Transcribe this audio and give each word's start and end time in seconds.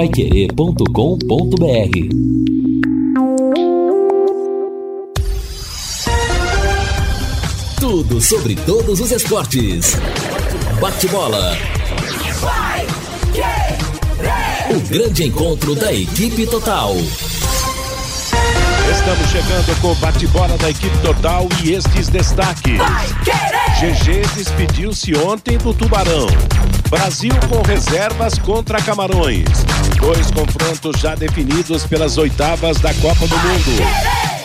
paiquerê.com.br 0.00 0.86
Tudo 7.78 8.18
sobre 8.18 8.56
todos 8.56 8.98
os 8.98 9.12
esportes. 9.12 9.98
Bate-bola. 10.80 11.54
O 14.70 14.80
grande 14.88 15.24
encontro 15.24 15.74
da 15.74 15.92
equipe 15.92 16.46
total. 16.46 16.94
Estamos 18.90 19.28
chegando 19.30 19.80
com 19.82 19.92
o 19.92 19.94
bate-bola 19.96 20.56
da 20.56 20.70
equipe 20.70 20.96
total 21.02 21.46
e 21.62 21.74
estes 21.74 22.08
destaques. 22.08 22.80
GG 23.78 24.22
despediu-se 24.34 25.14
ontem 25.18 25.58
do 25.58 25.74
Tubarão. 25.74 26.26
Brasil 26.88 27.32
com 27.48 27.62
reservas 27.62 28.36
contra 28.38 28.82
Camarões. 28.82 29.46
Dois 30.00 30.30
confrontos 30.30 31.00
já 31.00 31.14
definidos 31.14 31.86
pelas 31.86 32.16
oitavas 32.16 32.78
da 32.78 32.92
Copa 32.94 33.26
do 33.26 33.36
Mundo. 33.36 33.82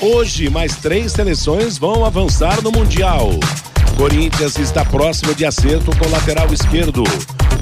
Hoje, 0.01 0.49
mais 0.49 0.75
três 0.75 1.13
seleções 1.13 1.77
vão 1.77 2.05
avançar 2.05 2.61
no 2.61 2.71
Mundial. 2.71 3.29
Corinthians 3.97 4.57
está 4.57 4.83
próximo 4.83 5.33
de 5.33 5.45
acerto 5.45 5.95
com 5.97 6.05
o 6.05 6.11
lateral 6.11 6.53
esquerdo. 6.53 7.03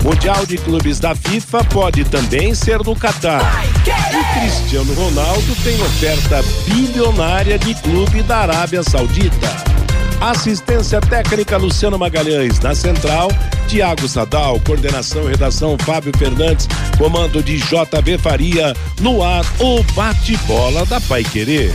Mundial 0.04 0.46
de 0.46 0.58
Clubes 0.58 1.00
da 1.00 1.16
FIFA 1.16 1.64
pode 1.66 2.04
também 2.06 2.56
ser 2.56 2.80
no 2.80 2.96
Catar. 2.96 3.64
E 3.86 4.40
Cristiano 4.40 4.94
Ronaldo 4.96 5.56
tem 5.64 5.80
oferta 5.80 6.44
bilionária 6.66 7.60
de 7.60 7.76
clube 7.76 8.24
da 8.24 8.40
Arábia 8.40 8.82
Saudita. 8.82 9.83
Assistência 10.22 11.02
técnica 11.02 11.58
Luciano 11.58 11.98
Magalhães. 11.98 12.60
Na 12.60 12.74
central, 12.74 13.30
Tiago 13.68 14.08
Sadal. 14.08 14.60
Coordenação 14.66 15.26
e 15.26 15.32
redação 15.32 15.78
Fábio 15.80 16.12
Fernandes. 16.18 16.68
Comando 16.98 17.44
de 17.44 17.58
JB 17.58 18.18
Faria. 18.18 18.74
No 19.02 19.24
ar, 19.24 19.46
o 19.60 19.84
bate-bola 19.94 20.86
da 20.86 21.00
Pai 21.02 21.24
Querer. 21.24 21.74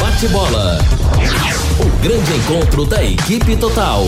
Bate-bola. 0.00 0.78
O 1.80 2.02
grande 2.02 2.32
encontro 2.32 2.84
da 2.84 3.02
equipe 3.02 3.56
total. 3.56 4.04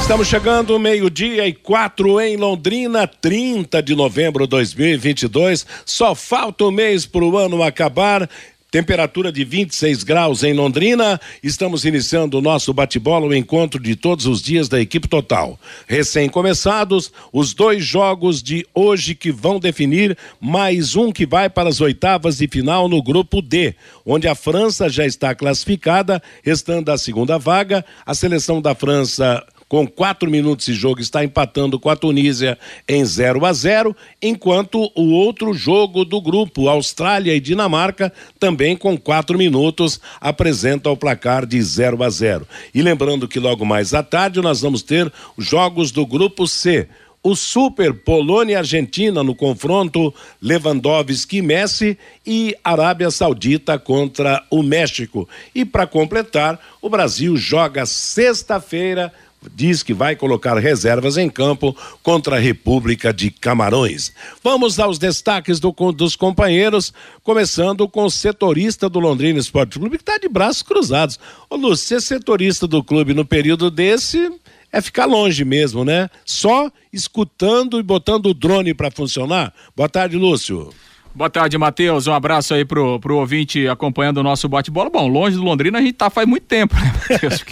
Estamos 0.00 0.28
chegando 0.28 0.78
meio-dia 0.78 1.48
e 1.48 1.52
quatro 1.52 2.20
em 2.20 2.36
Londrina, 2.36 3.08
30 3.08 3.82
de 3.82 3.96
novembro 3.96 4.44
de 4.44 4.50
2022. 4.50 5.66
Só 5.84 6.14
falta 6.14 6.64
um 6.64 6.70
mês 6.70 7.04
para 7.04 7.24
o 7.24 7.36
ano 7.36 7.60
acabar. 7.60 8.30
Temperatura 8.76 9.32
de 9.32 9.42
26 9.42 10.02
graus 10.02 10.42
em 10.42 10.52
Londrina. 10.52 11.18
Estamos 11.42 11.86
iniciando 11.86 12.36
o 12.36 12.42
nosso 12.42 12.74
bate-bola, 12.74 13.24
o 13.24 13.34
encontro 13.34 13.82
de 13.82 13.96
todos 13.96 14.26
os 14.26 14.42
dias 14.42 14.68
da 14.68 14.78
equipe 14.78 15.08
total. 15.08 15.58
Recém-começados, 15.86 17.10
os 17.32 17.54
dois 17.54 17.82
jogos 17.82 18.42
de 18.42 18.66
hoje 18.74 19.14
que 19.14 19.32
vão 19.32 19.58
definir 19.58 20.14
mais 20.38 20.94
um 20.94 21.10
que 21.10 21.24
vai 21.24 21.48
para 21.48 21.70
as 21.70 21.80
oitavas 21.80 22.36
de 22.36 22.46
final 22.48 22.86
no 22.86 23.02
grupo 23.02 23.40
D, 23.40 23.74
onde 24.04 24.28
a 24.28 24.34
França 24.34 24.90
já 24.90 25.06
está 25.06 25.34
classificada, 25.34 26.22
restando 26.42 26.92
a 26.92 26.98
segunda 26.98 27.38
vaga. 27.38 27.82
A 28.04 28.14
seleção 28.14 28.60
da 28.60 28.74
França 28.74 29.42
com 29.68 29.86
quatro 29.86 30.30
minutos 30.30 30.66
de 30.66 30.74
jogo, 30.74 31.00
está 31.00 31.24
empatando 31.24 31.78
com 31.78 31.90
a 31.90 31.96
Tunísia 31.96 32.58
em 32.88 33.04
0 33.04 33.44
a 33.44 33.52
0 33.52 33.96
enquanto 34.22 34.90
o 34.94 35.10
outro 35.12 35.52
jogo 35.52 36.04
do 36.04 36.20
grupo, 36.20 36.68
Austrália 36.68 37.34
e 37.34 37.40
Dinamarca, 37.40 38.12
também 38.38 38.76
com 38.76 38.96
quatro 38.96 39.36
minutos, 39.36 40.00
apresenta 40.20 40.90
o 40.90 40.96
placar 40.96 41.44
de 41.44 41.60
0 41.60 42.02
a 42.02 42.10
0 42.10 42.46
E 42.74 42.82
lembrando 42.82 43.28
que 43.28 43.40
logo 43.40 43.64
mais 43.64 43.94
à 43.94 44.02
tarde 44.02 44.40
nós 44.40 44.60
vamos 44.60 44.82
ter 44.82 45.12
os 45.36 45.44
jogos 45.44 45.90
do 45.90 46.06
grupo 46.06 46.46
C 46.46 46.88
o 47.26 47.34
Super 47.34 47.92
Polônia 47.92 48.52
e 48.52 48.56
Argentina 48.56 49.20
no 49.24 49.34
confronto 49.34 50.14
Lewandowski 50.40 51.38
e 51.38 51.42
Messi 51.42 51.98
e 52.24 52.54
Arábia 52.62 53.10
Saudita 53.10 53.80
contra 53.80 54.44
o 54.48 54.62
México. 54.62 55.28
E 55.52 55.64
para 55.64 55.88
completar, 55.88 56.56
o 56.80 56.88
Brasil 56.88 57.36
joga 57.36 57.84
sexta-feira 57.84 59.12
diz 59.54 59.82
que 59.82 59.94
vai 59.94 60.16
colocar 60.16 60.58
reservas 60.58 61.16
em 61.16 61.28
campo 61.28 61.76
contra 62.02 62.36
a 62.36 62.40
República 62.40 63.12
de 63.12 63.30
Camarões. 63.30 64.12
Vamos 64.42 64.78
aos 64.78 64.98
destaques 64.98 65.60
do, 65.60 65.72
dos 65.92 66.16
companheiros, 66.16 66.92
começando 67.22 67.88
com 67.88 68.04
o 68.04 68.10
setorista 68.10 68.88
do 68.88 68.98
Londrina 68.98 69.38
Esporte 69.38 69.78
Clube, 69.78 69.98
que 69.98 70.02
está 70.02 70.18
de 70.18 70.28
braços 70.28 70.62
cruzados. 70.62 71.18
Ô 71.48 71.56
Lúcio, 71.56 71.86
ser 71.86 72.00
setorista 72.00 72.66
do 72.66 72.82
clube 72.82 73.14
no 73.14 73.24
período 73.24 73.70
desse 73.70 74.30
é 74.72 74.80
ficar 74.80 75.06
longe 75.06 75.44
mesmo, 75.44 75.84
né? 75.84 76.10
Só 76.24 76.70
escutando 76.92 77.78
e 77.78 77.82
botando 77.82 78.26
o 78.26 78.34
drone 78.34 78.74
para 78.74 78.90
funcionar. 78.90 79.54
Boa 79.74 79.88
tarde, 79.88 80.16
Lúcio. 80.16 80.72
Boa 81.16 81.30
tarde, 81.30 81.56
Matheus. 81.56 82.06
Um 82.06 82.12
abraço 82.12 82.52
aí 82.52 82.62
pro, 82.62 83.00
pro 83.00 83.16
ouvinte 83.16 83.66
acompanhando 83.66 84.18
o 84.18 84.22
nosso 84.22 84.50
bate-bola. 84.50 84.90
Bom, 84.90 85.08
longe 85.08 85.34
do 85.34 85.42
Londrina 85.42 85.78
a 85.78 85.80
gente 85.80 85.94
tá 85.94 86.10
faz 86.10 86.28
muito 86.28 86.42
tempo, 86.42 86.74
né, 86.74 86.92
Matheus? 87.08 87.42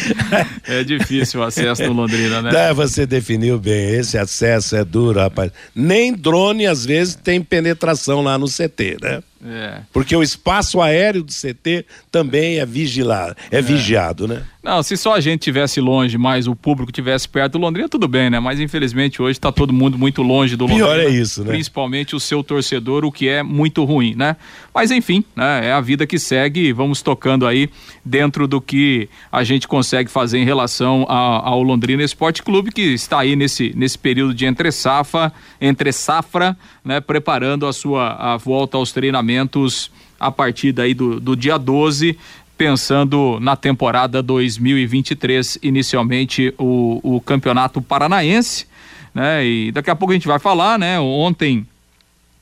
é 0.66 0.82
difícil 0.82 1.40
o 1.40 1.42
acesso 1.42 1.82
no 1.84 1.92
Londrina, 1.92 2.40
né? 2.40 2.70
É, 2.70 2.72
você 2.72 3.04
definiu 3.04 3.58
bem. 3.58 3.96
Esse 3.96 4.16
acesso 4.16 4.76
é 4.76 4.82
duro, 4.82 5.20
rapaz. 5.20 5.52
Nem 5.74 6.14
drone, 6.14 6.66
às 6.66 6.86
vezes, 6.86 7.14
tem 7.14 7.42
penetração 7.42 8.22
lá 8.22 8.38
no 8.38 8.46
CT, 8.46 8.96
né? 9.02 9.22
É. 9.44 9.80
Porque 9.92 10.14
o 10.14 10.22
espaço 10.22 10.80
aéreo 10.80 11.24
do 11.24 11.32
CT 11.32 11.84
também 12.12 12.58
é 12.60 12.66
vigilado, 12.66 13.34
é, 13.50 13.58
é, 13.58 13.62
vigiado, 13.62 14.28
né? 14.28 14.44
Não, 14.62 14.80
se 14.84 14.96
só 14.96 15.14
a 15.14 15.20
gente 15.20 15.40
tivesse 15.40 15.80
longe, 15.80 16.16
mas 16.16 16.46
o 16.46 16.54
público 16.54 16.92
tivesse 16.92 17.28
perto 17.28 17.54
do 17.54 17.58
Londrina, 17.58 17.88
tudo 17.88 18.06
bem, 18.06 18.30
né? 18.30 18.38
Mas 18.38 18.60
infelizmente 18.60 19.20
hoje 19.20 19.32
está 19.32 19.50
todo 19.50 19.72
mundo 19.72 19.98
muito 19.98 20.22
longe 20.22 20.54
do 20.54 20.64
Londrina. 20.64 20.86
Pior 20.86 21.00
é 21.00 21.08
isso, 21.08 21.42
né? 21.42 21.50
Principalmente 21.50 22.14
o 22.14 22.20
seu 22.20 22.44
torcedor, 22.44 23.04
o 23.04 23.10
que 23.10 23.28
é 23.28 23.42
muito 23.42 23.82
ruim, 23.84 24.14
né? 24.14 24.36
Mas 24.74 24.90
enfim, 24.90 25.22
né? 25.36 25.66
É 25.68 25.72
a 25.72 25.80
vida 25.80 26.06
que 26.06 26.18
segue, 26.18 26.72
vamos 26.72 27.02
tocando 27.02 27.46
aí 27.46 27.68
dentro 28.02 28.48
do 28.48 28.60
que 28.60 29.08
a 29.30 29.44
gente 29.44 29.68
consegue 29.68 30.10
fazer 30.10 30.38
em 30.38 30.44
relação 30.44 31.04
a, 31.08 31.48
ao 31.48 31.62
Londrina 31.62 32.02
Esporte 32.02 32.42
Clube, 32.42 32.72
que 32.72 32.80
está 32.80 33.20
aí 33.20 33.36
nesse, 33.36 33.72
nesse 33.76 33.98
período 33.98 34.32
de 34.32 34.46
entre 34.46 34.72
safra, 34.72 35.30
entre 35.60 35.92
safra, 35.92 36.56
né? 36.82 37.00
Preparando 37.00 37.66
a 37.66 37.72
sua 37.72 38.14
a 38.14 38.36
volta 38.38 38.78
aos 38.78 38.92
treinamentos 38.92 39.90
a 40.18 40.30
partir 40.30 40.72
daí 40.72 40.94
do, 40.94 41.20
do 41.20 41.36
dia 41.36 41.58
12 41.58 42.16
pensando 42.56 43.40
na 43.40 43.56
temporada 43.56 44.22
2023, 44.22 45.58
inicialmente 45.62 46.54
o, 46.56 47.00
o 47.02 47.20
Campeonato 47.20 47.82
Paranaense, 47.82 48.66
né? 49.12 49.44
E 49.44 49.72
daqui 49.72 49.90
a 49.90 49.96
pouco 49.96 50.12
a 50.12 50.14
gente 50.14 50.28
vai 50.28 50.38
falar, 50.38 50.78
né? 50.78 51.00
Ontem 51.00 51.66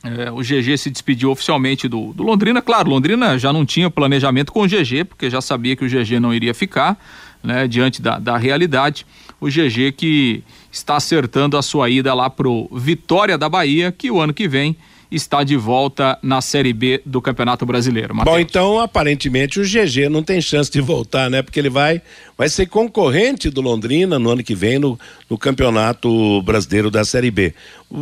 é, 0.03 0.31
o 0.31 0.39
GG 0.39 0.79
se 0.79 0.91
despediu 0.91 1.31
oficialmente 1.31 1.87
do, 1.87 2.13
do, 2.13 2.23
Londrina. 2.23 2.63
Claro, 2.63 2.89
Londrina 2.89 3.39
já 3.39 3.53
não 3.53 3.67
tinha 3.67 3.91
planejamento 3.91 4.53
com 4.53 4.63
o 4.63 4.67
GG, 4.67 5.05
porque 5.09 5.29
já 5.29 5.41
sabia 5.41 5.77
que 5.77 5.85
o 5.85 5.89
GG 5.89 6.19
não 6.19 6.33
iria 6.33 6.55
ficar, 6.55 6.99
né? 7.43 7.69
Diante 7.69 8.01
da, 8.01 8.19
da 8.19 8.37
realidade. 8.39 9.07
O 9.39 9.49
GG 9.49 9.93
que 9.97 10.43
está 10.73 10.97
acertando 10.97 11.57
a 11.57 11.63
sua 11.63 11.91
ida 11.91 12.15
lá 12.15 12.31
pro 12.31 12.69
Vitória 12.73 13.37
da 13.37 13.49
Bahia, 13.49 13.93
que 13.93 14.11
o 14.11 14.21
ano 14.21 14.33
que 14.33 14.49
vem 14.49 14.77
está 15.11 15.43
de 15.43 15.57
volta 15.57 16.19
na 16.23 16.41
Série 16.41 16.73
B 16.73 17.03
do 17.05 17.21
Campeonato 17.21 17.67
Brasileiro. 17.67 18.15
Mateus. 18.15 18.35
Bom, 18.35 18.41
então 18.41 18.79
aparentemente 18.79 19.59
o 19.59 19.65
GG 19.65 20.09
não 20.09 20.23
tem 20.23 20.41
chance 20.41 20.71
de 20.71 20.81
voltar, 20.81 21.29
né? 21.29 21.43
Porque 21.43 21.59
ele 21.59 21.69
vai, 21.69 22.01
vai 22.39 22.49
ser 22.49 22.67
concorrente 22.67 23.51
do 23.51 23.61
Londrina 23.61 24.19
no 24.19 24.31
ano 24.31 24.43
que 24.43 24.55
vem 24.55 24.79
no, 24.79 24.99
no 25.29 25.37
Campeonato 25.37 26.41
Brasileiro 26.43 26.91
da 26.91 27.05
Série 27.05 27.31
B. 27.31 27.53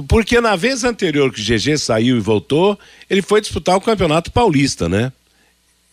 Porque 0.06 0.40
na 0.40 0.54
vez 0.54 0.84
anterior 0.84 1.32
que 1.32 1.40
o 1.40 1.44
GG 1.44 1.78
saiu 1.78 2.16
e 2.16 2.20
voltou, 2.20 2.78
ele 3.08 3.22
foi 3.22 3.40
disputar 3.40 3.76
o 3.76 3.80
Campeonato 3.80 4.30
Paulista, 4.30 4.88
né? 4.88 5.10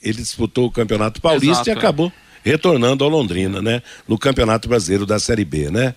Ele 0.03 0.17
disputou 0.17 0.67
o 0.67 0.71
Campeonato 0.71 1.21
Paulista 1.21 1.63
Exato, 1.63 1.69
e 1.69 1.71
é. 1.71 1.75
acabou 1.75 2.07
é. 2.43 2.49
retornando 2.49 3.03
ao 3.03 3.09
Londrina, 3.09 3.61
né? 3.61 3.81
No 4.07 4.17
Campeonato 4.17 4.67
Brasileiro 4.67 5.05
da 5.05 5.17
Série 5.17 5.45
B, 5.45 5.71
né? 5.71 5.95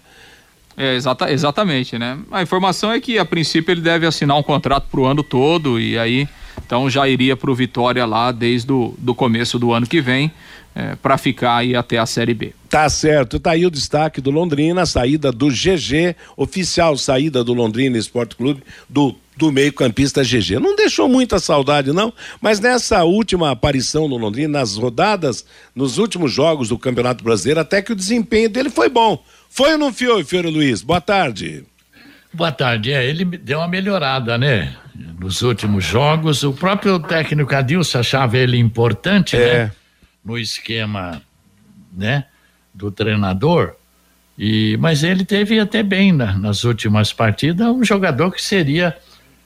É, 0.81 0.95
exata, 0.95 1.29
exatamente, 1.33 1.99
né? 1.99 2.17
A 2.31 2.41
informação 2.41 2.93
é 2.93 3.01
que 3.01 3.19
a 3.19 3.25
princípio 3.25 3.73
ele 3.73 3.81
deve 3.81 4.07
assinar 4.07 4.37
um 4.37 4.43
contrato 4.45 4.87
para 4.89 5.01
o 5.01 5.07
ano 5.07 5.25
todo 5.25 5.81
e 5.81 5.99
aí 5.99 6.29
então 6.65 6.89
já 6.89 7.09
iria 7.09 7.37
para 7.37 7.51
o 7.51 7.55
Vitória 7.55 8.07
lá 8.07 8.31
desde 8.31 8.71
o 8.73 8.95
do 8.97 9.13
começo 9.13 9.59
do 9.59 9.73
ano 9.73 9.87
que 9.87 10.01
vem 10.01 10.31
é, 10.77 10.95
para 10.95 11.19
ficar 11.19 11.57
aí 11.57 11.75
até 11.75 11.99
a 11.99 12.07
Série 12.07 12.33
B. 12.33 12.53
Tá 12.71 12.89
certo, 12.89 13.41
tá 13.41 13.53
aí 13.53 13.67
o 13.67 13.71
destaque 13.71 14.21
do 14.21 14.31
Londrina, 14.31 14.83
a 14.83 14.87
saída 14.87 15.33
do 15.33 15.49
GG, 15.49 16.15
oficial 16.37 16.97
saída 16.97 17.43
do 17.43 17.53
Londrina 17.53 17.99
Esporte 17.99 18.37
Clube, 18.37 18.63
do 18.89 19.17
do 19.39 19.53
meio-campista 19.53 20.23
GG. 20.23 20.59
Não 20.59 20.75
deixou 20.75 21.09
muita 21.09 21.39
saudade, 21.39 21.93
não, 21.93 22.13
mas 22.41 22.59
nessa 22.59 23.05
última 23.05 23.53
aparição 23.53 24.09
no 24.09 24.17
Londrina, 24.17 24.59
nas 24.59 24.77
rodadas, 24.77 25.45
nos 25.75 25.97
últimos 25.97 26.33
jogos 26.33 26.69
do 26.71 26.77
Campeonato 26.77 27.23
Brasileiro, 27.23 27.61
até 27.61 27.81
que 27.81 27.93
o 27.93 27.97
desempenho 27.97 28.51
dele 28.51 28.69
foi 28.69 28.89
bom. 28.89 29.23
Foi 29.49 29.73
ou 29.73 29.79
não 29.79 29.93
foi, 29.93 30.25
Fiore 30.25 30.51
Luiz? 30.51 30.83
Boa 30.83 31.01
tarde. 31.01 31.65
Boa 32.33 32.53
tarde. 32.53 32.93
É, 32.93 33.05
ele 33.05 33.25
deu 33.25 33.59
uma 33.59 33.69
melhorada, 33.69 34.37
né? 34.37 34.77
Nos 35.19 35.43
últimos 35.43 35.85
jogos. 35.85 36.43
O 36.43 36.53
próprio 36.53 36.99
técnico 36.99 37.55
Adilson 37.55 37.99
achava 37.99 38.37
ele 38.37 38.59
importante, 38.59 39.37
é. 39.37 39.65
né? 39.65 39.73
No 40.25 40.39
esquema, 40.39 41.23
né? 41.93 42.25
Do 42.73 42.91
treinador. 42.91 43.75
E, 44.39 44.77
mas 44.79 45.03
ele 45.03 45.25
teve 45.25 45.59
até 45.59 45.83
bem 45.83 46.13
na, 46.13 46.39
nas 46.39 46.63
últimas 46.63 47.13
partidas, 47.13 47.67
um 47.67 47.83
jogador 47.83 48.31
que 48.31 48.43
seria 48.43 48.97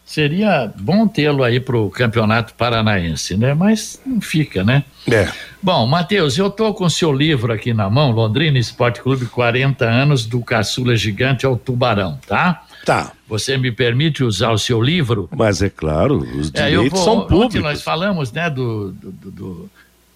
seria 0.04 0.72
bom 0.78 1.06
tê-lo 1.08 1.42
aí 1.42 1.58
para 1.60 1.76
o 1.76 1.88
campeonato 1.90 2.54
paranaense, 2.54 3.36
né? 3.36 3.54
Mas 3.54 4.00
não 4.04 4.20
fica, 4.20 4.62
né? 4.64 4.84
É. 5.10 5.28
Bom, 5.62 5.86
Matheus, 5.86 6.36
eu 6.36 6.50
tô 6.50 6.74
com 6.74 6.84
o 6.84 6.90
seu 6.90 7.12
livro 7.12 7.52
aqui 7.52 7.72
na 7.72 7.88
mão, 7.88 8.10
Londrina 8.10 8.58
Esporte 8.58 9.00
Clube 9.00 9.26
40 9.26 9.84
anos 9.84 10.26
do 10.26 10.40
caçula 10.40 10.96
gigante 10.96 11.46
ao 11.46 11.56
tubarão, 11.56 12.18
tá? 12.26 12.64
Tá. 12.84 13.12
Você 13.28 13.56
me 13.56 13.70
permite 13.70 14.24
usar 14.24 14.50
o 14.50 14.58
seu 14.58 14.82
livro? 14.82 15.28
Mas 15.34 15.62
é 15.62 15.70
claro, 15.70 16.18
os 16.18 16.48
É, 16.54 16.66
direitos 16.68 16.84
eu 16.84 16.90
vou, 16.90 16.98
são 17.04 17.14
ontem 17.18 17.28
públicos. 17.28 17.62
nós 17.62 17.82
falamos, 17.82 18.32
né, 18.32 18.50
do, 18.50 18.90
do, 18.92 19.10
do- 19.12 19.30
do, 19.30 19.70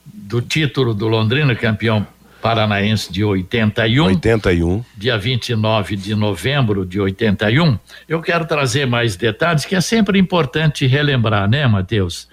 do 0.04 0.42
título 0.42 0.92
do 0.92 1.06
Londrina, 1.06 1.54
campeão 1.54 2.04
paranaense 2.46 3.12
de 3.12 3.24
81. 3.24 4.04
81. 4.04 4.84
dia 4.96 5.18
29 5.18 5.96
de 5.96 6.14
novembro 6.14 6.86
de 6.86 7.00
81. 7.00 7.76
Eu 8.08 8.22
quero 8.22 8.46
trazer 8.46 8.86
mais 8.86 9.16
detalhes 9.16 9.64
que 9.64 9.74
é 9.74 9.80
sempre 9.80 10.16
importante 10.16 10.86
relembrar, 10.86 11.50
né, 11.50 11.66
Matheus? 11.66 12.28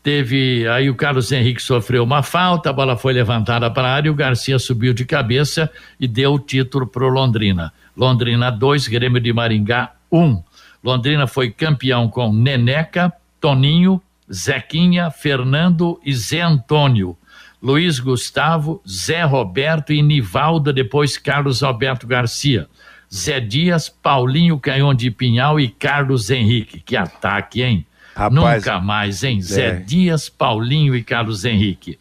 Teve 0.03 0.69
aí 0.69 0.89
o 0.89 0.95
Carlos 0.95 1.33
Henrique 1.33 1.61
sofreu 1.61 2.05
uma 2.05 2.23
falta, 2.23 2.71
a 2.71 2.73
bola 2.73 2.97
foi 2.97 3.13
levantada 3.13 3.69
para 3.69 3.89
a 3.89 3.93
área, 3.93 4.13
o 4.13 4.15
Garcia 4.15 4.57
subiu 4.57 4.95
de 4.95 5.05
cabeça 5.05 5.69
e 5.99 6.07
deu 6.07 6.35
o 6.35 6.39
título 6.39 6.87
para 6.87 7.05
o 7.05 7.09
Londrina. 7.09 7.73
Londrina 7.97 8.51
2, 8.51 8.87
Grêmio 8.87 9.21
de 9.21 9.33
Maringá 9.33 9.93
1. 10.13 10.19
Um. 10.23 10.43
Londrina 10.85 11.27
foi 11.27 11.51
campeão 11.51 12.09
com 12.09 12.33
Neneca, 12.33 13.13
Toninho, 13.41 14.01
Zequinha, 14.33 15.11
Fernando 15.11 16.01
e 16.05 16.15
Zé 16.15 16.43
Antônio. 16.43 17.17
Luiz 17.61 17.99
Gustavo, 17.99 18.81
Zé 18.89 19.25
Roberto 19.25 19.93
e 19.93 20.01
Nivaldo, 20.03 20.73
depois 20.73 21.19
Carlos 21.19 21.65
Alberto 21.65 22.07
Garcia. 22.07 22.69
Zé 23.17 23.41
Dias, 23.41 23.89
Paulinho 23.89 24.61
Canhão 24.61 24.93
de 24.93 25.11
Pinhal 25.11 25.59
e 25.59 25.69
Carlos 25.69 26.29
Henrique. 26.29 26.81
Que 26.81 26.97
ataque, 26.97 27.63
hein? 27.63 27.87
Rapaz, 28.15 28.35
Nunca 28.35 28.79
mais, 28.79 29.25
hein? 29.25 29.41
Zé 29.41 29.69
é. 29.69 29.75
Dias, 29.75 30.29
Paulinho 30.29 30.95
e 30.95 31.03
Carlos 31.03 31.45
Henrique. 31.45 31.99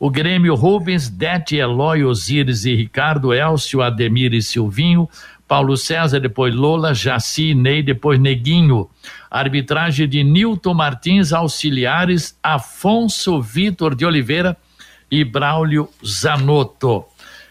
O 0.00 0.10
Grêmio 0.10 0.54
Rubens, 0.54 1.10
Dete, 1.10 1.56
Eloy, 1.56 2.04
Osíris 2.04 2.64
e 2.64 2.74
Ricardo, 2.74 3.32
Elcio, 3.32 3.82
Ademir 3.82 4.32
e 4.32 4.42
Silvinho, 4.42 5.08
Paulo 5.46 5.76
César, 5.76 6.18
depois 6.18 6.54
Lola, 6.54 6.94
Jaci, 6.94 7.54
Ney, 7.54 7.82
depois 7.82 8.18
Neguinho. 8.18 8.88
Arbitragem 9.30 10.08
de 10.08 10.24
Nilton 10.24 10.72
Martins, 10.72 11.32
auxiliares 11.32 12.38
Afonso 12.42 13.40
Vitor 13.42 13.94
de 13.94 14.06
Oliveira 14.06 14.56
e 15.10 15.24
Braulio 15.24 15.90
Zanotto. 16.04 17.04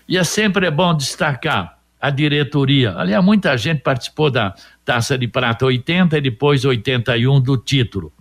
E 0.07 0.17
é 0.17 0.23
sempre 0.23 0.69
bom 0.71 0.95
destacar 0.95 1.82
a 2.03 2.09
diretoria. 2.09 2.95
Aliás, 2.97 3.23
muita 3.23 3.57
gente 3.57 3.79
participou 3.79 4.29
da 4.29 4.53
Taça 4.83 5.17
de 5.17 5.25
Prata 5.25 5.65
80 5.65 6.17
e 6.17 6.21
depois 6.21 6.65
81 6.65 7.39
do 7.39 7.55
título. 7.55 8.11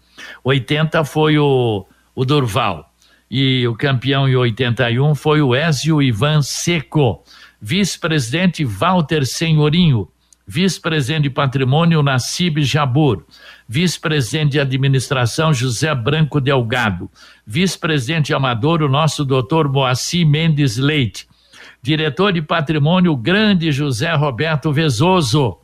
80 0.45 1.03
foi 1.03 1.37
o, 1.37 1.85
o 2.15 2.25
Durval. 2.25 2.89
E 3.29 3.67
o 3.67 3.75
campeão 3.75 4.29
em 4.29 4.37
81 4.37 5.17
foi 5.17 5.43
o 5.43 5.53
Ézio 5.53 6.01
Ivan 6.01 6.43
Seco. 6.43 7.25
Vice-presidente 7.61 8.65
Walter 8.65 9.27
Senhorinho. 9.27 10.09
Vice-presidente 10.47 11.25
de 11.25 11.31
Patrimônio 11.31 12.05
Nassib 12.05 12.63
Jabur. 12.63 13.25
Vice-presidente 13.69 14.53
de 14.53 14.61
Administração 14.61 15.53
José 15.53 15.93
Branco 15.93 16.41
Delgado. 16.41 17.11
Vice-presidente 17.45 18.33
Amador, 18.33 18.81
o 18.81 18.89
nosso 18.89 19.25
doutor 19.25 19.69
Moacir 19.69 20.25
Mendes 20.25 20.77
Leite. 20.77 21.27
Diretor 21.85 22.33
de 22.33 22.41
Patrimônio, 22.41 23.17
grande 23.17 23.73
José 23.73 24.15
Roberto 24.15 24.73
Vezoso. 24.73 25.59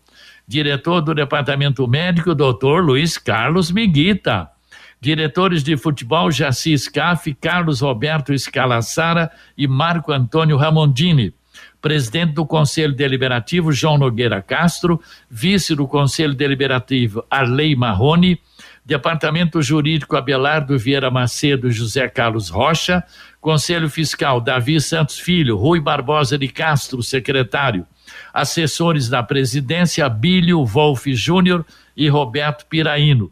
Diretor 0.48 1.00
do 1.00 1.14
Departamento 1.14 1.86
Médico, 1.86 2.34
doutor 2.34 2.82
Luiz 2.82 3.16
Carlos 3.16 3.70
Miguita. 3.70 4.50
Diretores 5.00 5.62
de 5.62 5.76
futebol, 5.76 6.32
Jaci 6.32 6.76
Scaff, 6.76 7.32
Carlos 7.34 7.82
Roberto 7.82 8.36
Scalassara 8.36 9.30
e 9.56 9.68
Marco 9.68 10.10
Antônio 10.10 10.56
Ramondini. 10.56 11.32
Presidente 11.80 12.32
do 12.32 12.44
Conselho 12.44 12.94
Deliberativo, 12.94 13.70
João 13.70 13.96
Nogueira 13.96 14.42
Castro. 14.42 15.00
Vice 15.30 15.76
do 15.76 15.86
Conselho 15.86 16.34
Deliberativo, 16.34 17.24
Arley 17.30 17.76
Marrone. 17.76 18.40
Departamento 18.84 19.62
Jurídico, 19.62 20.16
Abelardo 20.16 20.76
Vieira 20.76 21.10
Macedo 21.10 21.70
José 21.70 22.08
Carlos 22.08 22.48
Rocha. 22.48 23.04
Conselho 23.40 23.88
Fiscal, 23.88 24.40
Davi 24.40 24.80
Santos 24.80 25.18
Filho, 25.18 25.56
Rui 25.56 25.80
Barbosa 25.80 26.36
de 26.36 26.48
Castro, 26.48 27.02
secretário. 27.02 27.86
Assessores 28.32 29.08
da 29.08 29.22
presidência, 29.22 30.08
Bílio 30.08 30.64
Wolff 30.64 31.14
Júnior 31.14 31.64
e 31.96 32.08
Roberto 32.08 32.66
Piraíno. 32.66 33.30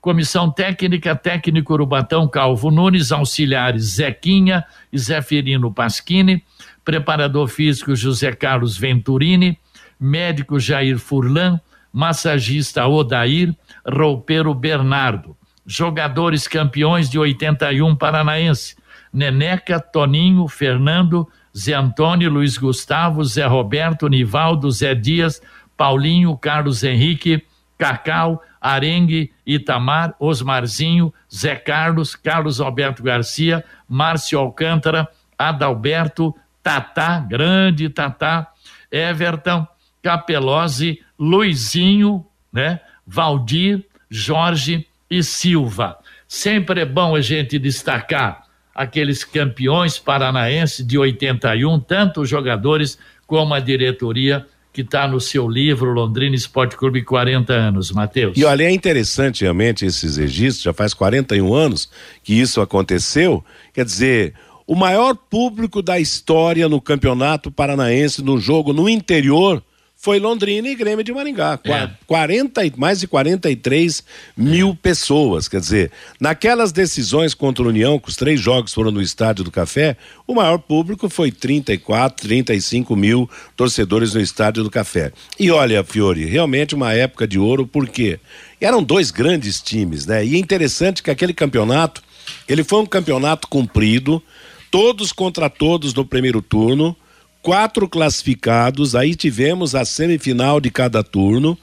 Comissão 0.00 0.50
Técnica, 0.50 1.16
técnico 1.16 1.72
Urubatão 1.72 2.28
Calvo 2.28 2.70
Nunes, 2.70 3.10
auxiliares 3.10 3.96
Zequinha 3.96 4.64
e 4.92 4.98
Zeferino 4.98 5.72
Pasquini, 5.72 6.42
preparador 6.84 7.48
físico 7.48 7.96
José 7.96 8.32
Carlos 8.32 8.78
Venturini, 8.78 9.58
médico 9.98 10.60
Jair 10.60 10.98
Furlan, 10.98 11.60
massagista 11.92 12.86
Odair, 12.86 13.54
roupeiro 13.84 14.54
Bernardo. 14.54 15.36
Jogadores 15.66 16.46
campeões 16.46 17.10
de 17.10 17.18
81 17.18 17.96
paranaense, 17.96 18.76
Neneca, 19.12 19.80
Toninho, 19.80 20.48
Fernando, 20.48 21.28
Zé 21.56 21.74
Antônio, 21.74 22.30
Luiz 22.30 22.56
Gustavo, 22.56 23.24
Zé 23.24 23.46
Roberto, 23.46 24.08
Nivaldo, 24.08 24.70
Zé 24.70 24.94
Dias, 24.94 25.42
Paulinho, 25.76 26.36
Carlos 26.36 26.84
Henrique, 26.84 27.44
Cacau, 27.76 28.42
Arengue, 28.60 29.32
Itamar, 29.46 30.14
Osmarzinho, 30.18 31.12
Zé 31.32 31.54
Carlos, 31.56 32.14
Carlos 32.14 32.60
Alberto 32.60 33.02
Garcia, 33.02 33.64
Márcio 33.88 34.38
Alcântara, 34.38 35.08
Adalberto, 35.38 36.34
Tatá, 36.62 37.20
grande 37.20 37.88
Tatá, 37.88 38.52
Everton, 38.90 39.66
Capelozzi, 40.02 41.00
Luizinho, 41.18 42.26
né? 42.52 42.80
Valdir, 43.06 43.84
Jorge 44.10 44.86
e 45.10 45.22
Silva. 45.22 45.98
Sempre 46.26 46.82
é 46.82 46.84
bom 46.84 47.14
a 47.14 47.20
gente 47.20 47.58
destacar 47.58 48.47
aqueles 48.78 49.24
campeões 49.24 49.98
paranaenses 49.98 50.86
de 50.86 50.96
81, 50.96 51.80
tanto 51.80 52.20
os 52.20 52.28
jogadores 52.28 52.96
como 53.26 53.52
a 53.52 53.58
diretoria 53.58 54.46
que 54.72 54.82
está 54.82 55.08
no 55.08 55.20
seu 55.20 55.48
livro 55.48 55.92
Londrina 55.92 56.36
Esporte 56.36 56.76
Clube 56.76 57.02
40 57.02 57.52
anos, 57.52 57.90
Matheus. 57.90 58.38
E 58.38 58.44
olha, 58.44 58.62
é 58.62 58.70
interessante 58.70 59.42
realmente 59.42 59.84
esses 59.84 60.16
registros, 60.16 60.62
já 60.62 60.72
faz 60.72 60.94
41 60.94 61.52
anos 61.52 61.90
que 62.22 62.32
isso 62.34 62.60
aconteceu. 62.60 63.44
Quer 63.74 63.84
dizer, 63.84 64.34
o 64.64 64.76
maior 64.76 65.16
público 65.16 65.82
da 65.82 65.98
história 65.98 66.68
no 66.68 66.80
Campeonato 66.80 67.50
Paranaense, 67.50 68.22
no 68.22 68.38
jogo 68.38 68.72
no 68.72 68.88
interior, 68.88 69.60
foi 70.00 70.20
Londrina 70.20 70.68
e 70.68 70.76
Grêmio 70.76 71.02
de 71.02 71.12
Maringá. 71.12 71.58
É. 71.64 71.90
40, 72.06 72.64
e- 72.64 72.72
mais 72.76 73.00
de 73.00 73.08
43 73.08 74.04
mil 74.36 74.72
pessoas. 74.76 75.48
Quer 75.48 75.60
dizer, 75.60 75.90
naquelas 76.20 76.70
decisões 76.70 77.34
contra 77.34 77.64
a 77.64 77.68
União, 77.68 77.98
que 77.98 78.08
os 78.08 78.14
três 78.14 78.40
jogos 78.40 78.72
foram 78.72 78.92
no 78.92 79.02
Estádio 79.02 79.42
do 79.42 79.50
Café, 79.50 79.96
o 80.24 80.36
maior 80.36 80.58
público 80.58 81.08
foi 81.08 81.32
34, 81.32 82.28
35 82.28 82.94
mil 82.94 83.28
torcedores 83.56 84.14
no 84.14 84.20
Estádio 84.20 84.62
do 84.62 84.70
Café. 84.70 85.12
E 85.38 85.50
olha, 85.50 85.82
Fiore, 85.82 86.24
realmente 86.24 86.76
uma 86.76 86.92
época 86.94 87.26
de 87.26 87.36
ouro, 87.36 87.66
porque 87.66 88.20
eram 88.60 88.80
dois 88.80 89.10
grandes 89.10 89.60
times, 89.60 90.06
né? 90.06 90.24
E 90.24 90.36
é 90.36 90.38
interessante 90.38 91.02
que 91.02 91.10
aquele 91.10 91.34
campeonato, 91.34 92.00
ele 92.48 92.62
foi 92.62 92.80
um 92.80 92.86
campeonato 92.86 93.48
comprido, 93.48 94.22
todos 94.70 95.10
contra 95.10 95.50
todos 95.50 95.92
no 95.92 96.04
primeiro 96.04 96.40
turno 96.40 96.96
quatro 97.42 97.88
classificados, 97.88 98.94
aí 98.94 99.14
tivemos 99.14 99.74
a 99.74 99.84
semifinal 99.84 100.60
de 100.60 100.70
cada 100.70 101.02
turno. 101.02 101.56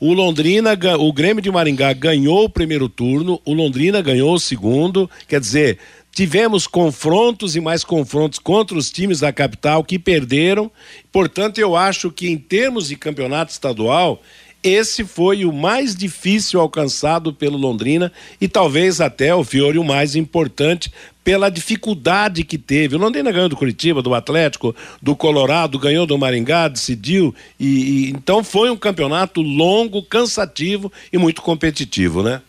O 0.00 0.12
Londrina, 0.12 0.78
o 0.98 1.12
Grêmio 1.12 1.42
de 1.42 1.50
Maringá 1.50 1.92
ganhou 1.92 2.44
o 2.44 2.50
primeiro 2.50 2.88
turno, 2.88 3.40
o 3.44 3.52
Londrina 3.52 4.00
ganhou 4.00 4.32
o 4.32 4.38
segundo, 4.38 5.10
quer 5.26 5.40
dizer, 5.40 5.78
tivemos 6.12 6.66
confrontos 6.66 7.56
e 7.56 7.60
mais 7.60 7.82
confrontos 7.82 8.38
contra 8.38 8.78
os 8.78 8.90
times 8.90 9.20
da 9.20 9.32
capital 9.32 9.82
que 9.82 9.98
perderam. 9.98 10.70
Portanto, 11.10 11.58
eu 11.58 11.76
acho 11.76 12.10
que 12.10 12.28
em 12.28 12.38
termos 12.38 12.88
de 12.88 12.96
campeonato 12.96 13.52
estadual, 13.52 14.22
esse 14.62 15.04
foi 15.04 15.44
o 15.44 15.52
mais 15.52 15.94
difícil 15.94 16.60
alcançado 16.60 17.32
pelo 17.32 17.56
Londrina 17.56 18.12
e 18.40 18.48
talvez 18.48 19.00
até 19.00 19.34
o 19.34 19.44
Fiore 19.44 19.78
o 19.78 19.84
mais 19.84 20.16
importante 20.16 20.92
pela 21.28 21.50
dificuldade 21.50 22.42
que 22.42 22.56
teve. 22.56 22.96
O 22.96 22.98
Londrina 22.98 23.30
ganhou 23.30 23.50
do 23.50 23.56
Curitiba, 23.56 24.00
do 24.00 24.14
Atlético, 24.14 24.74
do 25.02 25.14
Colorado, 25.14 25.78
ganhou 25.78 26.06
do 26.06 26.16
Maringá, 26.16 26.68
decidiu 26.68 27.34
e, 27.60 27.66
e 27.66 28.10
então 28.12 28.42
foi 28.42 28.70
um 28.70 28.76
campeonato 28.78 29.42
longo, 29.42 30.02
cansativo 30.02 30.90
e 31.12 31.18
muito 31.18 31.42
competitivo, 31.42 32.22
né? 32.22 32.40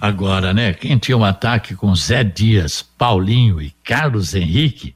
Agora, 0.00 0.54
né? 0.54 0.72
Quem 0.72 0.96
tinha 0.98 1.16
um 1.16 1.24
ataque 1.24 1.74
com 1.74 1.92
Zé 1.96 2.22
Dias, 2.22 2.80
Paulinho 2.96 3.60
e 3.60 3.74
Carlos 3.82 4.32
Henrique, 4.36 4.94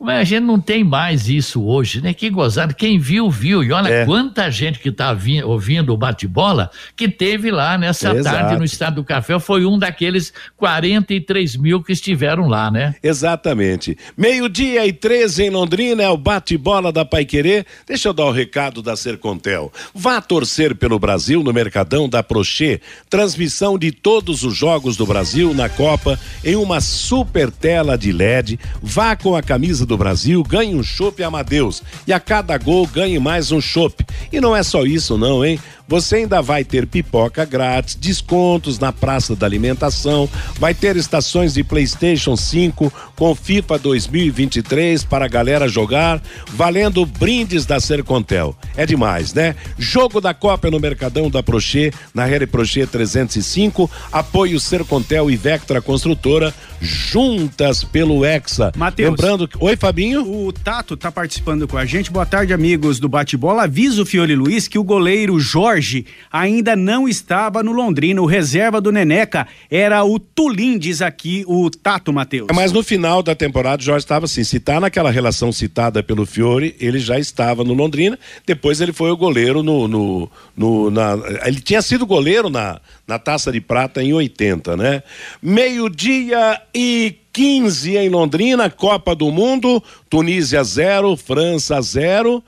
mas 0.00 0.20
a 0.20 0.24
gente 0.24 0.44
não 0.44 0.58
tem 0.58 0.82
mais 0.82 1.28
isso 1.28 1.62
hoje, 1.62 2.00
né? 2.00 2.14
Que 2.14 2.30
gozado. 2.30 2.74
Quem 2.74 2.98
viu, 2.98 3.28
viu. 3.28 3.62
E 3.62 3.70
olha 3.70 3.88
é. 3.88 4.04
quanta 4.06 4.50
gente 4.50 4.78
que 4.78 4.88
está 4.88 5.14
ouvindo 5.44 5.92
o 5.92 5.96
bate-bola 5.96 6.70
que 6.96 7.06
teve 7.06 7.50
lá 7.50 7.76
nessa 7.76 8.16
Exato. 8.16 8.36
tarde 8.36 8.56
no 8.56 8.64
Estado 8.64 8.94
do 8.94 9.04
Café. 9.04 9.38
Foi 9.38 9.66
um 9.66 9.78
daqueles 9.78 10.32
43 10.56 11.54
mil 11.56 11.82
que 11.82 11.92
estiveram 11.92 12.48
lá, 12.48 12.70
né? 12.70 12.94
Exatamente. 13.02 13.98
Meio-dia 14.16 14.86
e 14.86 14.92
13 14.92 15.44
em 15.44 15.50
Londrina 15.50 16.02
é 16.02 16.08
o 16.08 16.16
bate-bola 16.16 16.90
da 16.90 17.04
Paiquerê. 17.04 17.66
Deixa 17.86 18.08
eu 18.08 18.14
dar 18.14 18.24
o 18.24 18.32
recado 18.32 18.80
da 18.80 18.96
Sercontel. 18.96 19.70
Vá 19.94 20.22
torcer 20.22 20.74
pelo 20.74 20.98
Brasil 20.98 21.42
no 21.42 21.52
Mercadão 21.52 22.08
da 22.08 22.22
Prochê. 22.22 22.80
Transmissão 23.10 23.78
de 23.78 23.92
todos 23.92 24.44
os 24.44 24.56
jogos 24.56 24.96
do 24.96 25.04
Brasil 25.04 25.52
na 25.52 25.68
Copa 25.68 26.18
em 26.42 26.56
uma 26.56 26.80
super 26.80 27.50
tela 27.50 27.98
de 27.98 28.12
LED. 28.12 28.58
Vá 28.82 29.14
com 29.14 29.36
a 29.36 29.42
camisa 29.42 29.89
do 29.90 29.98
Brasil, 29.98 30.42
ganhe 30.42 30.74
um 30.74 30.82
chopp 30.82 31.22
Amadeus. 31.22 31.82
E 32.06 32.12
a 32.12 32.20
cada 32.20 32.56
gol 32.56 32.86
ganhe 32.86 33.18
mais 33.18 33.50
um 33.50 33.60
chopp. 33.60 34.06
E 34.32 34.40
não 34.40 34.56
é 34.56 34.62
só 34.62 34.84
isso 34.84 35.18
não, 35.18 35.44
hein? 35.44 35.58
Você 35.90 36.16
ainda 36.18 36.40
vai 36.40 36.62
ter 36.62 36.86
pipoca 36.86 37.44
grátis, 37.44 37.96
descontos 37.96 38.78
na 38.78 38.92
praça 38.92 39.34
da 39.34 39.44
alimentação, 39.44 40.28
vai 40.56 40.72
ter 40.72 40.94
estações 40.94 41.54
de 41.54 41.64
PlayStation 41.64 42.36
5 42.36 42.92
com 43.16 43.34
FIFA 43.34 43.76
2023 43.76 45.02
para 45.02 45.24
a 45.24 45.28
galera 45.28 45.66
jogar, 45.66 46.22
valendo 46.52 47.04
brindes 47.04 47.66
da 47.66 47.80
Sercontel. 47.80 48.54
É 48.76 48.86
demais, 48.86 49.34
né? 49.34 49.56
Jogo 49.76 50.20
da 50.20 50.32
Copa 50.32 50.70
no 50.70 50.78
Mercadão 50.78 51.28
da 51.28 51.42
Prochê, 51.42 51.92
na 52.14 52.24
Rede 52.24 52.46
Prochê 52.46 52.86
305, 52.86 53.90
apoio 54.12 54.60
Sercontel 54.60 55.28
e 55.28 55.36
Vectra 55.36 55.82
Construtora, 55.82 56.54
juntas 56.80 57.82
pelo 57.82 58.24
Hexa. 58.24 58.70
Lembrando 59.10 59.48
que. 59.48 59.56
Oi, 59.58 59.76
Fabinho. 59.80 60.46
O 60.46 60.52
Tato 60.52 60.96
tá 60.96 61.10
participando 61.10 61.66
com 61.66 61.76
a 61.76 61.84
gente. 61.84 62.10
Boa 62.10 62.26
tarde, 62.26 62.52
amigos 62.52 63.00
do 63.00 63.08
Bate-Bola. 63.08 63.64
Avisa 63.64 64.02
o 64.02 64.06
Fiore 64.06 64.34
Luiz 64.36 64.68
que 64.68 64.78
o 64.78 64.84
goleiro 64.84 65.40
Jorge 65.40 65.70
Jorge 65.80 66.06
ainda 66.32 66.76
não 66.76 67.08
estava 67.08 67.62
no 67.62 67.72
Londrina. 67.72 68.20
O 68.20 68.26
reserva 68.26 68.80
do 68.80 68.92
Neneca 68.92 69.46
era 69.70 70.04
o 70.04 70.18
Tulim, 70.18 70.78
diz 70.78 71.00
aqui 71.02 71.44
o 71.46 71.70
Tato 71.70 72.12
Matheus. 72.12 72.48
Mas 72.54 72.72
no 72.72 72.82
final 72.82 73.22
da 73.22 73.34
temporada 73.34 73.80
o 73.80 73.84
Jorge 73.84 74.04
estava 74.04 74.26
assim, 74.26 74.44
se 74.44 74.60
tá 74.60 74.80
naquela 74.80 75.10
relação 75.10 75.52
citada 75.52 76.02
pelo 76.02 76.26
Fiore, 76.26 76.76
ele 76.80 76.98
já 76.98 77.18
estava 77.18 77.64
no 77.64 77.74
Londrina, 77.74 78.18
depois 78.46 78.80
ele 78.80 78.92
foi 78.92 79.10
o 79.10 79.16
goleiro 79.16 79.62
no, 79.62 79.86
no, 79.88 80.30
no 80.56 80.90
na, 80.90 81.18
ele 81.44 81.60
tinha 81.60 81.82
sido 81.82 82.06
goleiro 82.06 82.50
na, 82.50 82.80
na 83.06 83.18
Taça 83.18 83.52
de 83.52 83.60
Prata 83.60 84.02
em 84.02 84.12
80, 84.12 84.76
né? 84.76 85.02
Meio-dia 85.42 86.60
e 86.74 87.19
15 87.32 87.96
em 87.96 88.08
Londrina, 88.08 88.68
Copa 88.68 89.14
do 89.14 89.30
Mundo, 89.30 89.82
Tunísia 90.08 90.62
0, 90.62 91.16
França 91.16 91.80
0. 91.80 92.42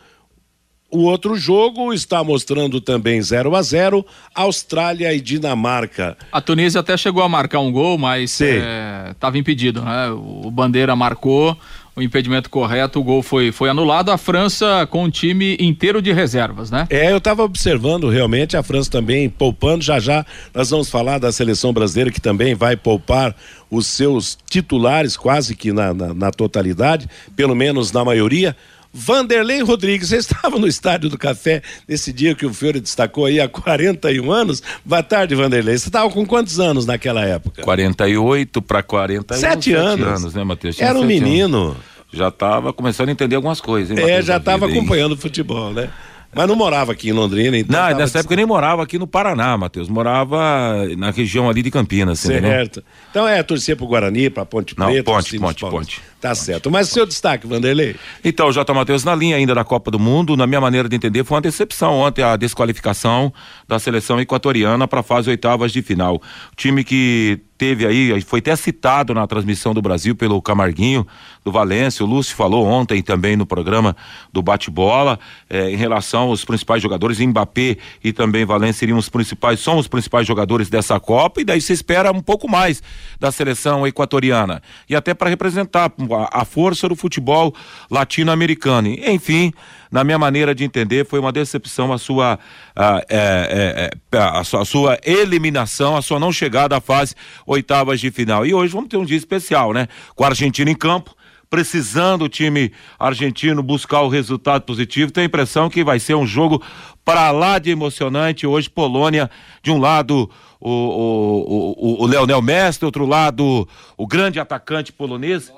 O 0.90 1.04
outro 1.04 1.34
jogo 1.36 1.94
está 1.94 2.22
mostrando 2.22 2.78
também 2.78 3.22
0 3.22 3.56
a 3.56 3.62
0 3.62 4.04
Austrália 4.34 5.14
e 5.14 5.22
Dinamarca. 5.22 6.18
A 6.30 6.38
Tunísia 6.38 6.80
até 6.80 6.98
chegou 6.98 7.22
a 7.22 7.28
marcar 7.30 7.60
um 7.60 7.72
gol, 7.72 7.96
mas 7.96 8.38
estava 8.38 9.38
é, 9.38 9.40
impedido, 9.40 9.80
né? 9.80 10.10
O 10.10 10.50
Bandeira 10.50 10.94
marcou 10.94 11.56
o 11.94 12.00
impedimento 12.00 12.48
correto, 12.48 12.98
o 12.98 13.02
gol 13.02 13.22
foi, 13.22 13.52
foi 13.52 13.68
anulado. 13.68 14.10
A 14.10 14.16
França 14.16 14.86
com 14.90 15.04
um 15.04 15.10
time 15.10 15.56
inteiro 15.60 16.00
de 16.00 16.12
reservas, 16.12 16.70
né? 16.70 16.86
É, 16.88 17.12
eu 17.12 17.18
estava 17.18 17.42
observando 17.42 18.08
realmente 18.08 18.56
a 18.56 18.62
França 18.62 18.90
também 18.90 19.28
poupando. 19.28 19.84
Já 19.84 20.00
já 20.00 20.24
nós 20.54 20.70
vamos 20.70 20.88
falar 20.88 21.18
da 21.18 21.30
seleção 21.30 21.72
brasileira 21.72 22.10
que 22.10 22.20
também 22.20 22.54
vai 22.54 22.76
poupar 22.76 23.34
os 23.70 23.86
seus 23.86 24.38
titulares 24.48 25.16
quase 25.16 25.54
que 25.54 25.72
na, 25.72 25.92
na, 25.92 26.14
na 26.14 26.30
totalidade, 26.30 27.08
pelo 27.36 27.54
menos 27.54 27.92
na 27.92 28.04
maioria. 28.04 28.56
Vanderlei 28.92 29.62
Rodrigues, 29.62 30.10
você 30.10 30.16
estava 30.18 30.58
no 30.58 30.66
Estádio 30.66 31.08
do 31.08 31.16
Café 31.16 31.62
nesse 31.88 32.12
dia 32.12 32.34
que 32.34 32.44
o 32.44 32.52
Fiore 32.52 32.80
destacou 32.80 33.24
aí 33.24 33.40
há 33.40 33.48
41 33.48 34.30
anos. 34.30 34.62
Boa 34.84 35.02
tarde, 35.02 35.34
Vanderlei. 35.34 35.78
Você 35.78 35.88
estava 35.88 36.10
com 36.10 36.26
quantos 36.26 36.60
anos 36.60 36.84
naquela 36.84 37.24
época? 37.24 37.62
48 37.62 38.60
para 38.60 38.82
41. 38.82 39.38
Sete 39.38 39.72
anos. 39.72 40.06
anos, 40.06 40.34
né, 40.34 40.44
Matheus? 40.44 40.78
Era 40.80 40.98
um 40.98 41.04
menino. 41.04 41.68
Anos. 41.68 41.76
Já 42.12 42.28
estava 42.28 42.74
começando 42.74 43.08
a 43.08 43.12
entender 43.12 43.36
algumas 43.36 43.60
coisas, 43.60 43.96
hein, 43.96 44.04
É, 44.04 44.20
já 44.20 44.36
estava 44.36 44.66
acompanhando 44.66 45.12
o 45.12 45.16
futebol, 45.16 45.72
né? 45.72 45.88
Mas 46.34 46.48
não 46.48 46.56
morava 46.56 46.92
aqui 46.92 47.10
em 47.10 47.12
Londrina, 47.12 47.58
então. 47.58 47.90
Não, 47.90 47.96
nessa 47.96 48.18
época 48.20 48.32
eu 48.32 48.36
nem 48.36 48.46
morava 48.46 48.82
aqui 48.82 48.98
no 48.98 49.06
Paraná, 49.06 49.56
Matheus. 49.56 49.88
Morava 49.88 50.86
na 50.96 51.10
região 51.10 51.48
ali 51.48 51.62
de 51.62 51.70
Campinas, 51.70 52.20
certo. 52.20 52.46
Entendeu? 52.46 52.82
Então 53.10 53.28
é 53.28 53.42
torcer 53.42 53.76
pro 53.76 53.86
Guarani, 53.86 54.30
pra 54.30 54.46
Ponte 54.46 54.74
Preta. 54.74 54.92
Não, 54.92 55.02
Ponte, 55.02 55.38
Ponte, 55.38 55.60
Ponte. 55.60 56.02
Tá 56.22 56.36
certo. 56.36 56.70
Mas 56.70 56.88
seu 56.88 57.04
destaque, 57.04 57.48
Vanderlei? 57.48 57.96
Então, 58.24 58.52
J. 58.52 58.72
Matheus, 58.72 59.02
na 59.02 59.12
linha 59.12 59.34
ainda 59.34 59.56
da 59.56 59.64
Copa 59.64 59.90
do 59.90 59.98
Mundo, 59.98 60.36
na 60.36 60.46
minha 60.46 60.60
maneira 60.60 60.88
de 60.88 60.94
entender, 60.94 61.24
foi 61.24 61.34
uma 61.34 61.40
decepção 61.40 61.94
ontem 61.94 62.22
a 62.22 62.36
desqualificação 62.36 63.32
da 63.66 63.76
seleção 63.80 64.20
equatoriana 64.20 64.86
para 64.86 65.00
a 65.00 65.02
fase 65.02 65.28
oitavas 65.28 65.72
de 65.72 65.82
final. 65.82 66.22
O 66.52 66.56
time 66.56 66.84
que 66.84 67.40
teve 67.62 67.86
aí, 67.86 68.20
foi 68.22 68.40
até 68.40 68.56
citado 68.56 69.14
na 69.14 69.24
transmissão 69.24 69.72
do 69.72 69.80
Brasil 69.80 70.16
pelo 70.16 70.42
Camarguinho 70.42 71.06
do 71.44 71.52
Valência, 71.52 72.04
o 72.04 72.08
Lúcio 72.08 72.34
falou 72.34 72.66
ontem 72.66 73.00
também 73.00 73.36
no 73.36 73.46
programa 73.46 73.94
do 74.32 74.42
bate-bola, 74.42 75.16
eh, 75.48 75.70
em 75.70 75.76
relação 75.76 76.22
aos 76.22 76.44
principais 76.44 76.82
jogadores, 76.82 77.20
Mbappé 77.20 77.76
e 78.02 78.12
também 78.12 78.44
Valência 78.44 78.80
seriam 78.80 78.98
os 78.98 79.08
principais, 79.08 79.60
são 79.60 79.78
os 79.78 79.86
principais 79.86 80.26
jogadores 80.26 80.68
dessa 80.68 80.98
Copa, 80.98 81.40
e 81.40 81.44
daí 81.44 81.60
se 81.60 81.72
espera 81.72 82.10
um 82.10 82.20
pouco 82.20 82.50
mais 82.50 82.82
da 83.20 83.30
seleção 83.30 83.86
equatoriana. 83.86 84.60
E 84.88 84.96
até 84.96 85.14
para 85.14 85.30
representar 85.30 85.92
a, 86.14 86.44
força 86.44 86.88
do 86.88 86.96
futebol 86.96 87.54
latino-americano. 87.90 88.88
Enfim, 88.88 89.52
na 89.90 90.04
minha 90.04 90.18
maneira 90.18 90.54
de 90.54 90.64
entender, 90.64 91.06
foi 91.06 91.18
uma 91.18 91.32
decepção 91.32 91.92
a 91.92 91.98
sua, 91.98 92.38
a, 92.74 93.04
é, 93.08 93.90
é, 94.12 94.16
é, 94.16 94.18
a, 94.18 94.44
sua, 94.44 94.62
a 94.62 94.64
sua 94.64 94.98
eliminação, 95.04 95.96
a 95.96 96.02
sua 96.02 96.18
não 96.18 96.32
chegada 96.32 96.76
à 96.76 96.80
fase 96.80 97.14
oitavas 97.46 98.00
de 98.00 98.10
final. 98.10 98.46
E 98.46 98.54
hoje 98.54 98.72
vamos 98.72 98.88
ter 98.88 98.96
um 98.96 99.04
dia 99.04 99.16
especial, 99.16 99.72
né? 99.72 99.88
Com 100.14 100.24
a 100.24 100.28
Argentina 100.28 100.70
em 100.70 100.76
campo 100.76 101.14
precisando 101.52 102.24
o 102.24 102.28
time 102.30 102.72
argentino 102.98 103.62
buscar 103.62 104.00
o 104.00 104.08
resultado 104.08 104.62
positivo. 104.62 105.12
Tenho 105.12 105.26
a 105.26 105.28
impressão 105.28 105.68
que 105.68 105.84
vai 105.84 105.98
ser 105.98 106.14
um 106.14 106.26
jogo 106.26 106.62
para 107.04 107.30
lá 107.30 107.58
de 107.58 107.68
emocionante. 107.68 108.46
Hoje, 108.46 108.70
Polônia, 108.70 109.30
de 109.62 109.70
um 109.70 109.78
lado, 109.78 110.30
o, 110.58 110.70
o, 110.70 112.00
o, 112.00 112.02
o 112.04 112.06
Leonel 112.06 112.40
do 112.40 112.86
outro 112.86 113.04
lado, 113.04 113.68
o 113.98 114.06
grande 114.06 114.40
atacante 114.40 114.90
polonês. 114.90 115.52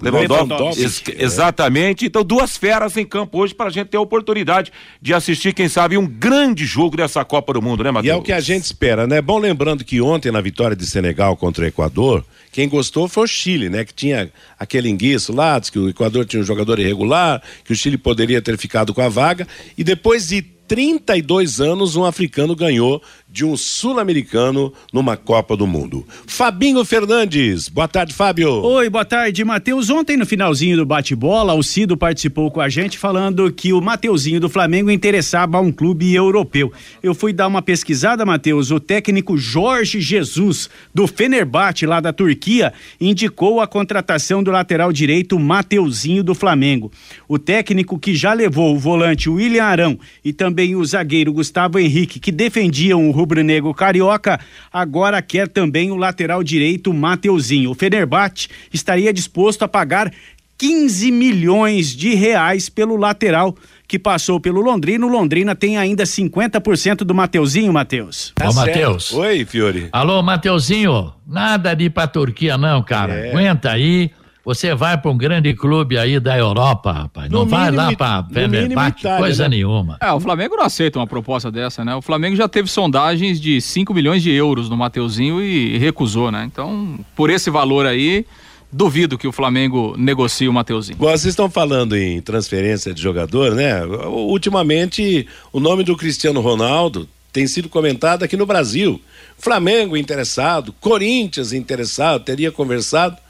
Lewandowski, 0.00 0.48
Lewandowski. 0.48 0.82
Ex 0.82 1.02
exatamente. 1.18 2.06
Então, 2.06 2.22
duas 2.22 2.56
feras 2.56 2.96
em 2.96 3.04
campo 3.04 3.38
hoje 3.38 3.54
para 3.54 3.66
a 3.66 3.70
gente 3.70 3.88
ter 3.88 3.96
a 3.96 4.00
oportunidade 4.00 4.72
de 5.00 5.14
assistir, 5.14 5.54
quem 5.54 5.68
sabe, 5.68 5.96
um 5.96 6.06
grande 6.06 6.64
jogo 6.64 6.96
dessa 6.96 7.24
Copa 7.24 7.52
do 7.52 7.62
Mundo, 7.62 7.82
né, 7.82 7.90
Matheus? 7.90 8.12
E 8.12 8.16
é 8.16 8.18
o 8.18 8.22
que 8.22 8.32
a 8.32 8.40
gente 8.40 8.64
espera, 8.64 9.06
né? 9.06 9.20
Bom, 9.20 9.38
lembrando 9.38 9.84
que 9.84 10.00
ontem, 10.00 10.30
na 10.30 10.40
vitória 10.40 10.76
de 10.76 10.86
Senegal 10.86 11.36
contra 11.36 11.64
o 11.64 11.66
Equador, 11.66 12.24
quem 12.52 12.68
gostou 12.68 13.08
foi 13.08 13.24
o 13.24 13.26
Chile, 13.26 13.68
né? 13.68 13.84
Que 13.84 13.92
tinha 13.92 14.30
aquele 14.58 14.88
enguiço 14.88 15.32
lá, 15.32 15.60
que 15.60 15.78
o 15.78 15.88
Equador 15.88 16.24
tinha 16.24 16.40
um 16.40 16.46
jogador 16.46 16.78
irregular, 16.78 17.42
que 17.64 17.72
o 17.72 17.76
Chile 17.76 17.98
poderia 17.98 18.40
ter 18.40 18.56
ficado 18.58 18.94
com 18.94 19.02
a 19.02 19.08
vaga. 19.08 19.46
E 19.76 19.84
depois 19.84 20.28
de 20.28 20.55
32 20.66 21.60
anos 21.60 21.96
um 21.96 22.04
africano 22.04 22.56
ganhou 22.56 23.02
de 23.28 23.44
um 23.44 23.56
sul-americano 23.56 24.72
numa 24.90 25.14
Copa 25.14 25.56
do 25.56 25.66
Mundo. 25.66 26.06
Fabinho 26.26 26.82
Fernandes, 26.84 27.68
boa 27.68 27.86
tarde, 27.86 28.14
Fábio. 28.14 28.48
Oi, 28.62 28.88
boa 28.88 29.04
tarde, 29.04 29.44
Matheus. 29.44 29.90
Ontem, 29.90 30.16
no 30.16 30.24
finalzinho 30.24 30.76
do 30.76 30.86
bate-bola, 30.86 31.52
o 31.52 31.62
Cido 31.62 31.98
participou 31.98 32.50
com 32.50 32.62
a 32.62 32.68
gente 32.70 32.96
falando 32.96 33.52
que 33.52 33.74
o 33.74 33.80
Mateuzinho 33.80 34.40
do 34.40 34.48
Flamengo 34.48 34.90
interessava 34.90 35.58
a 35.58 35.60
um 35.60 35.70
clube 35.70 36.14
europeu. 36.14 36.72
Eu 37.02 37.14
fui 37.14 37.30
dar 37.30 37.46
uma 37.46 37.60
pesquisada, 37.60 38.24
Matheus. 38.24 38.70
O 38.70 38.80
técnico 38.80 39.36
Jorge 39.36 40.00
Jesus, 40.00 40.70
do 40.94 41.06
Fenerbahçe, 41.06 41.84
lá 41.84 42.00
da 42.00 42.14
Turquia, 42.14 42.72
indicou 42.98 43.60
a 43.60 43.66
contratação 43.66 44.42
do 44.42 44.50
lateral 44.50 44.90
direito 44.92 45.38
Mateuzinho 45.38 46.24
do 46.24 46.34
Flamengo. 46.34 46.90
O 47.28 47.38
técnico 47.38 47.98
que 47.98 48.14
já 48.14 48.32
levou 48.32 48.74
o 48.74 48.78
volante 48.78 49.28
William 49.28 49.64
Arão 49.64 49.98
e 50.24 50.32
também 50.32 50.55
o 50.76 50.84
zagueiro 50.84 51.32
Gustavo 51.32 51.78
Henrique, 51.78 52.18
que 52.18 52.32
defendiam 52.32 53.08
o 53.08 53.12
rubro-negro 53.12 53.72
carioca, 53.74 54.40
agora 54.72 55.20
quer 55.20 55.48
também 55.48 55.90
o 55.90 55.96
lateral 55.96 56.42
direito 56.42 56.92
Mateuzinho. 56.92 57.70
O 57.70 57.74
Fenerbahçe 57.74 58.48
estaria 58.72 59.12
disposto 59.12 59.62
a 59.62 59.68
pagar 59.68 60.12
15 60.58 61.10
milhões 61.10 61.94
de 61.94 62.14
reais 62.14 62.68
pelo 62.68 62.96
lateral 62.96 63.54
que 63.86 63.98
passou 63.98 64.40
pelo 64.40 64.60
Londrina. 64.60 65.06
O 65.06 65.08
Londrina 65.08 65.54
tem 65.54 65.76
ainda 65.76 66.04
50% 66.04 66.98
do 66.98 67.14
Mateuzinho, 67.14 67.72
Matheus. 67.72 68.32
Tá 68.34 68.48
Ô, 68.48 68.52
Matheus. 68.52 69.12
Oi, 69.12 69.44
Fiore. 69.44 69.88
Alô, 69.92 70.22
Mateuzinho. 70.22 71.12
Nada 71.26 71.74
de 71.74 71.84
ir 71.84 71.90
pra 71.90 72.06
Turquia, 72.06 72.56
não, 72.56 72.82
cara. 72.82 73.14
É. 73.14 73.30
Aguenta 73.30 73.70
aí. 73.70 74.10
Você 74.46 74.76
vai 74.76 74.96
para 74.96 75.10
um 75.10 75.16
grande 75.16 75.52
clube 75.54 75.98
aí 75.98 76.20
da 76.20 76.38
Europa, 76.38 76.92
rapaz. 76.92 77.28
Não 77.28 77.44
vai 77.44 77.72
lá 77.72 77.92
para 77.96 78.22
Fenerbahçe, 78.32 79.02
coisa 79.18 79.42
né? 79.42 79.56
nenhuma. 79.56 79.98
É, 80.00 80.12
o 80.12 80.20
Flamengo 80.20 80.54
não 80.54 80.62
aceita 80.62 81.00
uma 81.00 81.06
proposta 81.06 81.50
dessa, 81.50 81.84
né? 81.84 81.96
O 81.96 82.00
Flamengo 82.00 82.36
já 82.36 82.46
teve 82.46 82.68
sondagens 82.70 83.40
de 83.40 83.60
5 83.60 83.92
milhões 83.92 84.22
de 84.22 84.30
euros 84.30 84.68
no 84.70 84.76
Mateuzinho 84.76 85.42
e 85.42 85.76
recusou, 85.78 86.30
né? 86.30 86.44
Então, 86.44 86.96
por 87.16 87.28
esse 87.28 87.50
valor 87.50 87.86
aí, 87.86 88.24
duvido 88.70 89.18
que 89.18 89.26
o 89.26 89.32
Flamengo 89.32 89.96
negocie 89.98 90.46
o 90.46 90.52
Mateuzinho. 90.52 90.96
Bom, 90.96 91.06
vocês 91.06 91.24
estão 91.24 91.50
falando 91.50 91.96
em 91.96 92.20
transferência 92.20 92.94
de 92.94 93.02
jogador, 93.02 93.52
né? 93.52 93.84
Ultimamente, 93.84 95.26
o 95.52 95.58
nome 95.58 95.82
do 95.82 95.96
Cristiano 95.96 96.40
Ronaldo 96.40 97.08
tem 97.32 97.48
sido 97.48 97.68
comentado 97.68 98.22
aqui 98.22 98.36
no 98.36 98.46
Brasil. 98.46 99.02
Flamengo 99.36 99.96
interessado, 99.96 100.72
Corinthians 100.80 101.52
interessado, 101.52 102.22
teria 102.22 102.52
conversado 102.52 103.25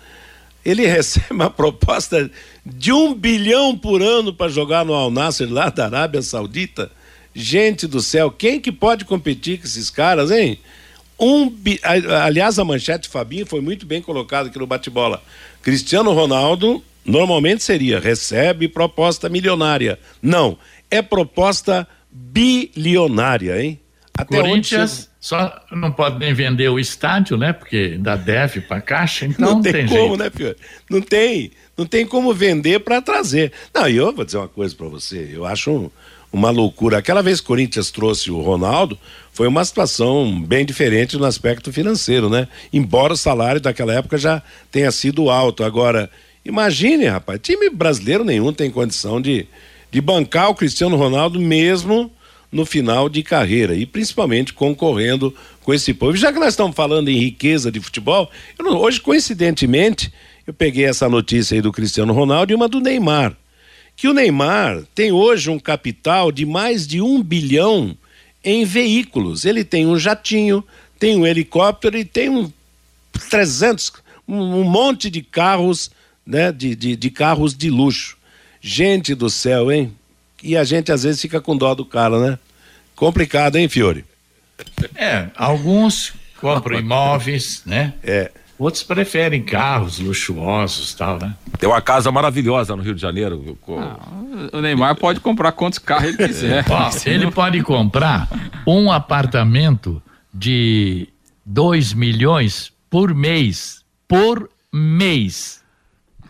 ele 0.67 0.85
recebe 0.91 1.27
uma 1.31 1.49
proposta 1.49 2.29
de 2.65 2.93
um 2.93 3.15
bilhão 3.15 3.79
por 3.79 4.03
ano 4.03 4.35
para 4.35 4.51
jogar 4.51 4.85
no 4.85 4.93
Al 4.93 5.11
Nasser 5.13 5.51
lá 5.51 5.71
da 5.71 5.85
Arábia 5.87 6.21
Saudita. 6.21 6.91
Gente 7.33 7.87
do 7.87 8.01
céu, 8.01 8.31
quem 8.31 8.61
que 8.61 8.73
pode 8.73 9.05
competir 9.05 9.59
com 9.59 9.67
esses 9.67 9.91
caras, 9.91 10.31
hein? 10.31 10.59
Um. 11.19 11.55
Aliás, 12.25 12.59
a 12.59 12.65
manchete 12.65 13.09
Fabinho 13.09 13.47
foi 13.47 13.61
muito 13.61 13.87
bem 13.87 14.03
colocada 14.03 14.49
aqui 14.49 14.59
no 14.59 14.67
bate-bola. 14.67 15.23
Cristiano 15.63 16.13
Ronaldo 16.13 16.83
normalmente 17.05 17.63
seria 17.63 18.01
recebe 18.01 18.69
proposta 18.69 19.29
milionária. 19.29 19.99
Não, 20.21 20.59
é 20.91 21.01
proposta 21.01 21.87
bilionária, 22.11 23.63
hein? 23.63 23.79
Até 24.17 24.41
Corinthians 24.41 25.11
só 25.27 25.61
não 25.73 25.91
pode 25.91 26.21
nem 26.21 26.33
vender 26.33 26.69
o 26.69 26.79
estádio, 26.79 27.37
né? 27.37 27.53
Porque 27.53 27.95
ainda 27.95 28.15
deve 28.15 28.61
para 28.61 28.81
caixa, 28.81 29.27
então 29.27 29.55
não 29.55 29.61
tem, 29.61 29.73
tem 29.73 29.87
como, 29.89 30.01
jeito. 30.01 30.17
né, 30.19 30.31
Fiore? 30.31 30.57
Não 30.89 31.01
tem, 31.01 31.51
não 31.77 31.85
tem 31.85 32.07
como 32.07 32.33
vender 32.33 32.79
para 32.79 33.03
trazer. 33.03 33.51
Não, 33.75 33.89
e 33.89 33.97
eu 33.97 34.15
vou 34.15 34.25
dizer 34.25 34.39
uma 34.39 34.47
coisa 34.47 34.73
para 34.77 34.87
você, 34.87 35.33
eu 35.35 35.45
acho 35.45 35.69
um, 35.69 35.91
uma 36.33 36.51
loucura. 36.51 36.99
Aquela 36.99 37.25
vez 37.25 37.41
que 37.41 37.45
o 37.45 37.49
Corinthians 37.49 37.91
trouxe 37.91 38.31
o 38.31 38.41
Ronaldo, 38.41 38.97
foi 39.33 39.49
uma 39.49 39.65
situação 39.65 40.41
bem 40.47 40.65
diferente 40.65 41.17
no 41.17 41.25
aspecto 41.25 41.73
financeiro, 41.73 42.31
né? 42.31 42.47
Embora 42.73 43.13
o 43.13 43.17
salário 43.17 43.61
daquela 43.61 43.95
época 43.95 44.17
já 44.17 44.41
tenha 44.71 44.93
sido 44.93 45.29
alto. 45.29 45.65
Agora, 45.65 46.09
imagine, 46.45 47.07
rapaz, 47.07 47.41
time 47.43 47.69
brasileiro 47.69 48.23
nenhum 48.23 48.53
tem 48.53 48.71
condição 48.71 49.21
de, 49.21 49.49
de 49.91 50.01
bancar 50.01 50.51
o 50.51 50.55
Cristiano 50.55 50.95
Ronaldo 50.95 51.41
mesmo 51.41 52.13
no 52.51 52.65
final 52.65 53.09
de 53.09 53.23
carreira 53.23 53.75
e 53.75 53.85
principalmente 53.85 54.53
concorrendo 54.53 55.35
com 55.63 55.75
esse 55.75 55.93
povo. 55.93 56.17
Já 56.17 56.33
que 56.33 56.39
nós 56.39 56.51
estamos 56.51 56.77
falando 56.77 57.09
em 57.09 57.19
riqueza 57.19 57.71
de 57.71 57.81
futebol, 57.81 58.31
não, 58.59 58.79
hoje 58.79 59.01
coincidentemente 59.01 60.13
eu 60.47 60.55
peguei 60.55 60.85
essa 60.85 61.09
notícia 61.09 61.55
aí 61.55 61.61
do 61.61 61.73
Cristiano 61.73 62.13
Ronaldo 62.13 62.53
e 62.53 62.55
uma 62.55 62.69
do 62.69 62.81
Neymar, 62.81 63.37
que 63.97 64.09
o 64.09 64.15
Neymar 64.15 64.85
tem 64.95 65.11
hoje 65.11 65.51
um 65.51 65.59
capital 65.59 66.31
de 66.31 66.47
mais 66.47 66.87
de 66.87 67.01
um 67.01 67.23
bilhão 67.23 67.97
em 68.45 68.65
veículos. 68.65 69.45
Ele 69.45 69.65
tem 69.65 69.87
um 69.87 69.99
jatinho, 69.99 70.63
tem 70.99 71.17
um 71.17 71.27
helicóptero 71.27 71.99
e 71.99 72.05
tem 72.05 72.29
um 72.29 72.51
300, 73.31 73.93
um, 74.29 74.63
monte 74.63 75.11
de 75.11 75.23
carros, 75.23 75.91
né, 76.25 76.53
de, 76.53 76.77
de, 76.77 76.95
de 76.95 77.11
carros 77.11 77.57
de 77.57 77.71
luxo. 77.71 78.17
Gente 78.61 79.15
do 79.15 79.31
céu, 79.31 79.73
hein? 79.73 79.93
e 80.43 80.57
a 80.57 80.65
gente 80.65 80.93
às 80.93 81.03
vezes 81.03 81.21
fica 81.21 81.41
com 81.41 81.57
dó 81.57 81.75
do 81.75 81.85
cara, 81.85 82.19
né? 82.19 82.39
Complicado, 82.97 83.57
hein, 83.57 83.69
Fiore? 83.69 84.05
É, 84.95 85.29
alguns 85.37 86.15
compram 86.41 86.79
imóveis, 86.81 87.63
né? 87.67 87.93
É. 88.03 88.33
Outros 88.59 88.83
preferem 88.83 89.43
carros 89.43 89.99
luxuosos 89.99 90.95
tal, 90.95 91.19
né? 91.19 91.35
Tem 91.59 91.69
uma 91.69 91.83
casa 91.83 92.11
maravilhosa 92.11 92.75
no 92.75 92.83
Rio 92.83 92.95
de 92.95 93.03
Janeiro. 93.03 93.59
Ah, 93.69 93.99
o 94.51 94.61
Neymar 94.63 94.97
pode 94.97 95.21
comprar 95.21 95.53
quantos 95.53 95.79
carros 95.79 96.09
ele 96.09 96.17
quiser. 96.17 96.65
Ó, 96.71 96.91
ele 97.05 97.31
pode 97.31 97.63
comprar 97.63 98.27
um 98.67 98.91
apartamento 98.91 100.03
de 100.33 101.07
2 101.45 101.93
milhões 101.93 102.73
por 102.89 103.15
mês. 103.15 103.85
Por 104.09 104.49
mês. 104.73 105.61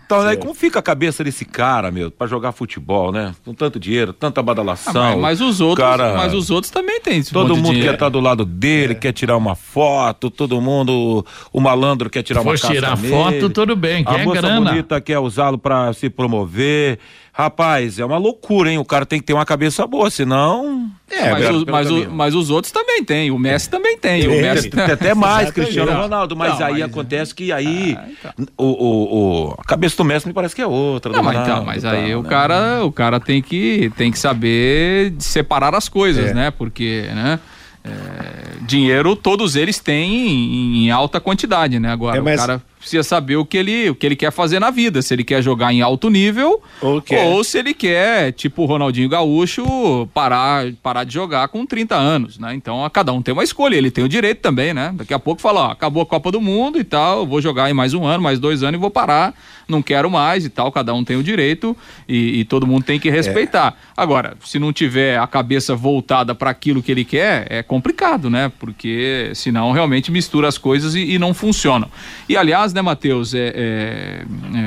Então, 0.07 0.23
né, 0.23 0.37
como 0.37 0.55
fica 0.55 0.79
a 0.79 0.83
cabeça 0.83 1.25
desse 1.25 1.45
cara, 1.45 1.90
meu, 1.90 2.12
para 2.12 2.29
jogar 2.29 2.53
futebol, 2.53 3.11
né? 3.11 3.35
Com 3.45 3.53
tanto 3.53 3.79
dinheiro, 3.81 4.12
tanta 4.12 4.40
badalação. 4.40 5.03
Ah, 5.03 5.11
mas, 5.16 5.21
mas, 5.21 5.40
os 5.40 5.61
outros, 5.61 5.85
cara, 5.85 6.14
mas 6.14 6.33
os 6.33 6.49
outros 6.49 6.71
também 6.71 7.01
têm 7.01 7.21
Todo 7.25 7.57
mundo 7.57 7.75
quer 7.75 7.95
estar 7.95 8.07
tá 8.07 8.09
do 8.09 8.21
lado 8.21 8.45
dele, 8.45 8.92
é. 8.92 8.95
quer 8.95 9.12
tirar 9.12 9.37
uma 9.37 9.57
foto, 9.57 10.31
todo 10.31 10.61
mundo, 10.61 11.27
o 11.53 11.61
malandro 11.61 12.09
quer 12.09 12.23
tirar 12.23 12.42
uma 12.42 12.57
foto. 12.57 12.73
tirar 12.73 12.97
nele, 12.97 13.09
foto, 13.12 13.51
tudo 13.51 13.75
bem, 13.75 14.05
quer 14.05 14.21
a 14.21 14.25
moça 14.25 14.42
grana. 14.42 14.71
bonita 14.71 15.01
quer 15.01 15.19
usá-lo 15.19 15.59
para 15.59 15.92
se 15.92 16.09
promover. 16.09 17.01
Rapaz, 17.38 17.99
é 17.99 18.05
uma 18.05 18.16
loucura, 18.16 18.70
hein? 18.70 18.79
O 18.79 18.85
cara 18.85 19.05
tem 19.05 19.20
que 19.20 19.27
ter 19.27 19.35
uma 19.35 19.44
cabeça 19.44 19.87
boa, 19.87 20.09
senão. 20.09 20.90
É, 21.11 21.33
mas, 21.33 21.51
o, 21.51 21.66
mas, 21.70 21.90
o, 21.90 22.11
mas, 22.11 22.35
os 22.35 22.49
outros 22.49 22.72
também 22.72 23.05
têm. 23.05 23.31
O 23.31 23.38
Messi 23.38 23.68
também 23.68 23.99
tem. 23.99 24.25
É, 24.25 24.27
o 24.27 24.31
Messi 24.31 24.70
tem 24.70 24.85
até 24.85 25.12
mais, 25.14 25.51
Cristiano 25.51 25.92
Ronaldo. 25.92 26.35
Mas 26.35 26.59
não, 26.59 26.66
aí 26.66 26.72
mas, 26.72 26.83
acontece 26.85 27.35
que 27.35 27.53
aí 27.53 27.94
ah, 27.94 28.09
então. 28.09 28.33
o, 28.57 28.64
o, 28.64 29.49
o, 29.49 29.55
a 29.59 29.64
cabeça 29.64 29.99
do 29.99 30.05
Messi 30.07 30.27
me 30.27 30.33
parece 30.33 30.57
que 30.57 30.62
é 30.62 30.66
outra. 30.66 31.12
Não, 31.12 31.22
mas, 31.22 31.38
então, 31.38 31.62
mas 31.62 31.85
aí 31.85 32.14
o 32.14 32.22
né? 32.22 32.29
cara, 32.31 32.83
o 32.87 32.90
cara 32.90 33.20
tem 33.20 33.42
que, 33.42 33.92
tem 33.99 34.11
que 34.11 34.18
saber 34.18 35.12
separar 35.18 35.75
as 35.75 35.90
coisas, 35.90 36.31
é. 36.31 36.33
né? 36.33 36.51
Porque, 36.51 37.03
né? 37.14 37.38
É, 37.85 38.62
dinheiro 38.62 39.14
todos 39.14 39.57
eles 39.57 39.79
têm 39.79 40.27
em, 40.27 40.87
em, 40.87 40.90
alta 40.90 41.20
quantidade, 41.20 41.79
né? 41.79 41.92
Agora 41.92 42.16
é, 42.16 42.20
mas... 42.22 42.35
o 42.35 42.46
cara 42.46 42.62
precisa 42.87 43.03
saber 43.03 43.37
o 43.37 43.44
que 43.44 43.57
ele, 43.57 43.90
o 43.90 43.94
que 43.96 44.07
ele 44.07 44.14
quer 44.14 44.31
fazer 44.31 44.61
na 44.61 44.70
vida, 44.70 45.03
se 45.03 45.12
ele 45.12 45.25
quer 45.25 45.42
jogar 45.42 45.72
em 45.72 45.83
alto 45.83 46.09
nível 46.09 46.62
ou, 46.81 47.03
ou 47.27 47.42
se 47.42 47.59
ele 47.59 47.75
quer, 47.75 48.33
tipo 48.33 48.62
o 48.62 48.66
Ronaldinho 48.66 49.09
Gaúcho, 49.09 50.09
parar, 50.14 50.66
parar 50.81 51.03
de 51.03 51.12
jogar 51.12 51.49
com 51.49 51.66
30 51.66 51.96
anos, 51.96 52.38
né? 52.38 52.55
Então 52.55 52.88
cada 52.90 53.12
um 53.12 53.20
tem 53.20 53.33
uma 53.33 53.42
escolha, 53.42 53.75
ele 53.75 53.90
tem 53.90 54.05
o 54.05 54.09
direito 54.09 54.40
também, 54.40 54.72
né? 54.72 54.92
Daqui 54.94 55.12
a 55.12 55.18
pouco 55.18 55.42
fala, 55.42 55.68
ó, 55.68 55.70
acabou 55.72 56.03
a 56.03 56.07
Copa 56.07 56.31
do 56.31 56.40
Mundo 56.40 56.79
e 56.79 56.85
tal, 56.85 57.27
vou 57.27 57.40
jogar 57.40 57.68
em 57.68 57.75
mais 57.75 57.92
um 57.92 58.05
ano, 58.05 58.22
mais 58.22 58.38
dois 58.38 58.62
anos 58.62 58.79
e 58.79 58.81
vou 58.81 58.90
parar 58.90 59.35
não 59.68 59.83
quero 59.83 60.11
mais 60.11 60.44
e 60.44 60.49
tal, 60.49 60.70
cada 60.70 60.94
um 60.94 61.03
tem 61.03 61.16
o 61.16 61.22
direito 61.22 61.77
e, 62.09 62.40
e 62.40 62.44
todo 62.44 62.66
mundo 62.66 62.85
tem 62.85 63.01
que 63.01 63.11
respeitar. 63.11 63.77
É. 63.77 63.92
Agora, 63.96 64.37
se 64.44 64.59
não 64.59 64.72
tiver 64.72 65.18
a 65.18 65.27
cabeça 65.27 65.75
voltada 65.75 66.35
para 66.35 66.51
aquilo 66.51 66.83
que 66.83 66.92
ele 66.92 67.05
quer, 67.05 67.46
é 67.51 67.62
complicado, 67.62 68.31
né? 68.31 68.51
Porque 68.59 69.31
senão 69.35 69.72
realmente 69.72 70.11
mistura 70.11 70.49
as 70.49 70.57
coisas 70.57 70.94
e, 70.94 71.14
e 71.14 71.18
não 71.18 71.35
funcionam. 71.35 71.90
E 72.29 72.37
aliás, 72.37 72.72
né, 72.77 72.83
Matheus, 72.83 73.35
é, 73.35 73.53
é, 73.55 74.25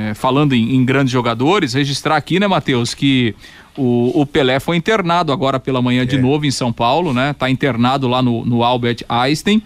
é, 0.09 0.13
falando 0.13 0.53
em, 0.53 0.75
em 0.75 0.83
grandes 0.83 1.11
jogadores, 1.13 1.73
registrar 1.73 2.17
aqui, 2.17 2.39
né, 2.39 2.47
Matheus, 2.47 2.93
que 2.93 3.33
o, 3.77 4.21
o, 4.21 4.25
Pelé 4.25 4.59
foi 4.59 4.75
internado 4.75 5.31
agora 5.31 5.59
pela 5.59 5.81
manhã 5.81 6.01
é. 6.01 6.05
de 6.05 6.17
novo 6.17 6.45
em 6.45 6.51
São 6.51 6.73
Paulo, 6.73 7.13
né? 7.13 7.33
Tá 7.33 7.49
internado 7.49 8.07
lá 8.07 8.21
no, 8.21 8.43
no 8.43 8.63
Albert 8.63 9.05
Einstein. 9.07 9.61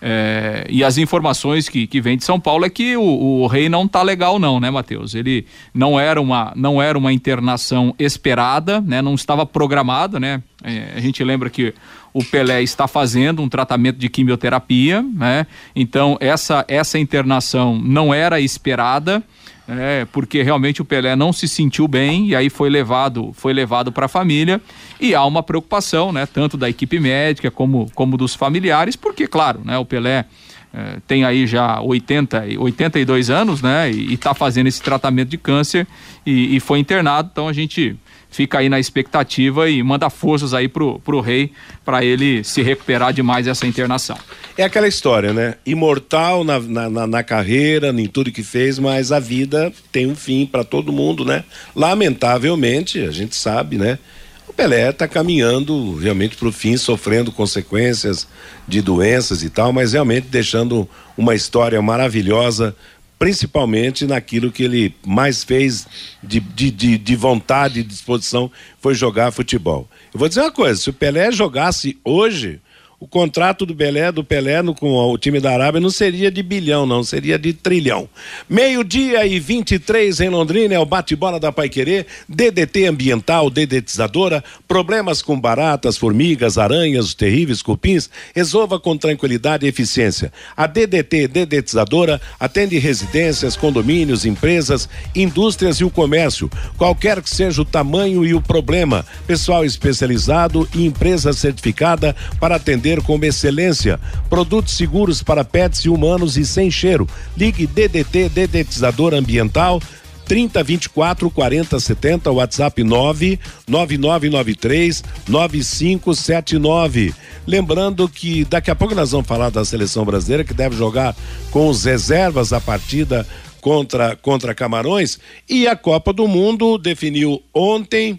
É, 0.00 0.66
e 0.68 0.84
as 0.84 0.98
informações 0.98 1.68
que, 1.68 1.86
que 1.86 2.00
vem 2.00 2.16
de 2.16 2.24
São 2.24 2.38
Paulo 2.38 2.64
é 2.64 2.70
que 2.70 2.96
o, 2.96 3.02
o 3.02 3.46
rei 3.46 3.68
não 3.68 3.88
tá 3.88 4.02
legal 4.02 4.38
não, 4.38 4.60
né, 4.60 4.70
Matheus? 4.70 5.14
Ele 5.14 5.46
não 5.74 5.98
era 5.98 6.20
uma 6.20 6.52
não 6.54 6.80
era 6.80 6.96
uma 6.96 7.12
internação 7.12 7.94
esperada, 7.98 8.80
né? 8.80 9.00
Não 9.00 9.14
estava 9.14 9.46
programada, 9.46 10.20
né? 10.20 10.42
É, 10.62 10.92
a 10.94 11.00
gente 11.00 11.24
lembra 11.24 11.48
que 11.48 11.74
o 12.16 12.24
Pelé 12.24 12.62
está 12.62 12.88
fazendo 12.88 13.42
um 13.42 13.48
tratamento 13.48 13.98
de 13.98 14.08
quimioterapia, 14.08 15.02
né? 15.02 15.46
Então 15.74 16.16
essa 16.18 16.64
essa 16.66 16.98
internação 16.98 17.78
não 17.78 18.14
era 18.14 18.40
esperada. 18.40 19.22
é, 19.68 20.06
porque 20.12 20.42
realmente 20.42 20.80
o 20.80 20.84
Pelé 20.84 21.14
não 21.14 21.32
se 21.32 21.46
sentiu 21.46 21.86
bem 21.88 22.28
e 22.28 22.36
aí 22.36 22.48
foi 22.48 22.70
levado, 22.70 23.32
foi 23.34 23.52
levado 23.52 23.90
para 23.90 24.06
a 24.06 24.08
família 24.08 24.62
e 25.00 25.14
há 25.14 25.24
uma 25.24 25.42
preocupação, 25.42 26.12
né, 26.12 26.24
tanto 26.24 26.56
da 26.56 26.70
equipe 26.70 27.00
médica 27.00 27.50
como, 27.50 27.90
como 27.92 28.16
dos 28.16 28.32
familiares, 28.32 28.94
porque 28.94 29.26
claro, 29.26 29.60
né, 29.64 29.76
o 29.76 29.84
Pelé 29.84 30.24
é, 30.72 30.98
tem 31.08 31.24
aí 31.24 31.48
já 31.48 31.80
80, 31.80 32.44
82 32.60 33.28
anos, 33.28 33.60
né, 33.60 33.90
e 33.90 34.14
está 34.14 34.32
fazendo 34.34 34.68
esse 34.68 34.80
tratamento 34.80 35.30
de 35.30 35.36
câncer 35.36 35.84
e, 36.24 36.54
e 36.54 36.60
foi 36.60 36.78
internado, 36.78 37.28
então 37.32 37.48
a 37.48 37.52
gente 37.52 37.96
fica 38.36 38.58
aí 38.58 38.68
na 38.68 38.78
expectativa 38.78 39.70
e 39.70 39.82
manda 39.82 40.10
forças 40.10 40.52
aí 40.52 40.68
pro, 40.68 40.98
pro 41.00 41.20
rei 41.20 41.52
para 41.82 42.04
ele 42.04 42.44
se 42.44 42.60
recuperar 42.60 43.10
de 43.10 43.22
mais 43.22 43.46
essa 43.46 43.66
internação. 43.66 44.18
É 44.58 44.62
aquela 44.62 44.86
história, 44.86 45.32
né? 45.32 45.54
Imortal 45.64 46.44
na, 46.44 46.60
na, 46.60 47.06
na 47.06 47.22
carreira, 47.22 47.88
em 47.88 48.06
tudo 48.06 48.30
que 48.30 48.42
fez, 48.42 48.78
mas 48.78 49.10
a 49.10 49.18
vida 49.18 49.72
tem 49.90 50.06
um 50.06 50.14
fim 50.14 50.44
para 50.44 50.64
todo 50.64 50.92
mundo, 50.92 51.24
né? 51.24 51.44
Lamentavelmente, 51.74 53.00
a 53.00 53.10
gente 53.10 53.34
sabe, 53.34 53.78
né? 53.78 53.98
O 54.46 54.52
Pelé 54.52 54.90
está 54.90 55.08
caminhando 55.08 55.96
realmente 55.96 56.36
para 56.36 56.48
o 56.48 56.52
fim, 56.52 56.76
sofrendo 56.76 57.32
consequências 57.32 58.28
de 58.68 58.82
doenças 58.82 59.42
e 59.42 59.48
tal, 59.48 59.72
mas 59.72 59.94
realmente 59.94 60.26
deixando 60.28 60.86
uma 61.16 61.34
história 61.34 61.80
maravilhosa 61.80 62.76
principalmente 63.18 64.06
naquilo 64.06 64.52
que 64.52 64.62
ele 64.62 64.94
mais 65.06 65.42
fez 65.42 65.86
de, 66.22 66.40
de, 66.40 66.70
de, 66.70 66.98
de 66.98 67.16
vontade 67.16 67.80
e 67.80 67.82
disposição, 67.82 68.50
foi 68.80 68.94
jogar 68.94 69.30
futebol. 69.30 69.88
Eu 70.12 70.18
vou 70.18 70.28
dizer 70.28 70.40
uma 70.42 70.52
coisa: 70.52 70.80
se 70.80 70.90
o 70.90 70.92
Pelé 70.92 71.32
jogasse 71.32 71.98
hoje, 72.04 72.60
o 72.98 73.06
contrato 73.06 73.66
do 73.66 73.74
Pelé, 73.74 74.10
do 74.10 74.24
Pelé 74.24 74.62
no, 74.62 74.74
com 74.74 74.90
o 74.90 75.18
time 75.18 75.38
da 75.38 75.52
Arábia 75.52 75.80
não 75.80 75.90
seria 75.90 76.30
de 76.30 76.42
bilhão, 76.42 76.86
não, 76.86 77.04
seria 77.04 77.38
de 77.38 77.52
trilhão. 77.52 78.08
Meio-dia 78.48 79.26
e 79.26 79.38
23 79.38 80.20
em 80.20 80.30
Londrina 80.30 80.74
é 80.74 80.78
o 80.78 80.86
bate-bola 80.86 81.38
da 81.38 81.52
Paiquerê, 81.52 82.06
DDT 82.26 82.86
ambiental, 82.86 83.50
dedetizadora, 83.50 84.42
problemas 84.66 85.20
com 85.20 85.38
baratas, 85.38 85.98
formigas, 85.98 86.56
aranhas, 86.56 87.12
terríveis 87.12 87.60
cupins, 87.60 88.08
resolva 88.34 88.80
com 88.80 88.96
tranquilidade 88.96 89.66
e 89.66 89.68
eficiência. 89.68 90.32
A 90.56 90.66
DDT 90.66 91.28
dedetizadora 91.28 92.18
atende 92.40 92.78
residências, 92.78 93.56
condomínios, 93.56 94.24
empresas, 94.24 94.88
indústrias 95.14 95.76
e 95.76 95.84
o 95.84 95.90
comércio, 95.90 96.50
qualquer 96.78 97.20
que 97.20 97.28
seja 97.28 97.60
o 97.60 97.64
tamanho 97.64 98.24
e 98.24 98.32
o 98.32 98.40
problema. 98.40 99.04
Pessoal 99.26 99.66
especializado 99.66 100.66
e 100.74 100.86
empresa 100.86 101.34
certificada 101.34 102.16
para 102.40 102.56
atender 102.56 102.86
atender 102.96 103.02
com 103.02 103.22
excelência. 103.24 104.00
Produtos 104.28 104.76
seguros 104.76 105.22
para 105.22 105.44
pets 105.44 105.80
e 105.80 105.88
humanos 105.88 106.36
e 106.36 106.44
sem 106.44 106.70
cheiro. 106.70 107.06
Ligue 107.36 107.66
DDT 107.66 108.28
Dedetizador 108.28 109.14
Ambiental 109.14 109.80
30 110.26 110.62
24 110.64 111.30
40 111.30 111.78
70, 111.78 112.32
WhatsApp 112.32 112.82
9 112.82 113.38
9993 113.68 115.04
9579. 115.28 117.14
Lembrando 117.46 118.08
que 118.08 118.44
daqui 118.44 118.70
a 118.70 118.74
pouco 118.74 118.94
nós 118.94 119.12
vamos 119.12 119.26
falar 119.26 119.50
da 119.50 119.64
seleção 119.64 120.04
brasileira 120.04 120.42
que 120.42 120.54
deve 120.54 120.76
jogar 120.76 121.14
com 121.50 121.68
os 121.68 121.84
reservas 121.84 122.52
a 122.52 122.60
partida 122.60 123.26
contra 123.60 124.16
contra 124.16 124.54
Camarões 124.54 125.18
e 125.48 125.68
a 125.68 125.76
Copa 125.76 126.12
do 126.12 126.26
Mundo 126.26 126.76
definiu 126.76 127.40
ontem 127.54 128.18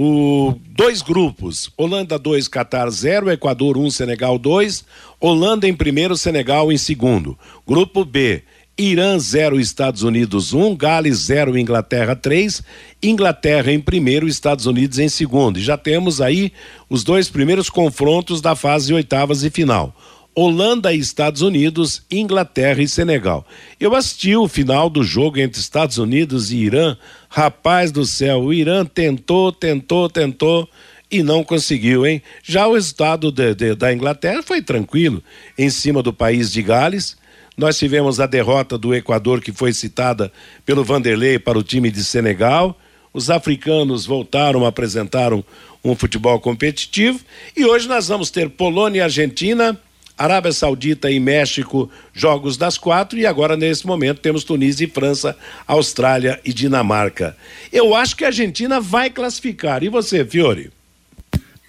o, 0.00 0.54
dois 0.76 1.02
grupos: 1.02 1.72
Holanda 1.76 2.16
2, 2.16 2.46
Catar 2.46 2.88
0, 2.88 3.32
Equador 3.32 3.76
1, 3.76 3.84
um, 3.84 3.90
Senegal 3.90 4.38
2, 4.38 4.84
Holanda 5.18 5.66
em 5.66 5.74
primeiro, 5.74 6.16
Senegal 6.16 6.70
em 6.70 6.78
segundo. 6.78 7.36
Grupo 7.66 8.04
B: 8.04 8.44
Irã 8.78 9.18
0, 9.18 9.58
Estados 9.58 10.04
Unidos 10.04 10.52
1, 10.52 10.64
um, 10.64 10.76
Gales 10.76 11.18
0, 11.18 11.58
Inglaterra 11.58 12.14
3, 12.14 12.62
Inglaterra 13.02 13.72
em 13.72 13.80
primeiro, 13.80 14.28
Estados 14.28 14.66
Unidos 14.66 15.00
em 15.00 15.08
segundo. 15.08 15.58
E 15.58 15.62
já 15.62 15.76
temos 15.76 16.20
aí 16.20 16.52
os 16.88 17.02
dois 17.02 17.28
primeiros 17.28 17.68
confrontos 17.68 18.40
da 18.40 18.54
fase 18.54 18.94
oitavas 18.94 19.42
e 19.42 19.50
final. 19.50 19.92
Holanda 20.40 20.94
e 20.94 20.98
Estados 21.00 21.42
Unidos, 21.42 22.00
Inglaterra 22.08 22.80
e 22.80 22.86
Senegal. 22.86 23.44
Eu 23.80 23.92
assisti 23.96 24.36
o 24.36 24.46
final 24.46 24.88
do 24.88 25.02
jogo 25.02 25.40
entre 25.40 25.60
Estados 25.60 25.98
Unidos 25.98 26.52
e 26.52 26.58
Irã. 26.58 26.96
Rapaz 27.28 27.90
do 27.90 28.06
céu, 28.06 28.42
o 28.42 28.54
Irã 28.54 28.84
tentou, 28.84 29.50
tentou, 29.50 30.08
tentou 30.08 30.68
e 31.10 31.24
não 31.24 31.42
conseguiu, 31.42 32.06
hein? 32.06 32.22
Já 32.40 32.68
o 32.68 32.74
resultado 32.74 33.32
de, 33.32 33.52
de, 33.52 33.74
da 33.74 33.92
Inglaterra 33.92 34.40
foi 34.40 34.62
tranquilo, 34.62 35.20
em 35.58 35.70
cima 35.70 36.04
do 36.04 36.12
país 36.12 36.52
de 36.52 36.62
Gales. 36.62 37.16
Nós 37.56 37.76
tivemos 37.76 38.20
a 38.20 38.26
derrota 38.26 38.78
do 38.78 38.94
Equador, 38.94 39.40
que 39.40 39.50
foi 39.50 39.72
citada 39.72 40.30
pelo 40.64 40.84
Vanderlei 40.84 41.40
para 41.40 41.58
o 41.58 41.64
time 41.64 41.90
de 41.90 42.04
Senegal. 42.04 42.78
Os 43.12 43.28
africanos 43.28 44.06
voltaram, 44.06 44.64
apresentaram 44.64 45.44
um 45.82 45.96
futebol 45.96 46.38
competitivo. 46.38 47.18
E 47.56 47.64
hoje 47.64 47.88
nós 47.88 48.06
vamos 48.06 48.30
ter 48.30 48.48
Polônia 48.50 49.00
e 49.00 49.02
Argentina 49.02 49.76
Arábia 50.18 50.52
Saudita 50.52 51.10
e 51.10 51.20
México, 51.20 51.90
jogos 52.12 52.56
das 52.56 52.76
quatro, 52.76 53.18
e 53.18 53.24
agora, 53.24 53.56
nesse 53.56 53.86
momento, 53.86 54.20
temos 54.20 54.42
Tunísia 54.42 54.84
e 54.84 54.90
França, 54.90 55.36
Austrália 55.66 56.40
e 56.44 56.52
Dinamarca. 56.52 57.36
Eu 57.72 57.94
acho 57.94 58.16
que 58.16 58.24
a 58.24 58.28
Argentina 58.28 58.80
vai 58.80 59.08
classificar. 59.08 59.84
E 59.84 59.88
você, 59.88 60.24
Fiore? 60.24 60.70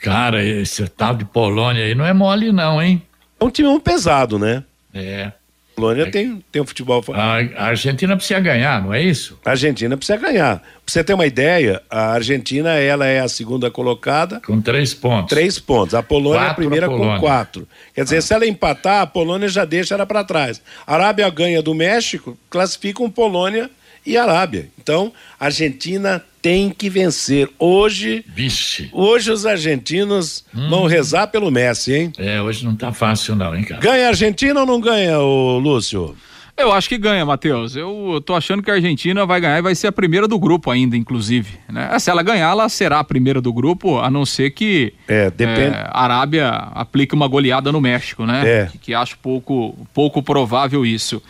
Cara, 0.02 0.44
esse 0.44 0.88
tal 0.88 1.16
de 1.16 1.26
Polônia 1.26 1.84
aí 1.84 1.94
não 1.94 2.06
é 2.06 2.14
mole, 2.14 2.52
não, 2.52 2.82
hein? 2.82 3.02
É 3.40 3.44
um 3.44 3.50
time 3.50 3.80
pesado, 3.80 4.40
né? 4.40 4.64
É. 4.94 5.32
Polônia 5.80 6.04
é. 6.04 6.12
tem, 6.12 6.44
tem 6.52 6.62
um 6.62 6.66
futebol. 6.66 7.04
A, 7.14 7.38
a 7.38 7.66
Argentina 7.68 8.16
precisa 8.16 8.40
ganhar, 8.40 8.84
não 8.84 8.94
é 8.94 9.02
isso? 9.02 9.40
A 9.46 9.52
Argentina 9.52 9.96
precisa 9.96 10.18
ganhar. 10.18 10.58
Pra 10.60 10.68
você 10.86 11.04
ter 11.04 11.14
uma 11.14 11.26
ideia, 11.26 11.82
a 11.90 12.12
Argentina 12.12 12.72
ela 12.72 13.06
é 13.06 13.20
a 13.20 13.28
segunda 13.30 13.72
colocada. 13.72 14.42
Com 14.46 14.62
três 14.62 14.94
pontos. 14.94 15.30
Três 15.30 15.58
pontos. 15.58 15.96
A 15.96 16.04
Polônia 16.04 16.40
quatro 16.40 16.50
é 16.50 16.52
a 16.52 16.56
primeira 16.56 16.86
a 16.88 16.90
com 16.90 17.20
quatro. 17.20 17.68
Quer 17.94 18.04
dizer, 18.04 18.18
ah. 18.18 18.22
se 18.22 18.34
ela 18.34 18.46
empatar, 18.46 19.02
a 19.02 19.08
Polônia 19.08 19.48
já 19.48 19.64
deixa 19.64 19.96
ela 19.96 20.06
para 20.06 20.24
trás. 20.24 20.62
A 20.86 20.96
Arábia 20.96 21.30
ganha 21.30 21.62
do 21.62 21.74
México, 21.74 22.38
classificam 22.50 23.10
Polônia 23.10 23.70
e 24.06 24.18
Arábia. 24.18 24.70
Então, 24.82 25.12
a 25.40 25.46
Argentina 25.46 26.24
tem 26.42 26.70
que 26.70 26.90
vencer. 26.90 27.50
Hoje, 27.58 28.24
Vixe. 28.28 28.90
hoje 28.92 29.32
os 29.32 29.46
argentinos 29.46 30.46
hum. 30.56 30.70
vão 30.70 30.86
rezar 30.86 31.28
pelo 31.28 31.52
Messi, 31.52 31.94
hein? 31.94 32.14
É, 32.18 32.42
hoje 32.42 32.66
não 32.66 32.76
tá 32.76 32.94
fácil 32.94 33.36
não, 33.36 33.56
hein, 33.56 33.64
cara? 33.64 33.82
Ganha 33.82 34.06
a 34.06 34.10
Argentina 34.10 34.60
ou 34.60 34.66
não 34.66 34.80
ganha, 34.80 35.20
o 35.20 35.60
Lúcio? 35.60 36.16
Eu 36.60 36.74
acho 36.74 36.90
que 36.90 36.98
ganha, 36.98 37.26
Matheus. 37.26 37.78
Eu 37.78 38.22
tô 38.26 38.36
achando 38.36 38.62
que 38.62 38.70
a 38.70 38.74
Argentina 38.74 39.26
vai 39.26 39.40
ganhar 39.40 39.60
e 39.60 39.62
vai 39.62 39.74
ser 39.74 39.88
a 39.88 39.92
primeira 39.94 40.28
do 40.28 40.38
grupo 40.38 40.70
ainda, 40.70 40.98
inclusive. 40.98 41.58
Né? 41.70 41.98
Se 42.00 42.10
ela 42.10 42.22
ganhar, 42.22 42.50
ela 42.50 42.68
será 42.68 43.00
a 43.00 43.04
primeira 43.04 43.40
do 43.40 43.54
grupo, 43.54 43.98
a 43.98 44.10
não 44.10 44.26
ser 44.26 44.52
que 44.52 44.94
é, 45.08 45.32
depende... 45.32 45.78
é, 45.78 45.88
a 45.90 46.04
Arábia 46.04 46.50
aplique 46.50 47.16
uma 47.16 47.30
goleada 47.30 47.72
no 47.72 47.80
México, 47.80 48.26
né? 48.26 48.42
É. 48.46 48.66
Que, 48.66 48.78
que 48.78 48.94
acho 48.94 49.18
pouco, 49.20 49.74
pouco 49.94 50.22
provável 50.22 50.86
isso. 50.86 51.24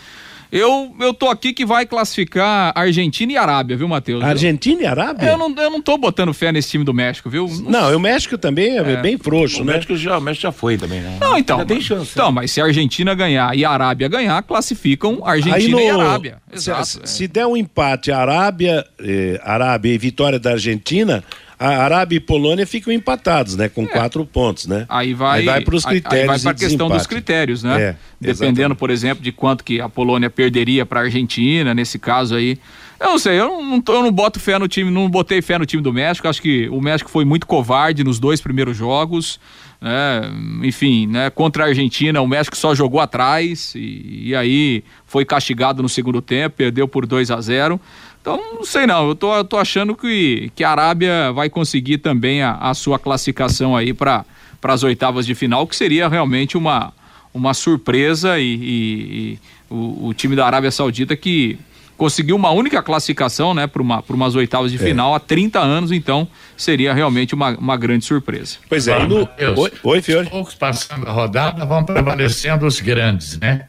Eu, 0.52 0.96
eu 1.00 1.14
tô 1.14 1.28
aqui 1.28 1.54
que 1.54 1.64
vai 1.66 1.86
classificar 1.86 2.72
Argentina 2.76 3.34
e 3.34 3.38
Arábia, 3.38 3.78
viu, 3.78 3.88
Matheus? 3.88 4.24
Argentina 4.24 4.82
e 4.82 4.86
Arábia? 4.86 5.28
Eu 5.28 5.38
não, 5.38 5.54
eu 5.56 5.70
não 5.70 5.82
tô 5.82 5.96
botando 5.96 6.34
fé 6.34 6.52
nesse 6.52 6.70
time 6.70 6.84
do 6.84 6.94
México, 6.94 7.30
viu? 7.30 7.48
Não, 7.68 7.96
o 7.96 8.00
México 8.00 8.38
também 8.38 8.78
é, 8.78 8.94
é. 8.94 8.98
bem 8.98 9.18
frouxo, 9.18 9.62
o 9.62 9.66
né? 9.66 9.74
México 9.74 9.96
já, 9.96 10.18
o 10.18 10.22
México 10.22 10.44
já 10.44 10.52
foi 10.52 10.76
também, 10.76 11.02
né? 11.02 11.18
Não, 11.22 11.38
então. 11.38 11.64
tem 11.66 11.80
chance. 11.80 12.12
Então, 12.14 12.28
né? 12.28 12.36
mas 12.36 12.52
se 12.52 12.60
a 12.60 12.66
Argentina 12.66 13.14
ganhar 13.14 13.56
e 13.56 13.64
a 13.64 13.70
Arábia 13.70 14.08
ganhar, 14.08 14.42
classificam 14.42 15.22
Argentina 15.24 15.78
no, 15.78 15.80
e 15.80 15.90
Arábia. 15.90 16.38
Exato. 16.52 16.86
Se, 16.86 17.00
se 17.06 17.28
der 17.28 17.46
um 17.46 17.56
empate 17.56 18.12
Arábia, 18.12 18.84
eh, 19.00 19.40
Arábia 19.44 19.94
e 19.94 19.98
vitória 20.00 20.40
da 20.40 20.52
Argentina, 20.52 21.24
a 21.60 21.84
Arábia 21.84 22.16
e 22.16 22.20
Polônia 22.22 22.66
ficam 22.66 22.94
empatados, 22.94 23.58
né? 23.58 23.68
Com 23.68 23.84
é. 23.84 23.88
quatro 23.88 24.26
pontos, 24.26 24.66
né? 24.66 24.86
Aí 24.88 25.14
vai, 25.14 25.40
aí 25.40 25.46
vai 25.46 25.62
para 25.62 25.76
os 25.76 25.84
critérios. 25.84 26.22
Aí 26.22 26.28
vai 26.28 26.40
para 26.40 26.52
a 26.52 26.54
questão 26.54 26.88
dos 26.88 27.06
critérios, 27.06 27.64
né? 27.64 27.82
É, 27.82 27.96
Dependendo, 28.20 28.76
por 28.78 28.90
exemplo, 28.90 29.22
de 29.22 29.34
quanto 29.34 29.62
que 29.62 29.82
a 29.82 29.90
Polônia 29.90 30.30
perderia 30.30 30.86
para 30.86 31.02
a 31.02 31.04
Argentina, 31.04 31.74
nesse 31.74 32.00
caso 32.00 32.36
aí. 32.36 32.58
Eu 32.98 33.08
não 33.08 33.20
sei, 33.20 33.40
eu 33.40 33.48
não, 33.48 33.84
eu 33.86 34.04
não 34.04 34.12
boto 34.12 34.40
fé 34.40 34.58
no 34.58 34.68
time, 34.70 34.90
não 34.90 35.10
botei 35.10 35.42
fé 35.42 35.58
no 35.58 35.66
time 35.66 35.84
do 35.84 35.92
México. 35.92 36.30
Acho 36.30 36.42
que 36.42 36.70
o 36.70 36.80
México 36.80 37.10
foi 37.10 37.26
muito 37.26 37.46
covarde 37.46 38.06
nos 38.06 38.20
dois 38.20 38.40
primeiros 38.40 38.78
jogos. 38.78 39.38
Né? 39.82 40.22
Enfim, 40.64 41.08
né? 41.08 41.30
Contra 41.30 41.66
a 41.66 41.68
Argentina, 41.68 42.22
o 42.22 42.28
México 42.28 42.56
só 42.56 42.74
jogou 42.74 43.00
atrás 43.00 43.74
e, 43.76 44.30
e 44.30 44.36
aí 44.36 44.84
foi 45.06 45.26
castigado 45.26 45.82
no 45.82 45.90
segundo 45.90 46.22
tempo, 46.22 46.56
perdeu 46.58 46.88
por 46.88 47.06
2 47.06 47.32
a 47.32 47.40
0 47.40 47.80
então, 48.22 48.38
não 48.54 48.66
sei 48.66 48.86
não, 48.86 49.08
eu 49.08 49.16
tô, 49.16 49.34
eu 49.36 49.44
tô 49.44 49.58
achando 49.58 49.96
que, 49.96 50.52
que 50.54 50.64
a 50.64 50.72
Arábia 50.72 51.32
vai 51.32 51.50
conseguir 51.50 52.00
também 52.00 52.42
a, 52.42 52.54
a 52.56 52.74
sua 52.74 53.00
classificação 53.00 53.76
aí 53.76 53.94
para 53.94 54.26
as 54.64 54.84
oitavas 54.84 55.26
de 55.26 55.34
final, 55.34 55.66
que 55.66 55.76
seria 55.76 56.08
realmente 56.08 56.58
uma, 56.58 56.92
uma 57.34 57.54
surpresa 57.54 58.38
e, 58.40 58.44
e, 58.44 58.60
e 58.60 59.40
o, 59.70 60.08
o, 60.08 60.14
time 60.14 60.36
da 60.36 60.46
Arábia 60.46 60.70
Saudita 60.70 61.16
que 61.16 61.58
conseguiu 61.96 62.36
uma 62.36 62.50
única 62.52 62.82
classificação, 62.82 63.54
né, 63.54 63.68
para 63.68 63.82
uma, 63.82 64.04
umas 64.10 64.36
oitavas 64.36 64.72
de 64.72 64.78
é. 64.78 64.80
final 64.80 65.14
há 65.14 65.20
30 65.20 65.60
anos, 65.60 65.92
então 65.92 66.28
seria 66.58 66.94
realmente 66.94 67.34
uma, 67.34 67.52
uma 67.58 67.78
grande 67.78 68.06
surpresa. 68.06 68.58
Pois 68.68 68.88
é, 68.88 69.06
no... 69.06 69.28
Oi, 69.58 69.72
Oi, 69.84 70.02
Fiore. 70.02 70.30
Poucos 70.30 70.56
passando 70.56 71.08
a 71.08 71.12
rodada 71.12 71.66
vão 71.66 71.84
prevalecendo 71.84 72.66
os 72.66 72.80
grandes, 72.80 73.38
né? 73.38 73.68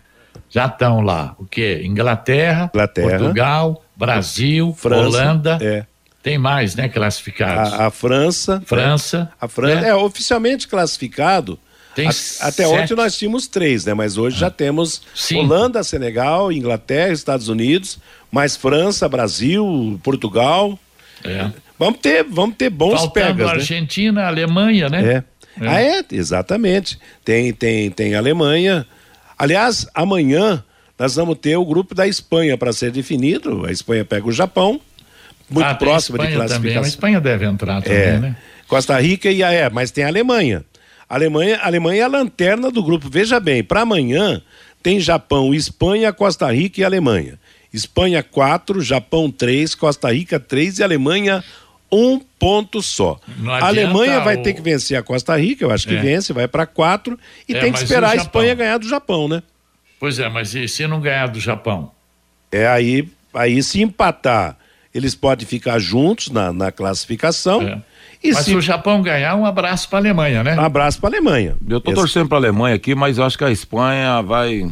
Já 0.48 0.66
estão 0.66 1.00
lá, 1.00 1.34
o 1.38 1.44
quê? 1.44 1.82
Inglaterra, 1.84 2.70
Inglaterra. 2.72 3.18
Portugal, 3.18 3.84
Brasil, 4.00 4.74
França, 4.78 5.06
Holanda. 5.06 5.58
É. 5.60 5.84
Tem 6.22 6.38
mais, 6.38 6.74
né, 6.74 6.88
classificados. 6.88 7.72
A, 7.74 7.86
a 7.86 7.90
França. 7.90 8.62
França. 8.66 9.30
A 9.40 9.46
França 9.46 9.82
né? 9.82 9.88
é 9.90 9.94
oficialmente 9.94 10.66
classificado. 10.66 11.58
Tem 11.94 12.08
A- 12.08 12.12
até 12.40 12.66
ontem 12.66 12.94
nós 12.94 13.16
tínhamos 13.16 13.46
três, 13.46 13.84
né? 13.84 13.94
Mas 13.94 14.16
hoje 14.16 14.38
já 14.38 14.50
temos 14.50 15.02
Cinco. 15.14 15.42
Holanda, 15.42 15.82
Senegal, 15.82 16.50
Inglaterra, 16.50 17.12
Estados 17.12 17.48
Unidos, 17.48 17.98
mais 18.32 18.56
França, 18.56 19.08
Brasil, 19.08 20.00
Portugal. 20.02 20.78
É. 21.24 21.50
Vamos 21.78 22.00
ter, 22.00 22.24
vamos 22.24 22.56
ter 22.56 22.70
bons 22.70 23.00
Faltando 23.00 23.12
pegas, 23.12 23.46
né? 23.46 23.52
Argentina, 23.54 24.26
Alemanha, 24.26 24.88
né? 24.88 25.12
É. 25.14 25.24
Ah, 25.60 25.82
é, 25.82 26.02
exatamente. 26.12 26.98
Tem, 27.24 27.52
tem, 27.52 27.90
tem 27.90 28.14
Alemanha. 28.14 28.86
Aliás, 29.38 29.86
amanhã 29.94 30.62
nós 31.00 31.14
vamos 31.14 31.38
ter 31.38 31.56
o 31.56 31.64
grupo 31.64 31.94
da 31.94 32.06
Espanha 32.06 32.58
para 32.58 32.72
ser 32.74 32.90
definido. 32.92 33.64
A 33.64 33.72
Espanha 33.72 34.04
pega 34.04 34.26
o 34.28 34.32
Japão, 34.32 34.78
muito 35.48 35.66
Ah, 35.66 35.74
próximo 35.74 36.18
de 36.18 36.24
Espanha 36.24 36.36
Também. 36.38 36.44
A 36.46 36.48
classificação. 36.48 36.88
Espanha 36.88 37.20
deve 37.20 37.46
entrar 37.46 37.82
também, 37.82 37.98
É. 37.98 38.18
né? 38.18 38.36
Costa 38.68 39.00
Rica 39.00 39.30
e 39.30 39.42
a 39.42 39.50
é, 39.50 39.70
mas 39.70 39.90
tem 39.90 40.04
a 40.04 40.08
Alemanha. 40.08 40.62
A 41.08 41.14
Alemanha, 41.14 41.56
a 41.56 41.66
Alemanha 41.66 42.02
é 42.02 42.04
a 42.04 42.08
lanterna 42.08 42.70
do 42.70 42.82
grupo. 42.82 43.08
Veja 43.10 43.40
bem, 43.40 43.64
para 43.64 43.80
amanhã 43.80 44.42
tem 44.82 45.00
Japão, 45.00 45.54
Espanha, 45.54 46.12
Costa 46.12 46.52
Rica 46.52 46.80
e 46.80 46.84
Alemanha. 46.84 47.38
Espanha 47.72 48.22
4, 48.22 48.80
Japão 48.82 49.30
3, 49.30 49.74
Costa 49.74 50.12
Rica 50.12 50.38
3 50.38 50.78
e 50.80 50.82
Alemanha 50.84 51.42
um 51.90 52.20
ponto 52.38 52.80
só. 52.82 53.18
A 53.60 53.66
Alemanha 53.66 54.20
vai 54.20 54.36
o- 54.36 54.42
ter 54.42 54.52
que 54.52 54.60
vencer 54.60 54.96
a 54.98 55.02
Costa 55.02 55.36
Rica, 55.36 55.64
eu 55.64 55.70
acho 55.72 55.88
que 55.88 55.94
É. 55.94 56.00
vence, 56.00 56.32
vai 56.32 56.46
para 56.46 56.66
4 56.66 57.18
e 57.48 57.54
É, 57.56 57.60
tem 57.60 57.72
que 57.72 57.78
esperar 57.78 58.08
a 58.08 58.16
Japão? 58.16 58.24
Espanha 58.26 58.54
ganhar 58.54 58.78
do 58.78 58.88
Japão, 58.88 59.26
né? 59.26 59.42
Pois 60.00 60.18
é, 60.18 60.28
mas 60.30 60.54
e 60.54 60.66
se 60.66 60.86
não 60.86 60.98
ganhar 60.98 61.28
do 61.28 61.38
Japão? 61.38 61.92
É 62.50 62.66
aí, 62.66 63.06
aí 63.34 63.62
se 63.62 63.82
empatar, 63.82 64.56
eles 64.94 65.14
podem 65.14 65.46
ficar 65.46 65.78
juntos 65.78 66.30
na, 66.30 66.52
na 66.52 66.72
classificação. 66.72 67.60
É. 67.62 67.78
E 68.22 68.32
mas 68.32 68.38
se 68.44 68.50
se 68.50 68.56
o 68.56 68.60
Japão 68.62 69.02
ganhar, 69.02 69.36
um 69.36 69.44
abraço 69.46 69.88
para 69.88 69.98
a 69.98 70.00
Alemanha, 70.00 70.42
né? 70.42 70.56
um 70.56 70.64
abraço 70.64 70.98
para 70.98 71.10
Alemanha. 71.10 71.54
Eu 71.68 71.80
tô 71.80 71.90
Esse- 71.90 72.00
torcendo 72.00 72.28
pra 72.28 72.38
Alemanha 72.38 72.74
aqui, 72.74 72.94
mas 72.94 73.18
eu 73.18 73.24
acho 73.24 73.36
que 73.36 73.44
a 73.44 73.50
Espanha 73.50 74.22
vai. 74.22 74.68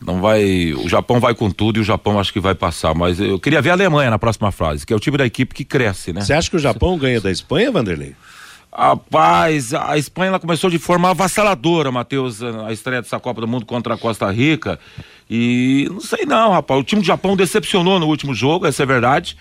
Não 0.00 0.20
vai. 0.20 0.72
O 0.74 0.86
Japão 0.88 1.18
vai 1.18 1.34
com 1.34 1.50
tudo 1.50 1.78
e 1.78 1.80
o 1.80 1.84
Japão 1.84 2.20
acho 2.20 2.30
que 2.32 2.38
vai 2.38 2.54
passar. 2.54 2.94
Mas 2.94 3.18
eu 3.18 3.40
queria 3.40 3.62
ver 3.62 3.70
a 3.70 3.72
Alemanha 3.72 4.10
na 4.10 4.18
próxima 4.18 4.52
fase, 4.52 4.86
que 4.86 4.92
é 4.92 4.96
o 4.96 5.00
time 5.00 5.16
da 5.16 5.24
equipe 5.24 5.54
que 5.54 5.64
cresce, 5.64 6.12
né? 6.12 6.20
Você 6.20 6.34
acha 6.34 6.50
que 6.50 6.56
o 6.56 6.58
Japão 6.58 6.98
ganha 6.98 7.20
da 7.20 7.30
Espanha, 7.30 7.72
Vanderlei? 7.72 8.14
Rapaz, 8.78 9.72
a 9.72 9.96
Espanha 9.96 10.28
ela 10.28 10.38
começou 10.38 10.68
de 10.68 10.78
forma 10.78 11.08
avassaladora, 11.08 11.90
Matheus, 11.90 12.42
a 12.42 12.70
estreia 12.70 13.00
dessa 13.00 13.18
Copa 13.18 13.40
do 13.40 13.48
Mundo 13.48 13.64
contra 13.64 13.94
a 13.94 13.98
Costa 13.98 14.30
Rica. 14.30 14.78
E 15.30 15.88
não 15.90 16.00
sei 16.00 16.26
não, 16.26 16.52
rapaz. 16.52 16.78
O 16.78 16.84
time 16.84 17.00
do 17.00 17.06
Japão 17.06 17.34
decepcionou 17.34 17.98
no 17.98 18.06
último 18.06 18.34
jogo, 18.34 18.66
essa 18.66 18.82
é 18.82 18.86
verdade. 18.86 19.34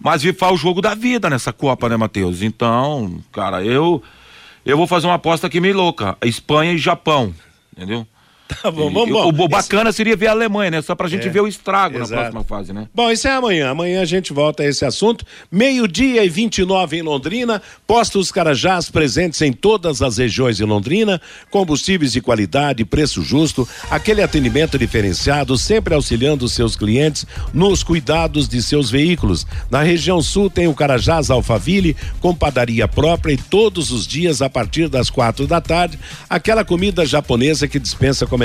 Mas 0.00 0.22
vi 0.22 0.34
o 0.40 0.56
jogo 0.56 0.80
da 0.80 0.94
vida 0.94 1.28
nessa 1.28 1.52
Copa, 1.52 1.86
né, 1.86 1.98
Matheus? 1.98 2.40
Então, 2.40 3.20
cara, 3.30 3.62
eu 3.62 4.02
eu 4.64 4.76
vou 4.76 4.86
fazer 4.86 5.06
uma 5.06 5.16
aposta 5.16 5.48
aqui 5.48 5.60
meio 5.60 5.76
louca. 5.76 6.16
Espanha 6.24 6.72
e 6.72 6.78
Japão, 6.78 7.34
entendeu? 7.76 8.06
Tá 8.62 8.70
bom, 8.70 8.90
vamos 8.92 9.14
o, 9.16 9.28
o 9.28 9.48
bacana 9.48 9.92
seria 9.92 10.16
ver 10.16 10.26
a 10.28 10.32
Alemanha, 10.32 10.70
né? 10.70 10.82
Só 10.82 10.94
pra 10.94 11.08
gente 11.08 11.26
É, 11.28 11.30
ver 11.30 11.40
o 11.40 11.46
estrago 11.48 11.96
exato. 11.98 12.10
na 12.12 12.18
próxima 12.18 12.44
fase, 12.44 12.72
né? 12.72 12.88
Bom, 12.94 13.10
isso 13.10 13.26
é 13.28 13.32
amanhã. 13.32 13.70
Amanhã 13.70 14.02
a 14.02 14.04
gente 14.04 14.32
volta 14.32 14.62
a 14.62 14.66
esse 14.66 14.84
assunto. 14.84 15.24
Meio-dia 15.50 16.24
e 16.24 16.28
29 16.28 16.96
em 16.98 17.02
Londrina. 17.02 17.62
Postos 17.86 18.30
Carajás 18.32 18.90
presentes 18.90 19.40
em 19.42 19.52
todas 19.52 20.02
as 20.02 20.18
regiões 20.18 20.56
de 20.56 20.64
Londrina. 20.64 21.20
Combustíveis 21.50 22.12
de 22.12 22.20
qualidade, 22.20 22.84
preço 22.84 23.22
justo. 23.22 23.68
Aquele 23.90 24.22
atendimento 24.22 24.78
diferenciado, 24.78 25.56
sempre 25.56 25.94
auxiliando 25.94 26.44
os 26.44 26.52
seus 26.52 26.76
clientes 26.76 27.26
nos 27.52 27.82
cuidados 27.82 28.48
de 28.48 28.62
seus 28.62 28.90
veículos. 28.90 29.46
Na 29.70 29.82
região 29.82 30.20
sul 30.22 30.50
tem 30.50 30.66
o 30.68 30.74
Carajás 30.74 31.30
Alphaville, 31.30 31.96
com 32.20 32.34
padaria 32.34 32.86
própria 32.88 33.32
e 33.32 33.36
todos 33.36 33.90
os 33.90 34.06
dias 34.06 34.40
a 34.42 34.48
partir 34.50 34.88
das 34.88 35.08
quatro 35.10 35.46
da 35.46 35.60
tarde. 35.60 35.98
Aquela 36.28 36.64
comida 36.64 37.04
japonesa 37.06 37.68
que 37.68 37.78
dispensa 37.78 38.26
comentários. 38.26 38.41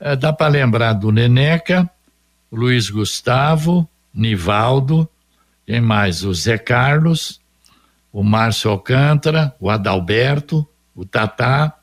É, 0.01 0.17
dá 0.17 0.33
para 0.33 0.49
lembrar 0.49 0.95
do 0.95 1.13
Neneca, 1.13 1.87
Luiz 2.51 2.89
Gustavo, 2.89 3.87
Nivaldo, 4.15 5.07
quem 5.67 5.83
mais? 5.83 6.25
O 6.25 6.33
Zé 6.33 6.57
Carlos, 6.57 7.41
o 8.13 8.23
Márcio 8.23 8.71
Alcântara, 8.71 9.55
o 9.61 9.71
Adalberto, 9.71 10.67
o 10.95 11.05
Tatá, 11.05 11.75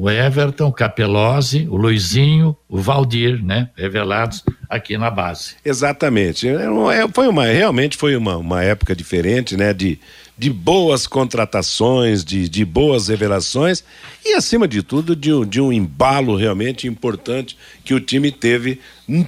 o 0.00 0.08
Everton, 0.08 0.68
o 0.68 0.72
Capelozzi, 0.72 1.66
o 1.68 1.76
Luizinho, 1.76 2.56
o 2.68 2.78
Valdir, 2.78 3.44
né? 3.44 3.68
Revelados 3.76 4.44
aqui 4.68 4.96
na 4.96 5.10
base. 5.10 5.56
Exatamente. 5.64 6.46
É, 6.46 6.52
é, 6.52 7.08
foi 7.12 7.26
uma, 7.26 7.46
realmente 7.46 7.96
foi 7.96 8.14
uma, 8.14 8.36
uma 8.36 8.62
época 8.62 8.94
diferente, 8.94 9.56
né? 9.56 9.74
De, 9.74 9.98
de 10.38 10.50
boas 10.50 11.04
contratações, 11.08 12.24
de, 12.24 12.48
de 12.48 12.64
boas 12.64 13.08
revelações 13.08 13.82
e, 14.24 14.34
acima 14.34 14.68
de 14.68 14.84
tudo, 14.84 15.16
de 15.16 15.30
de 15.46 15.60
um 15.60 15.72
embalo 15.72 16.36
realmente 16.36 16.86
importante 16.86 17.58
que 17.84 17.92
o 17.92 17.98
time 17.98 18.30
teve, 18.30 18.80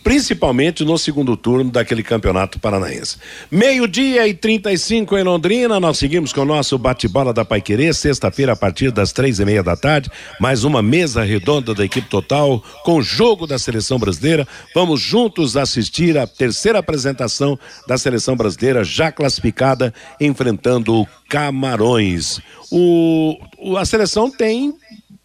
principalmente 0.02 0.84
no 0.84 0.98
segundo 0.98 1.36
turno 1.36 1.70
daquele 1.70 2.02
campeonato 2.02 2.58
paranaense. 2.58 3.16
Meio-dia 3.50 4.28
e 4.28 4.34
35 4.34 5.16
em 5.16 5.22
Londrina, 5.22 5.80
nós 5.80 5.98
seguimos 5.98 6.32
com 6.32 6.42
o 6.42 6.44
nosso 6.44 6.76
bate-bola 6.76 7.32
da 7.32 7.44
Paiquerê, 7.44 7.92
sexta-feira, 7.92 8.52
a 8.52 8.56
partir 8.56 8.90
das 8.90 9.12
três 9.12 9.40
e 9.40 9.44
meia 9.44 9.62
da 9.62 9.76
tarde, 9.76 10.10
mais 10.38 10.64
uma 10.64 10.82
mesa 10.82 11.22
redonda 11.22 11.74
da 11.74 11.84
equipe 11.84 12.08
total, 12.08 12.62
com 12.84 12.96
o 12.96 13.02
jogo 13.02 13.46
da 13.46 13.58
seleção 13.58 13.98
brasileira. 13.98 14.46
Vamos 14.74 15.00
juntos 15.00 15.56
assistir 15.56 16.18
a 16.18 16.26
terceira 16.26 16.78
apresentação 16.78 17.58
da 17.86 17.96
seleção 17.96 18.36
brasileira, 18.36 18.84
já 18.84 19.10
classificada, 19.10 19.94
enfrentando 20.20 20.94
o 20.94 21.06
Camarões. 21.28 22.40
O, 22.70 23.36
a 23.78 23.84
seleção 23.84 24.30
tem 24.30 24.74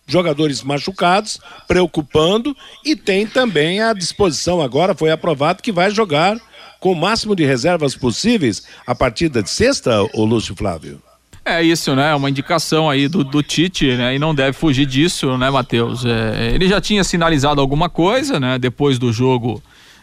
jogadores 0.07 0.61
machucados, 0.61 1.39
preocupando, 1.67 2.55
e 2.83 2.95
tem 2.95 3.25
também 3.25 3.81
à 3.81 3.93
disposição 3.93 4.61
agora, 4.61 4.95
foi 4.95 5.11
aprovado 5.11 5.63
que 5.63 5.71
vai 5.71 5.89
jogar 5.91 6.39
com 6.79 6.91
o 6.91 6.95
máximo 6.95 7.35
de 7.35 7.43
reservas 7.43 7.95
possíveis 7.95 8.63
a 8.85 8.93
partir 8.93 9.29
de 9.29 9.43
sexta, 9.49 10.03
o 10.13 10.23
Lúcio 10.23 10.55
Flávio. 10.55 11.01
É 11.43 11.61
isso, 11.61 11.95
né? 11.95 12.13
Uma 12.15 12.29
indicação 12.29 12.89
aí 12.89 13.07
do, 13.07 13.23
do 13.23 13.43
Tite, 13.43 13.95
né? 13.95 14.15
E 14.15 14.19
não 14.19 14.33
deve 14.33 14.53
fugir 14.53 14.87
disso, 14.87 15.37
né, 15.37 15.47
Matheus? 15.49 16.03
É, 16.03 16.51
ele 16.53 16.67
já 16.67 16.81
tinha 16.81 17.03
sinalizado 17.03 17.61
alguma 17.61 17.87
coisa, 17.87 18.39
né? 18.39 18.57
Depois 18.57 18.97
do 18.97 19.13
jogo 19.13 19.61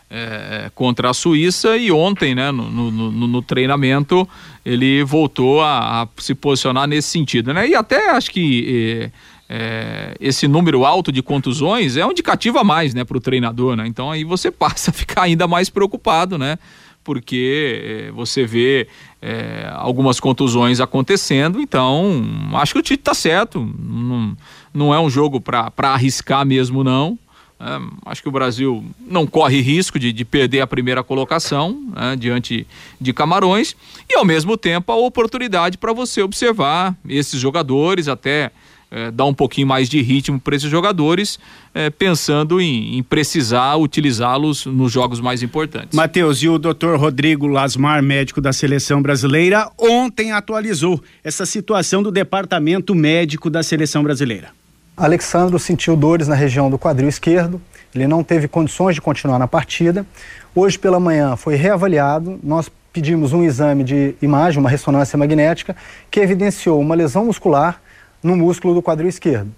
é, 0.08 0.70
contra 0.72 1.10
a 1.10 1.14
Suíça 1.14 1.76
e 1.76 1.90
ontem, 1.90 2.32
né? 2.32 2.52
No, 2.52 2.70
no, 2.70 2.90
no, 2.90 3.26
no 3.26 3.42
treinamento, 3.42 4.28
ele 4.64 5.02
voltou 5.02 5.60
a, 5.62 6.02
a, 6.02 6.08
se 6.18 6.32
posicionar 6.32 6.86
nesse 6.86 7.08
sentido, 7.08 7.52
né? 7.52 7.66
E 7.66 7.74
até 7.74 8.10
acho 8.10 8.30
que 8.30 9.00
é, 9.02 9.10
é, 9.54 10.14
esse 10.18 10.48
número 10.48 10.86
alto 10.86 11.12
de 11.12 11.22
contusões 11.22 11.98
é 11.98 12.06
um 12.06 12.12
indicativo 12.12 12.58
a 12.58 12.64
mais, 12.64 12.94
né, 12.94 13.04
para 13.04 13.18
o 13.18 13.20
treinador, 13.20 13.76
né? 13.76 13.86
Então 13.86 14.10
aí 14.10 14.24
você 14.24 14.48
passa 14.50 14.90
a 14.90 14.94
ficar 14.94 15.24
ainda 15.24 15.46
mais 15.46 15.68
preocupado, 15.68 16.38
né? 16.38 16.58
Porque 17.04 18.06
é, 18.08 18.10
você 18.12 18.46
vê 18.46 18.88
é, 19.20 19.70
algumas 19.74 20.18
contusões 20.18 20.80
acontecendo, 20.80 21.60
então 21.60 22.24
acho 22.54 22.72
que 22.72 22.78
o 22.78 22.82
Tite 22.82 23.00
está 23.00 23.12
certo. 23.12 23.60
Não, 23.78 24.34
não 24.72 24.94
é 24.94 24.98
um 24.98 25.10
jogo 25.10 25.38
para 25.38 25.70
arriscar 25.76 26.46
mesmo, 26.46 26.82
não. 26.82 27.18
É, 27.60 27.78
acho 28.06 28.22
que 28.22 28.28
o 28.30 28.32
Brasil 28.32 28.82
não 29.06 29.26
corre 29.26 29.60
risco 29.60 29.98
de, 29.98 30.14
de 30.14 30.24
perder 30.24 30.62
a 30.62 30.66
primeira 30.66 31.02
colocação 31.02 31.78
né, 31.94 32.16
diante 32.16 32.66
de 32.98 33.12
Camarões 33.12 33.76
e, 34.08 34.16
ao 34.16 34.24
mesmo 34.24 34.56
tempo, 34.56 34.90
a 34.92 34.96
oportunidade 34.96 35.76
para 35.76 35.92
você 35.92 36.22
observar 36.22 36.96
esses 37.06 37.38
jogadores, 37.38 38.08
até 38.08 38.50
é, 38.92 39.10
dar 39.10 39.24
um 39.24 39.32
pouquinho 39.32 39.66
mais 39.66 39.88
de 39.88 40.02
ritmo 40.02 40.38
para 40.38 40.54
esses 40.54 40.70
jogadores, 40.70 41.38
é, 41.74 41.88
pensando 41.88 42.60
em, 42.60 42.98
em 42.98 43.02
precisar 43.02 43.76
utilizá-los 43.76 44.66
nos 44.66 44.92
jogos 44.92 45.18
mais 45.18 45.42
importantes. 45.42 45.96
Matheus, 45.96 46.42
e 46.42 46.48
o 46.48 46.58
doutor 46.58 46.98
Rodrigo 46.98 47.46
Lasmar, 47.46 48.02
médico 48.02 48.40
da 48.40 48.52
seleção 48.52 49.00
brasileira, 49.00 49.70
ontem 49.78 50.32
atualizou 50.32 51.02
essa 51.24 51.46
situação 51.46 52.02
do 52.02 52.10
departamento 52.10 52.94
médico 52.94 53.48
da 53.48 53.62
seleção 53.62 54.02
brasileira. 54.02 54.50
Alexandro 54.94 55.58
sentiu 55.58 55.96
dores 55.96 56.28
na 56.28 56.34
região 56.34 56.68
do 56.68 56.78
quadril 56.78 57.08
esquerdo, 57.08 57.60
ele 57.94 58.06
não 58.06 58.22
teve 58.22 58.46
condições 58.46 58.94
de 58.94 59.00
continuar 59.00 59.38
na 59.38 59.48
partida. 59.48 60.06
Hoje 60.54 60.78
pela 60.78 61.00
manhã 61.00 61.34
foi 61.34 61.54
reavaliado, 61.56 62.38
nós 62.42 62.70
pedimos 62.92 63.32
um 63.32 63.42
exame 63.42 63.82
de 63.84 64.14
imagem, 64.20 64.60
uma 64.60 64.68
ressonância 64.68 65.16
magnética, 65.16 65.74
que 66.10 66.20
evidenciou 66.20 66.78
uma 66.78 66.94
lesão 66.94 67.24
muscular 67.24 67.80
no 68.22 68.36
músculo 68.36 68.74
do 68.74 68.82
quadril 68.82 69.08
esquerdo. 69.08 69.50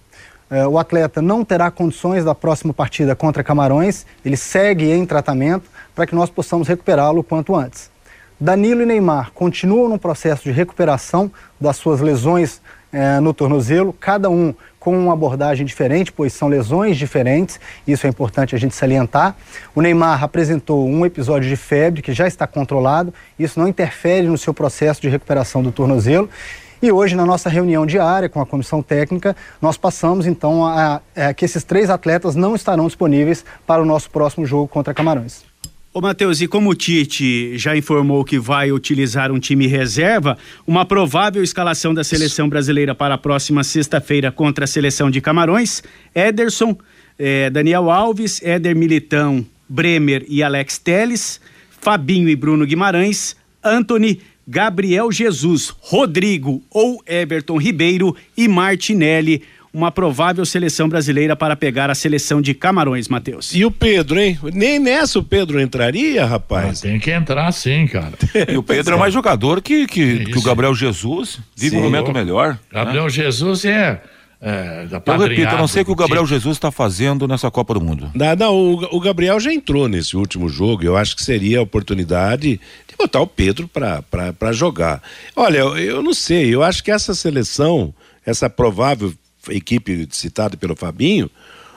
É, 0.50 0.66
o 0.66 0.79
atleta 0.79 1.22
não 1.22 1.44
terá 1.44 1.70
condições 1.70 2.24
da 2.24 2.35
próxima 2.35 2.72
partida 2.72 3.16
contra 3.16 3.42
Camarões, 3.42 4.07
ele 4.24 4.37
segue 4.37 4.92
em 4.92 5.05
tratamento 5.07 5.70
para 5.94 6.07
que 6.07 6.14
nós 6.14 6.31
possamos 6.31 6.68
recuperá-lo 6.68 7.20
o 7.20 7.24
quanto 7.24 7.57
antes. 7.57 7.90
Danilo 8.38 8.83
e 8.83 8.87
Neymar 8.87 9.31
continuam 9.33 9.88
no 9.88 9.98
processo 9.98 10.44
de 10.44 10.50
recuperação 10.50 11.31
das 11.61 11.77
suas 11.77 12.00
lesões 12.00 12.61
é, 12.92 13.18
no 13.18 13.35
tornozelo, 13.35 13.92
cada 13.92 14.31
um 14.31 14.55
com 14.79 14.96
uma 14.96 15.14
abordagem 15.14 15.64
diferente, 15.64 16.12
pois 16.12 16.33
são 16.33 16.46
lesões 16.46 16.96
diferentes, 16.96 17.59
isso 17.88 18.07
é 18.07 18.11
importante 18.11 18.55
a 18.55 18.59
gente 18.59 18.74
salientar. 18.74 19.35
O 19.74 19.81
Neymar 19.81 20.22
apresentou 20.22 20.87
um 20.87 21.07
episódio 21.07 21.48
de 21.48 21.57
febre 21.57 22.03
que 22.03 22.12
já 22.12 22.29
está 22.29 22.46
controlado, 22.46 23.12
isso 23.38 23.59
não 23.59 23.66
interfere 23.66 24.29
no 24.29 24.37
seu 24.37 24.53
processo 24.53 25.00
de 25.00 25.09
recuperação 25.09 25.62
do 25.62 25.72
tornozelo. 25.72 26.29
E 26.85 26.92
hoje, 26.92 27.16
na 27.16 27.25
nossa 27.25 27.49
reunião 27.49 27.87
diária 27.87 28.29
com 28.29 28.42
a 28.42 28.44
comissão 28.44 28.83
técnica, 28.83 29.35
nós 29.59 29.75
passamos 29.75 30.27
então 30.27 30.66
a, 30.66 31.01
a, 31.16 31.33
que 31.33 31.47
esses 31.47 31.64
três 31.64 31.88
atletas 31.88 32.37
não 32.37 32.55
estarão 32.55 32.87
disponíveis 32.87 33.42
para 33.66 33.81
o 33.81 33.87
nosso 33.87 34.11
próximo 34.11 34.44
jogo 34.44 34.68
contra 34.68 34.92
Camarões. 34.92 35.44
Ô 35.94 36.03
Matheus, 36.03 36.42
e 36.42 36.47
como 36.47 36.68
o 36.68 36.75
Tite 36.75 37.57
já 37.57 37.75
informou 37.75 38.23
que 38.23 38.38
vai 38.38 38.70
utilizar 38.70 39.33
um 39.33 39.38
time 39.38 39.66
reserva, 39.66 40.37
uma 40.66 40.85
provável 40.85 41.42
escalação 41.42 41.94
da 41.94 42.05
seleção 42.05 42.51
brasileira 42.51 42.94
para 42.94 43.14
a 43.14 43.18
próxima 43.18 43.64
sexta-feira 43.64 44.31
contra 44.31 44.64
a 44.64 44.68
seleção 44.68 45.11
de 45.11 45.23
Camarões, 45.23 45.83
Ederson, 46.14 46.77
eh, 47.18 47.49
Daniel 47.49 47.90
Alves, 47.90 48.42
Éder 48.42 48.77
Militão, 48.77 49.42
Bremer 49.66 50.23
e 50.29 50.42
Alex 50.42 50.77
Teles, 50.77 51.40
Fabinho 51.81 52.29
e 52.29 52.37
Bruno 52.37 52.66
Guimarães, 52.66 53.35
Anthony, 53.64 54.20
Gabriel 54.46 55.11
Jesus, 55.11 55.74
Rodrigo 55.80 56.62
ou 56.70 57.02
Everton 57.07 57.57
Ribeiro 57.57 58.14
e 58.37 58.46
Martinelli. 58.48 59.42
Uma 59.72 59.90
provável 59.90 60.44
seleção 60.44 60.88
brasileira 60.88 61.35
para 61.35 61.57
pegar 61.57 61.90
a 61.90 61.96
seleção 61.96 62.40
de 62.40 62.54
Camarões, 62.54 63.09
Matheus. 63.09 63.52
E 63.52 63.64
o 63.64 63.72
Pedro, 63.72 64.20
hein? 64.20 64.38
Nem 64.52 64.78
nessa 64.78 65.18
o 65.18 65.22
Pedro 65.24 65.61
entraria, 65.61 66.24
rapaz. 66.24 66.80
tem 66.80 67.00
que 67.00 67.11
entrar 67.11 67.50
sim, 67.50 67.88
cara. 67.88 68.12
e 68.48 68.57
o 68.57 68.62
Pedro 68.62 68.94
é 68.94 68.98
mais 68.98 69.12
jogador 69.12 69.61
que, 69.61 69.88
que, 69.88 70.26
que 70.26 70.38
o 70.38 70.42
Gabriel 70.42 70.74
Jesus. 70.76 71.40
Vive 71.57 71.76
um 71.76 71.83
momento 71.83 72.12
melhor. 72.12 72.57
Gabriel 72.70 73.04
né? 73.04 73.11
Jesus 73.11 73.64
é 73.64 74.00
é, 74.46 74.87
eu 75.07 75.18
repito, 75.18 75.54
eu 75.54 75.57
não 75.57 75.66
sei 75.66 75.80
o 75.80 75.85
que 75.87 75.90
o 75.90 75.96
Gabriel 75.96 76.26
Jesus 76.26 76.59
está 76.59 76.70
fazendo 76.70 77.26
nessa 77.26 77.50
Copa 77.50 77.72
do 77.72 77.80
Mundo. 77.80 78.11
Não, 78.14 78.37
não 78.37 78.54
o, 78.54 78.96
o, 78.96 79.00
Gabriel 79.00 79.40
já 79.40 79.50
entrou 79.50 79.88
nesse 79.88 80.18
último 80.18 80.50
jogo. 80.50 80.85
Eu 80.85 80.98
acho 80.98 81.16
que 81.16 81.24
seria 81.24 81.61
a 81.61 81.62
oportunidade 81.62 82.61
botar 82.96 83.20
o 83.20 83.26
Pedro 83.26 83.68
para 83.68 84.52
jogar. 84.52 85.02
Olha, 85.35 85.59
eu, 85.59 85.76
eu 85.76 86.02
não 86.02 86.14
sei, 86.14 86.54
eu 86.54 86.62
acho 86.62 86.83
que 86.83 86.90
essa 86.90 87.14
seleção, 87.14 87.94
essa 88.24 88.48
provável 88.48 89.12
equipe 89.50 90.09
citada 90.11 90.57
pelo 90.57 90.76
Fabinho, 90.76 91.30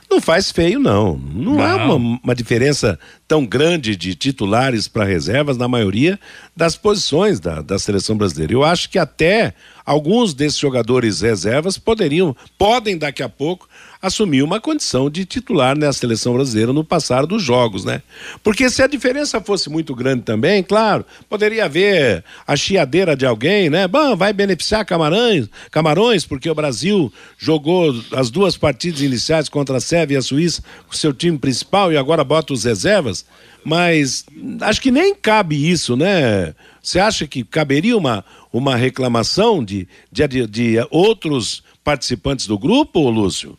não 0.09 0.21
faz 0.21 0.51
feio, 0.51 0.79
não. 0.79 1.17
Não, 1.17 1.55
não. 1.55 1.61
é 1.61 1.75
uma, 1.75 2.19
uma, 2.23 2.35
diferença 2.35 2.97
tão 3.27 3.45
grande 3.45 3.95
de 3.95 4.15
titulares 4.15 4.87
para 4.87 5.03
reservas 5.03 5.57
na 5.57 5.67
maioria 5.67 6.17
das 6.57 6.75
posições 6.75 7.39
da, 7.39 7.61
da 7.61 7.77
seleção 7.77 8.17
brasileira. 8.17 8.51
Eu 8.51 8.63
acho 8.63 8.89
que 8.89 8.97
até 8.97 9.53
alguns 9.85 10.33
desses 10.33 10.57
jogadores 10.57 11.21
reservas 11.21 11.77
poderiam, 11.77 12.35
podem 12.57 12.97
daqui 12.97 13.21
a 13.21 13.29
pouco 13.29 13.69
assumir 14.01 14.41
uma 14.41 14.59
condição 14.59 15.07
de 15.07 15.23
titular 15.23 15.77
na 15.77 15.93
seleção 15.93 16.33
brasileira 16.33 16.73
no 16.73 16.83
passar 16.83 17.27
dos 17.27 17.43
jogos, 17.43 17.85
né? 17.85 18.01
Porque 18.43 18.69
se 18.71 18.81
a 18.81 18.87
diferença 18.87 19.39
fosse 19.39 19.69
muito 19.69 19.93
grande 19.93 20.23
também, 20.23 20.63
claro, 20.63 21.05
poderia 21.29 21.65
haver 21.65 22.23
a 22.45 22.55
chiadeira 22.55 23.15
de 23.15 23.25
alguém, 23.25 23.69
né? 23.69 23.87
Bom, 23.87 24.15
vai 24.15 24.33
beneficiar 24.33 24.83
Camarões, 24.83 25.47
Camarões, 25.69 26.25
porque 26.25 26.49
o 26.49 26.55
Brasil 26.55 27.13
jogou 27.37 27.93
as 28.13 28.31
duas 28.31 28.57
partidas 28.57 29.01
iniciais 29.01 29.47
contra 29.47 29.77
a 29.77 29.81
Sérvia 29.81 30.15
e 30.15 30.17
a 30.17 30.21
Suíça 30.23 30.63
com 30.87 30.93
seu 30.93 31.13
time 31.13 31.37
principal 31.37 31.93
e 31.93 31.97
agora 31.97 32.23
bota 32.23 32.51
os 32.51 32.63
reservas, 32.63 33.25
mas 33.67 34.25
acho 34.61 34.81
que 34.81 34.89
nem 34.89 35.13
cabe 35.13 35.69
isso, 35.69 35.97
né? 35.97 36.55
Você 36.81 37.01
acha 37.01 37.27
que 37.27 37.43
caberia 37.43 37.97
uma, 37.97 38.23
uma 38.53 38.77
reclamação 38.77 39.61
de, 39.61 39.85
de, 40.09 40.47
de 40.47 40.87
outros 40.89 41.61
participantes 41.83 42.47
do 42.47 42.57
grupo, 42.57 43.09
Lúcio? 43.09 43.57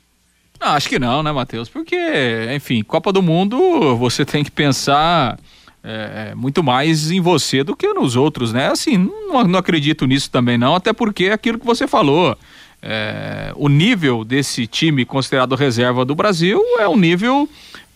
Não, 0.59 0.68
acho 0.68 0.88
que 0.88 0.98
não, 0.98 1.22
né, 1.22 1.30
Matheus? 1.30 1.68
Porque, 1.68 1.94
enfim, 2.56 2.82
Copa 2.82 3.12
do 3.12 3.20
Mundo, 3.20 3.98
você 3.98 4.24
tem 4.24 4.42
que 4.42 4.50
pensar 4.50 5.38
é, 5.84 6.34
muito 6.34 6.62
mais 6.62 7.11
em 7.11 7.20
você 7.20 7.62
do 7.62 7.76
que 7.76 7.92
nos 7.92 8.16
outros, 8.16 8.50
né? 8.50 8.68
Assim, 8.68 8.96
não, 8.96 9.44
não 9.44 9.59
acredito 9.59 10.06
nisso 10.06 10.30
também 10.30 10.56
não, 10.56 10.74
até 10.74 10.94
porque 10.94 11.26
é 11.26 11.32
aquilo 11.34 11.59
que 11.59 11.66
você 11.66 11.86
falou. 11.86 12.34
É, 12.80 13.52
o 13.56 13.68
nível 13.68 14.24
desse 14.24 14.66
time 14.66 15.04
considerado 15.04 15.54
reserva 15.54 16.02
do 16.02 16.14
Brasil 16.14 16.62
é 16.78 16.88
um 16.88 16.96
nível 16.96 17.46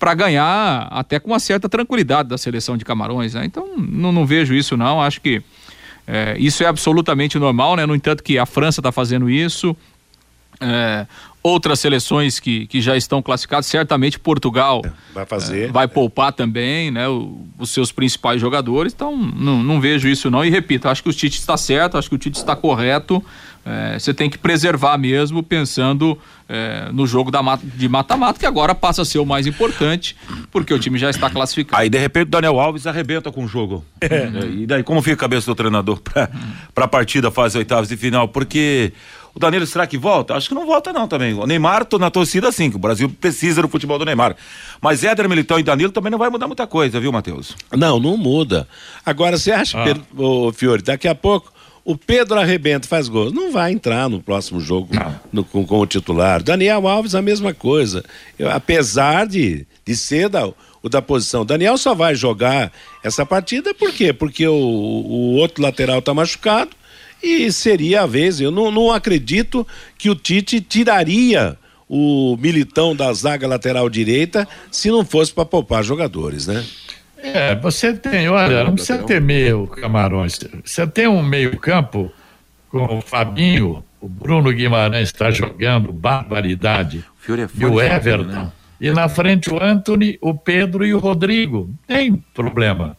para 0.02 0.14
ganhar 0.14 0.88
até 0.90 1.20
com 1.20 1.30
uma 1.30 1.38
certa 1.38 1.68
tranquilidade 1.68 2.28
da 2.28 2.36
seleção 2.36 2.76
de 2.76 2.84
Camarões, 2.84 3.34
né? 3.34 3.44
Então 3.44 3.76
não, 3.78 4.10
não 4.10 4.26
vejo 4.26 4.52
isso 4.52 4.76
não, 4.76 5.00
acho 5.00 5.20
que 5.20 5.40
é, 6.08 6.34
isso 6.40 6.64
é 6.64 6.66
absolutamente 6.66 7.38
normal, 7.38 7.76
né? 7.76 7.86
No 7.86 7.94
entanto 7.94 8.20
que 8.20 8.36
a 8.36 8.44
França 8.44 8.80
está 8.80 8.90
fazendo 8.90 9.30
isso, 9.30 9.76
é, 10.60 11.06
outras 11.42 11.80
seleções 11.80 12.38
que, 12.38 12.66
que 12.66 12.80
já 12.80 12.96
estão 12.96 13.20
classificadas, 13.20 13.66
certamente 13.66 14.18
Portugal 14.18 14.82
vai 15.12 15.26
fazer, 15.26 15.68
é, 15.68 15.72
vai 15.72 15.88
poupar 15.88 16.32
também, 16.32 16.90
né, 16.90 17.08
o, 17.08 17.40
os 17.58 17.70
seus 17.70 17.90
principais 17.90 18.40
jogadores. 18.40 18.92
Então 18.92 19.16
não, 19.16 19.62
não 19.62 19.80
vejo 19.80 20.08
isso 20.08 20.30
não 20.30 20.44
e 20.44 20.50
repito, 20.50 20.88
acho 20.88 21.02
que 21.02 21.08
o 21.08 21.12
Tite 21.12 21.38
está 21.38 21.56
certo, 21.56 21.98
acho 21.98 22.08
que 22.08 22.14
o 22.14 22.18
Tite 22.18 22.38
está 22.38 22.54
correto. 22.54 23.22
É, 23.64 23.96
você 23.96 24.12
tem 24.12 24.28
que 24.28 24.36
preservar 24.36 24.98
mesmo 24.98 25.40
pensando 25.40 26.18
é, 26.48 26.88
no 26.92 27.06
jogo 27.06 27.30
da, 27.30 27.40
de 27.62 27.88
mata-mata, 27.88 28.38
que 28.38 28.44
agora 28.44 28.74
passa 28.74 29.02
a 29.02 29.04
ser 29.04 29.18
o 29.18 29.24
mais 29.24 29.46
importante, 29.46 30.16
porque 30.50 30.74
o 30.74 30.78
time 30.80 30.98
já 30.98 31.08
está 31.08 31.30
classificado. 31.30 31.80
Aí 31.80 31.88
de 31.88 31.96
repente 31.96 32.24
o 32.24 32.30
Daniel 32.30 32.58
Alves 32.58 32.88
arrebenta 32.88 33.30
com 33.30 33.44
o 33.44 33.48
jogo. 33.48 33.84
É. 34.00 34.28
E 34.50 34.66
daí 34.66 34.82
como 34.82 35.00
fica 35.00 35.14
a 35.14 35.18
cabeça 35.18 35.46
do 35.46 35.54
treinador 35.54 36.00
para 36.00 36.84
a 36.84 36.88
partida, 36.88 37.30
fase 37.30 37.56
oitavas 37.56 37.88
de 37.88 37.96
final? 37.96 38.26
Porque 38.26 38.92
o 39.34 39.38
Danilo, 39.38 39.66
será 39.66 39.86
que 39.86 39.96
volta? 39.96 40.34
Acho 40.34 40.48
que 40.48 40.54
não 40.54 40.66
volta 40.66 40.92
não 40.92 41.08
também. 41.08 41.32
O 41.34 41.46
Neymar, 41.46 41.84
tô 41.84 41.98
na 41.98 42.10
torcida 42.10 42.52
sim, 42.52 42.70
que 42.70 42.76
o 42.76 42.78
Brasil 42.78 43.08
precisa 43.08 43.62
do 43.62 43.68
futebol 43.68 43.98
do 43.98 44.04
Neymar. 44.04 44.36
Mas 44.80 45.02
Éder 45.02 45.28
Militão 45.28 45.58
e 45.58 45.62
Danilo 45.62 45.90
também 45.90 46.10
não 46.10 46.18
vai 46.18 46.28
mudar 46.28 46.46
muita 46.46 46.66
coisa, 46.66 47.00
viu, 47.00 47.10
Matheus? 47.10 47.56
Não, 47.74 47.98
não 47.98 48.16
muda. 48.16 48.68
Agora, 49.04 49.38
você 49.38 49.50
acha, 49.52 49.80
ah. 49.80 49.84
Pedro, 49.84 50.52
Fiore, 50.52 50.82
daqui 50.82 51.08
a 51.08 51.14
pouco 51.14 51.52
o 51.84 51.96
Pedro 51.96 52.38
arrebenta 52.38 52.86
faz 52.86 53.08
gol. 53.08 53.32
Não 53.32 53.50
vai 53.50 53.72
entrar 53.72 54.08
no 54.08 54.20
próximo 54.20 54.60
jogo 54.60 54.90
no, 55.32 55.44
com, 55.44 55.64
com, 55.66 55.80
o 55.80 55.86
titular. 55.86 56.42
Daniel 56.42 56.86
Alves, 56.86 57.14
a 57.14 57.22
mesma 57.22 57.52
coisa. 57.52 58.04
Eu, 58.38 58.50
apesar 58.50 59.26
de, 59.26 59.66
de 59.84 59.96
ser 59.96 60.28
da, 60.28 60.46
o 60.82 60.88
da 60.88 61.00
posição. 61.00 61.44
Daniel 61.44 61.76
só 61.78 61.94
vai 61.94 62.14
jogar 62.14 62.70
essa 63.02 63.24
partida 63.24 63.74
por 63.74 63.92
quê? 63.92 64.12
Porque 64.12 64.46
o, 64.46 64.54
o 64.54 65.34
outro 65.36 65.62
lateral 65.62 65.98
está 65.98 66.12
machucado 66.12 66.70
e 67.22 67.52
seria 67.52 68.02
a 68.02 68.06
vez. 68.06 68.40
Eu 68.40 68.50
não, 68.50 68.70
não 68.70 68.90
acredito 68.90 69.66
que 69.96 70.10
o 70.10 70.14
Tite 70.14 70.60
tiraria 70.60 71.56
o 71.88 72.36
militão 72.38 72.96
da 72.96 73.12
zaga 73.12 73.46
lateral 73.46 73.88
direita 73.88 74.48
se 74.70 74.90
não 74.90 75.04
fosse 75.04 75.32
para 75.32 75.44
poupar 75.44 75.84
jogadores, 75.84 76.46
né? 76.46 76.64
É, 77.18 77.54
você 77.54 77.92
tem, 77.92 78.28
olha, 78.28 78.64
não 78.64 78.74
precisa 78.74 78.98
ter 79.04 79.20
meio 79.20 79.68
Camarões. 79.68 80.38
Você 80.64 80.86
tem 80.86 81.06
um 81.06 81.22
meio-campo 81.22 82.10
com 82.68 82.98
o 82.98 83.00
Fabinho, 83.00 83.84
o 84.00 84.08
Bruno 84.08 84.50
Guimarães 84.52 85.08
está 85.08 85.30
jogando 85.30 85.92
barbaridade. 85.92 87.04
É 87.28 87.48
e 87.56 87.64
o 87.64 87.80
Everton. 87.80 88.24
Né? 88.24 88.52
E 88.80 88.90
na 88.90 89.08
frente 89.08 89.52
o 89.52 89.62
Anthony, 89.62 90.18
o 90.20 90.34
Pedro 90.34 90.84
e 90.84 90.92
o 90.92 90.98
Rodrigo. 90.98 91.70
Tem 91.86 92.16
problema. 92.34 92.96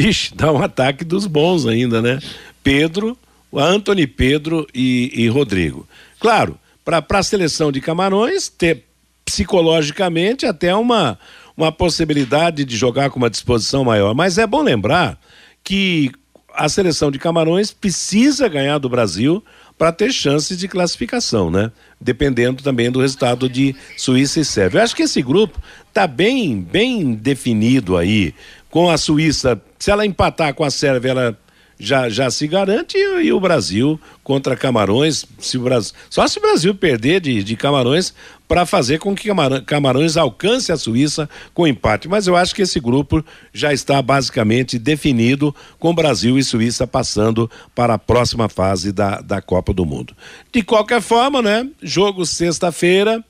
Ixi, 0.00 0.34
dá 0.34 0.50
um 0.50 0.60
ataque 0.62 1.04
dos 1.04 1.26
bons 1.26 1.66
ainda, 1.66 2.00
né? 2.02 2.18
Pedro, 2.62 3.16
Anthony, 3.54 4.06
Pedro 4.06 4.66
e, 4.74 5.10
e 5.14 5.28
Rodrigo. 5.28 5.88
Claro, 6.18 6.58
para 6.84 7.04
a 7.18 7.22
seleção 7.22 7.70
de 7.72 7.80
Camarões 7.80 8.48
ter 8.48 8.84
psicologicamente 9.24 10.44
até 10.46 10.74
uma, 10.74 11.18
uma 11.56 11.70
possibilidade 11.70 12.64
de 12.64 12.76
jogar 12.76 13.10
com 13.10 13.18
uma 13.18 13.30
disposição 13.30 13.84
maior. 13.84 14.14
Mas 14.14 14.38
é 14.38 14.46
bom 14.46 14.62
lembrar 14.62 15.18
que 15.62 16.10
a 16.52 16.68
seleção 16.68 17.10
de 17.10 17.18
Camarões 17.18 17.70
precisa 17.70 18.48
ganhar 18.48 18.78
do 18.78 18.88
Brasil 18.88 19.42
para 19.78 19.92
ter 19.92 20.12
chances 20.12 20.58
de 20.58 20.68
classificação, 20.68 21.50
né? 21.50 21.72
Dependendo 22.00 22.62
também 22.62 22.90
do 22.90 23.00
resultado 23.00 23.48
de 23.48 23.74
Suíça 23.96 24.40
e 24.40 24.44
Sérvia. 24.44 24.80
Eu 24.80 24.84
acho 24.84 24.96
que 24.96 25.04
esse 25.04 25.22
grupo 25.22 25.58
está 25.88 26.06
bem, 26.06 26.60
bem 26.60 27.14
definido 27.14 27.96
aí. 27.96 28.34
Com 28.68 28.90
a 28.90 28.98
Suíça, 28.98 29.60
se 29.78 29.90
ela 29.90 30.04
empatar 30.04 30.54
com 30.54 30.64
a 30.64 30.70
Sérvia, 30.70 31.10
ela 31.10 31.38
já, 31.80 32.10
já 32.10 32.30
se 32.30 32.46
garante 32.46 32.98
e, 32.98 33.22
e, 33.24 33.32
o 33.32 33.40
Brasil 33.40 33.98
contra 34.22 34.54
Camarões, 34.54 35.24
se 35.38 35.56
o 35.56 35.62
Brasil, 35.62 35.94
só 36.10 36.28
se 36.28 36.38
o 36.38 36.42
Brasil 36.42 36.74
perder 36.74 37.22
de, 37.22 37.42
de 37.42 37.56
Camarões 37.56 38.12
para 38.46 38.66
fazer 38.66 38.98
com 38.98 39.14
que 39.14 39.28
Camarões 39.64 40.18
alcance 40.18 40.70
a 40.70 40.76
Suíça 40.76 41.28
com 41.54 41.66
empate. 41.66 42.06
Mas 42.06 42.26
eu 42.26 42.36
acho 42.36 42.54
que 42.54 42.62
esse 42.62 42.78
grupo 42.78 43.24
já 43.52 43.72
está 43.72 44.02
basicamente 44.02 44.78
definido 44.78 45.54
com 45.78 45.94
Brasil 45.94 46.36
e 46.38 46.44
Suíça 46.44 46.86
passando 46.86 47.50
para 47.74 47.94
a 47.94 47.98
próxima 47.98 48.48
fase 48.48 48.92
da, 48.92 49.20
da 49.20 49.40
Copa 49.40 49.72
do 49.72 49.86
Mundo. 49.86 50.14
De 50.52 50.62
qualquer 50.62 51.00
forma, 51.00 51.40
né? 51.40 51.66
Jogo 51.80 52.26
sexta-feira, 52.26 53.24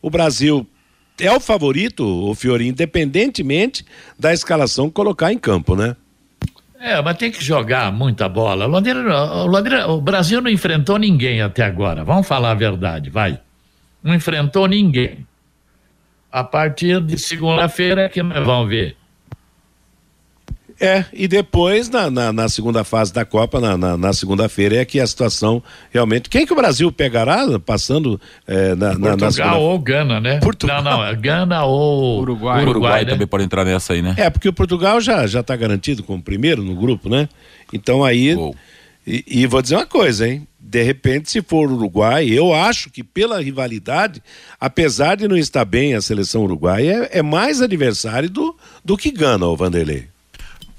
o 0.00 0.08
Brasil 0.08 0.66
é 1.18 1.30
o 1.30 1.40
favorito, 1.40 2.02
o 2.02 2.34
Fiori, 2.34 2.66
independentemente 2.66 3.84
da 4.18 4.32
escalação 4.32 4.88
colocar 4.88 5.32
em 5.32 5.38
campo, 5.38 5.76
né? 5.76 5.96
É, 6.80 7.02
mas 7.02 7.18
tem 7.18 7.30
que 7.30 7.44
jogar 7.44 7.92
muita 7.92 8.26
bola. 8.26 8.64
Londrina, 8.64 9.44
Londrina, 9.44 9.86
o 9.88 10.00
Brasil 10.00 10.40
não 10.40 10.50
enfrentou 10.50 10.96
ninguém 10.96 11.42
até 11.42 11.62
agora. 11.62 12.02
Vamos 12.04 12.26
falar 12.26 12.52
a 12.52 12.54
verdade, 12.54 13.10
vai. 13.10 13.38
Não 14.02 14.14
enfrentou 14.14 14.66
ninguém. 14.66 15.26
A 16.32 16.42
partir 16.42 17.02
de 17.02 17.18
segunda-feira 17.18 18.04
é 18.04 18.08
que 18.08 18.22
nós 18.22 18.46
vamos 18.46 18.70
ver. 18.70 18.96
É, 20.80 21.04
e 21.12 21.28
depois, 21.28 21.90
na, 21.90 22.10
na, 22.10 22.32
na, 22.32 22.48
segunda 22.48 22.82
fase 22.82 23.12
da 23.12 23.22
Copa, 23.22 23.60
na, 23.60 23.76
na, 23.76 23.98
na 23.98 24.12
segunda-feira, 24.14 24.76
é 24.76 24.84
que 24.86 24.98
a 24.98 25.06
situação 25.06 25.62
realmente. 25.90 26.30
Quem 26.30 26.46
que 26.46 26.54
o 26.54 26.56
Brasil 26.56 26.90
pegará 26.90 27.58
passando 27.58 28.18
é, 28.46 28.74
na, 28.74 28.92
Portugal 28.98 29.30
segunda... 29.30 29.56
ou 29.58 29.78
Gana, 29.78 30.20
né? 30.20 30.40
Portugal. 30.40 30.82
Não, 30.82 30.92
não, 30.92 31.04
é 31.04 31.14
Gana 31.14 31.64
ou 31.64 32.20
Uruguai. 32.20 32.62
Uruguai, 32.62 32.70
Uruguai 32.70 33.04
né? 33.04 33.10
também 33.10 33.26
pode 33.26 33.44
entrar 33.44 33.62
nessa 33.62 33.92
aí, 33.92 34.00
né? 34.00 34.14
É, 34.16 34.30
porque 34.30 34.48
o 34.48 34.54
Portugal 34.54 35.02
já 35.02 35.26
já 35.26 35.40
está 35.40 35.54
garantido 35.54 36.02
como 36.02 36.22
primeiro 36.22 36.64
no 36.64 36.74
grupo, 36.74 37.10
né? 37.10 37.28
Então 37.74 38.02
aí. 38.02 38.34
E, 39.06 39.24
e, 39.26 39.46
vou 39.46 39.60
dizer 39.60 39.76
uma 39.76 39.86
coisa, 39.86 40.28
hein? 40.28 40.46
De 40.58 40.82
repente, 40.82 41.30
se 41.30 41.42
for 41.42 41.70
Uruguai, 41.70 42.28
eu 42.28 42.54
acho 42.54 42.90
que 42.90 43.02
pela 43.02 43.42
rivalidade, 43.42 44.22
apesar 44.58 45.16
de 45.16 45.26
não 45.26 45.36
estar 45.36 45.64
bem 45.64 45.94
a 45.94 46.00
seleção 46.00 46.44
uruguaia, 46.44 47.08
é, 47.10 47.18
é 47.18 47.22
mais 47.22 47.60
adversário 47.60 48.30
do, 48.30 48.56
do 48.84 48.96
que 48.96 49.10
Gana, 49.10 49.46
o 49.46 49.56
Vanderlei. 49.56 50.09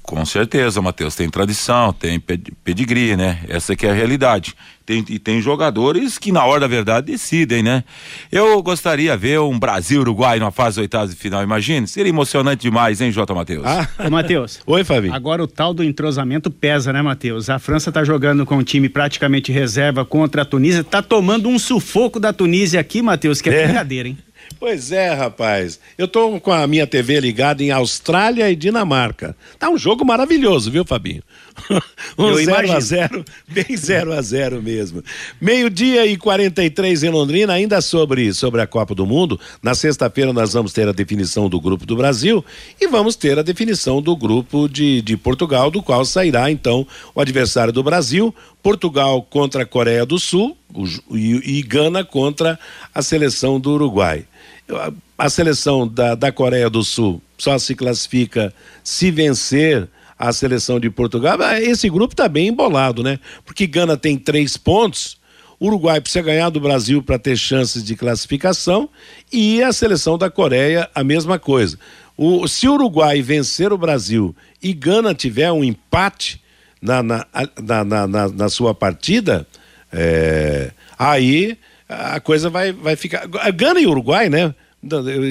Com 0.04 0.26
certeza, 0.26 0.82
Matheus. 0.82 1.16
Tem 1.16 1.30
tradição, 1.30 1.94
tem 1.94 2.20
pedigree, 2.20 3.16
né? 3.16 3.40
Essa 3.48 3.76
que 3.76 3.86
é 3.86 3.92
a 3.92 3.94
realidade. 3.94 4.56
Tem, 4.86 5.06
e 5.08 5.20
tem 5.20 5.40
jogadores 5.42 6.18
que, 6.18 6.32
na 6.32 6.44
hora 6.44 6.62
da 6.62 6.68
verdade, 6.68 7.12
decidem, 7.12 7.62
né? 7.62 7.84
Eu 8.32 8.62
gostaria 8.64 9.12
de 9.12 9.18
ver 9.18 9.40
um 9.40 9.58
Brasil-Uruguai 9.58 10.40
na 10.40 10.52
fase 10.52 10.82
oitavas 10.82 11.12
de 11.12 11.16
final, 11.16 11.44
imagine. 11.44 11.88
Seria 11.88 12.10
emocionante 12.10 12.64
demais, 12.64 13.00
hein, 13.00 13.12
Jota 13.12 13.34
Matheus? 13.34 13.64
Ah, 13.66 13.88
Matheus. 14.10 14.60
Oi, 14.68 14.84
Fabinho. 14.84 15.14
Agora 15.14 15.44
o 15.44 15.48
tal 15.48 15.74
do 15.74 15.84
entrosamento 15.84 16.50
pesa, 16.50 16.92
né, 16.92 17.02
Matheus? 17.02 17.50
A 17.50 17.60
França 17.60 17.92
tá 17.92 18.04
jogando 18.04 18.46
com 18.46 18.58
um 18.58 18.64
time 18.64 18.90
praticamente 18.90 19.52
reserva 19.52 20.04
contra 20.04 20.42
a 20.42 20.46
Tunísia. 20.46 20.84
Tá 20.84 21.02
tomando 21.02 21.48
um 21.48 21.60
sufoco 21.60 22.20
da 22.20 22.34
Tunísia 22.34 22.80
aqui, 22.80 23.02
Matheus, 23.02 23.40
que 23.40 23.50
é, 23.50 23.62
é. 23.62 23.64
brincadeira, 23.66 24.10
hein? 24.10 24.18
Pois 24.60 24.92
é, 24.92 25.14
rapaz. 25.14 25.80
Eu 25.98 26.08
tô 26.08 26.40
com 26.40 26.52
a 26.52 26.66
minha 26.68 26.86
TV 26.86 27.20
ligada 27.20 27.64
em 27.64 27.72
Austrália 27.72 28.50
e 28.50 28.56
Dinamarca. 28.56 29.36
Tá 29.58 29.70
um 29.70 29.78
jogo 29.78 30.06
maravilhoso, 30.06 30.70
viu, 30.72 30.86
Fabinho? 30.86 31.24
Um 32.18 32.36
0 32.36 32.72
a 32.72 32.80
0 32.80 33.26
bem 33.48 33.76
0 33.76 34.14
a 34.14 34.22
0 34.22 34.62
mesmo. 34.62 35.04
Meio-dia 35.40 36.06
e 36.06 36.18
43 36.18 37.04
em 37.04 37.10
Londrina, 37.10 37.54
ainda 37.54 37.82
sobre, 37.82 38.34
sobre 38.34 38.62
a 38.62 38.68
Copa 38.68 38.96
do 38.96 39.06
Mundo. 39.06 39.40
Na 39.62 39.74
sexta-feira 39.74 40.34
nós 40.34 40.54
vamos 40.54 40.74
ter 40.74 40.88
a 40.88 40.92
definição 40.92 41.50
do 41.50 41.60
grupo 41.60 41.86
do 41.86 41.96
Brasil 41.96 42.44
e 42.80 42.88
vamos 42.88 43.16
ter 43.16 43.38
a 43.38 43.44
definição 43.44 44.02
do 44.02 44.16
grupo 44.16 44.68
de, 44.68 45.02
de 45.02 45.18
Portugal, 45.18 45.72
do 45.72 45.82
qual 45.82 46.06
sairá 46.06 46.52
então 46.52 46.86
o 47.14 47.22
adversário 47.22 47.74
do 47.74 47.84
Brasil, 47.84 48.34
Portugal 48.62 49.22
contra 49.24 49.64
a 49.64 49.66
Coreia 49.66 50.06
do 50.06 50.20
Sul 50.20 50.58
e, 51.12 51.60
e 51.60 51.64
Gana 51.64 52.04
contra 52.04 52.60
a 52.94 53.02
seleção 53.02 53.60
do 53.60 53.72
Uruguai 53.72 54.26
a 55.18 55.30
seleção 55.30 55.88
da, 55.88 56.16
da 56.16 56.32
Coreia 56.32 56.70
do 56.70 56.84
Sul 56.84 57.22
só 57.38 57.58
se 57.58 57.76
classifica 57.76 58.54
se 58.84 59.12
vencer 59.12 59.88
a 60.22 60.32
seleção 60.32 60.80
de 60.80 60.88
Portugal. 60.88 61.36
Esse 61.60 61.90
grupo 61.90 62.14
está 62.14 62.28
bem 62.28 62.50
embolado, 62.50 63.02
né? 63.02 63.20
Porque 63.44 63.66
Gana 63.66 63.98
tem 63.98 64.16
três 64.16 64.56
pontos, 64.56 65.18
Uruguai 65.60 66.00
precisa 66.00 66.24
ganhar 66.24 66.50
do 66.50 66.60
Brasil 66.60 67.02
para 67.02 67.18
ter 67.18 67.36
chances 67.36 67.84
de 67.84 67.96
classificação 67.96 68.88
e 69.34 69.64
a 69.64 69.74
seleção 69.74 70.20
da 70.20 70.30
Coreia 70.30 70.88
a 70.94 71.04
mesma 71.04 71.40
coisa. 71.40 71.78
O, 72.16 72.48
se 72.48 72.68
o 72.68 72.74
Uruguai 72.74 73.22
vencer 73.24 73.74
o 73.74 73.78
Brasil 73.78 74.36
e 74.62 74.74
Gana 74.74 75.16
tiver 75.16 75.52
um 75.52 75.64
empate 75.64 76.40
na, 76.80 77.02
na, 77.02 77.26
na, 77.60 78.08
na, 78.08 78.28
na 78.30 78.50
sua 78.50 78.76
partida, 78.76 79.48
é, 79.92 80.72
aí 81.00 81.58
a 81.90 82.20
coisa 82.20 82.48
vai, 82.48 82.72
vai 82.72 82.96
ficar. 82.96 83.26
Gana 83.56 83.80
e 83.80 83.88
Uruguai, 83.88 84.30
né? 84.30 84.54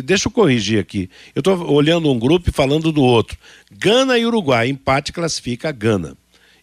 Deixa 0.04 0.28
eu 0.28 0.32
corrigir 0.32 0.78
aqui. 0.78 1.10
Eu 1.34 1.40
estou 1.40 1.72
olhando 1.72 2.10
um 2.10 2.18
grupo 2.18 2.48
e 2.48 2.52
falando 2.52 2.92
do 2.92 3.02
outro. 3.02 3.36
Gana 3.70 4.16
e 4.16 4.24
Uruguai, 4.24 4.68
empate 4.68 5.12
classifica 5.12 5.68
a 5.68 5.72
Gana. 5.72 6.16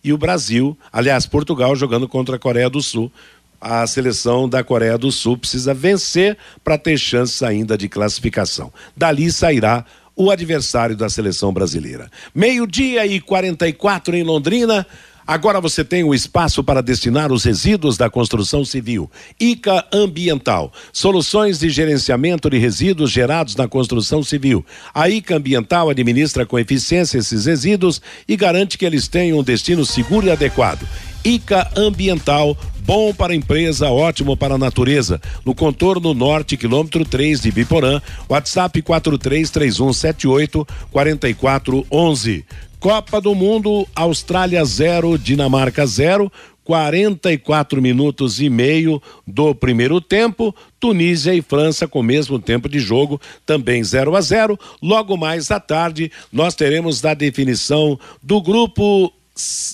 E 0.04 0.14
o 0.14 0.18
Brasil, 0.18 0.78
aliás, 0.92 1.26
Portugal 1.26 1.76
jogando 1.76 2.08
contra 2.08 2.38
a 2.38 2.40
Coreia 2.40 2.70
do 2.70 2.82
Sul. 2.82 3.12
A 3.60 3.86
seleção 3.88 4.48
da 4.48 4.64
Coreia 4.64 4.98
do 4.98 5.12
Sul 5.12 5.38
precisa 5.38 5.74
vencer 5.74 6.38
para 6.64 6.78
ter 6.78 6.98
chances 6.98 7.42
ainda 7.44 7.78
de 7.78 7.90
classificação. 7.90 8.72
Dali 8.96 9.32
sairá 9.32 9.84
o 10.16 10.32
adversário 10.32 10.96
da 10.96 11.10
seleção 11.10 11.52
brasileira. 11.52 12.10
Meio-dia 12.34 13.06
e 13.06 13.20
44 13.20 14.16
em 14.16 14.24
Londrina. 14.24 14.86
Agora 15.28 15.59
você 15.59 15.84
tem 15.84 16.05
o 16.05 16.15
espaço 16.15 16.63
para 16.63 16.82
destinar 16.82 17.34
os 17.34 17.43
resíduos 17.43 17.97
da 17.97 18.09
construção 18.09 18.63
civil. 18.63 19.11
ICA 19.38 19.86
Ambiental. 19.91 20.71
Soluções 20.93 21.59
de 21.59 21.69
gerenciamento 21.69 22.49
de 22.49 22.57
resíduos 22.57 23.11
gerados 23.11 23.53
na 23.53 23.67
construção 23.67 24.23
civil. 24.23 24.65
A 24.93 25.09
ICA 25.09 25.36
Ambiental 25.36 25.89
administra 25.89 26.45
com 26.45 26.57
eficiência 26.57 27.17
esses 27.17 27.45
resíduos 27.45 28.01
e 28.25 28.38
garante 28.38 28.78
que 28.78 28.86
eles 28.86 29.09
tenham 29.09 29.39
um 29.39 29.43
destino 29.43 29.86
seguro 29.86 30.28
e 30.28 30.32
adequado. 30.32 30.88
ICA 31.25 31.69
Ambiental, 31.75 32.57
bom 32.86 33.13
para 33.13 33.34
a 33.34 33.36
empresa, 33.36 33.89
ótimo 33.89 34.38
para 34.38 34.55
a 34.55 34.57
natureza. 34.57 35.19
No 35.43 35.53
contorno 35.53 36.13
norte, 36.13 36.55
quilômetro 36.55 37.03
3 37.03 37.41
de 37.41 37.51
Biporã, 37.51 38.01
WhatsApp 38.30 38.82
433178 38.82 40.65
4411. 40.89 42.45
Copa 42.80 43.19
do 43.19 43.34
Mundo, 43.34 43.88
Austrália 43.95 44.63
0, 44.63 45.17
Dinamarca 45.17 45.86
0, 45.86 46.32
44 46.63 47.82
minutos 47.82 48.39
e 48.39 48.49
meio 48.49 49.01
do 49.25 49.55
primeiro 49.55 49.99
tempo. 49.99 50.53
Tunísia 50.80 51.34
e 51.34 51.41
França 51.41 51.88
com 51.88 52.01
o 52.01 52.03
mesmo 52.03 52.38
tempo 52.38 52.69
de 52.69 52.80
jogo, 52.80 53.19
também 53.45 53.84
0 53.84 54.15
a 54.15 54.21
0. 54.21 54.59
Logo 54.82 55.17
mais 55.17 55.49
à 55.49 55.59
tarde, 55.59 56.11
nós 56.32 56.53
teremos 56.53 57.03
a 57.03 57.15
definição 57.15 57.99
do 58.21 58.41
grupo 58.41 59.11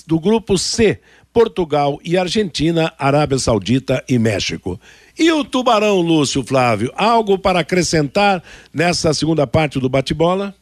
do 0.06 0.18
grupo 0.18 0.56
C, 0.56 0.98
Portugal 1.32 1.98
e 2.04 2.16
Argentina, 2.16 2.92
Arábia 2.98 3.38
Saudita 3.38 4.02
e 4.08 4.18
México. 4.18 4.80
E 5.18 5.30
o 5.30 5.44
Tubarão, 5.44 6.00
Lúcio 6.00 6.42
Flávio, 6.42 6.92
algo 6.96 7.38
para 7.38 7.60
acrescentar 7.60 8.42
nessa 8.72 9.12
segunda 9.12 9.46
parte 9.46 9.78
do 9.78 9.88
bate-bola? 9.88 10.54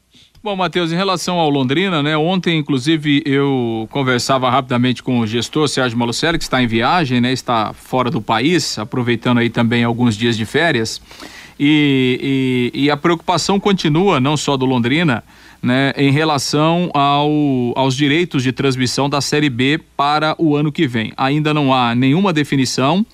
Bom, 0.45 0.57
Matheus, 0.57 0.91
em 0.91 0.97
relação 0.97 1.39
ao 1.39 1.49
Londrina, 1.49 2.03
né? 2.03 2.17
Ontem, 2.17 2.59
inclusive, 2.59 3.23
eu 3.25 3.87
conversava 3.93 4.51
rapidamente 4.51 5.01
com 5.01 5.21
o 5.21 5.27
gestor 5.27 5.69
Sérgio 5.69 5.97
Malucelli, 5.97 6.37
que 6.37 6.43
está 6.43 6.61
em 6.61 6.67
viagem, 6.67 7.21
né? 7.21 7.33
Está 7.33 7.73
fora 7.73 8.11
do 8.11 8.21
país, 8.21 8.77
aproveitando 8.77 9.39
aí 9.39 9.49
também 9.49 9.85
alguns 9.85 10.17
dias 10.17 10.37
de 10.37 10.45
férias. 10.45 11.01
E, 11.61 12.73
e, 12.75 12.87
e 12.87 12.91
a 12.91 12.97
preocupação 12.97 13.61
continua, 13.61 14.19
não 14.19 14.37
só 14.37 14.57
do 14.57 14.67
Londrina, 14.67 15.23
né, 15.63 15.93
em 15.97 16.11
relação 16.11 16.91
ao, 16.93 17.31
aos 17.77 17.95
direitos 17.95 18.43
de 18.43 18.51
transmissão 18.51 19.09
da 19.09 19.21
Série 19.21 19.49
B 19.49 19.81
para 19.97 20.35
o 20.39 20.57
ano 20.57 20.73
que 20.73 20.89
vem. 20.89 21.13
Ainda 21.17 21.55
não 21.55 21.73
há 21.73 21.95
nenhuma 21.95 22.33
definição. 22.33 23.07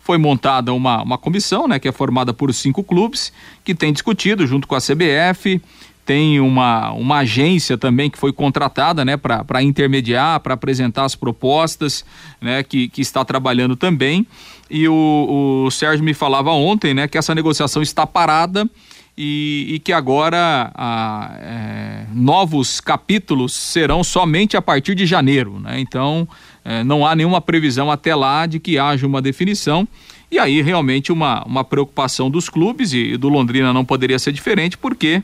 Foi 0.00 0.18
montada 0.18 0.70
uma, 0.74 1.02
uma 1.02 1.16
comissão, 1.16 1.66
né, 1.66 1.78
que 1.78 1.88
é 1.88 1.92
formada 1.92 2.34
por 2.34 2.52
cinco 2.52 2.84
clubes, 2.84 3.32
que 3.64 3.74
tem 3.74 3.90
discutido 3.90 4.46
junto 4.46 4.68
com 4.68 4.74
a 4.74 4.80
CBF, 4.80 5.62
tem 6.04 6.40
uma, 6.40 6.92
uma 6.92 7.18
agência 7.18 7.78
também 7.78 8.10
que 8.10 8.18
foi 8.18 8.32
contratada 8.32 9.04
né, 9.04 9.16
para 9.16 9.62
intermediar, 9.62 10.40
para 10.40 10.54
apresentar 10.54 11.04
as 11.04 11.14
propostas, 11.14 12.04
né, 12.40 12.62
que, 12.62 12.88
que 12.88 13.00
está 13.00 13.24
trabalhando 13.24 13.76
também. 13.76 14.26
E 14.70 14.88
o, 14.88 15.64
o 15.66 15.70
Sérgio 15.70 16.04
me 16.04 16.14
falava 16.14 16.50
ontem 16.50 16.94
né, 16.94 17.08
que 17.08 17.16
essa 17.16 17.34
negociação 17.34 17.82
está 17.82 18.06
parada 18.06 18.68
e, 19.16 19.66
e 19.74 19.78
que 19.78 19.92
agora 19.92 20.70
a, 20.74 21.36
é, 21.40 22.06
novos 22.12 22.80
capítulos 22.80 23.52
serão 23.52 24.02
somente 24.02 24.56
a 24.56 24.62
partir 24.62 24.94
de 24.94 25.06
janeiro. 25.06 25.60
Né? 25.60 25.80
Então, 25.80 26.28
é, 26.64 26.82
não 26.82 27.06
há 27.06 27.14
nenhuma 27.14 27.40
previsão 27.40 27.90
até 27.90 28.14
lá 28.14 28.46
de 28.46 28.58
que 28.58 28.78
haja 28.78 29.06
uma 29.06 29.22
definição. 29.22 29.86
E 30.30 30.38
aí, 30.38 30.60
realmente, 30.62 31.12
uma, 31.12 31.44
uma 31.44 31.62
preocupação 31.62 32.28
dos 32.28 32.48
clubes, 32.48 32.92
e 32.92 33.16
do 33.16 33.28
Londrina 33.28 33.72
não 33.72 33.84
poderia 33.84 34.18
ser 34.18 34.32
diferente, 34.32 34.76
porque 34.76 35.22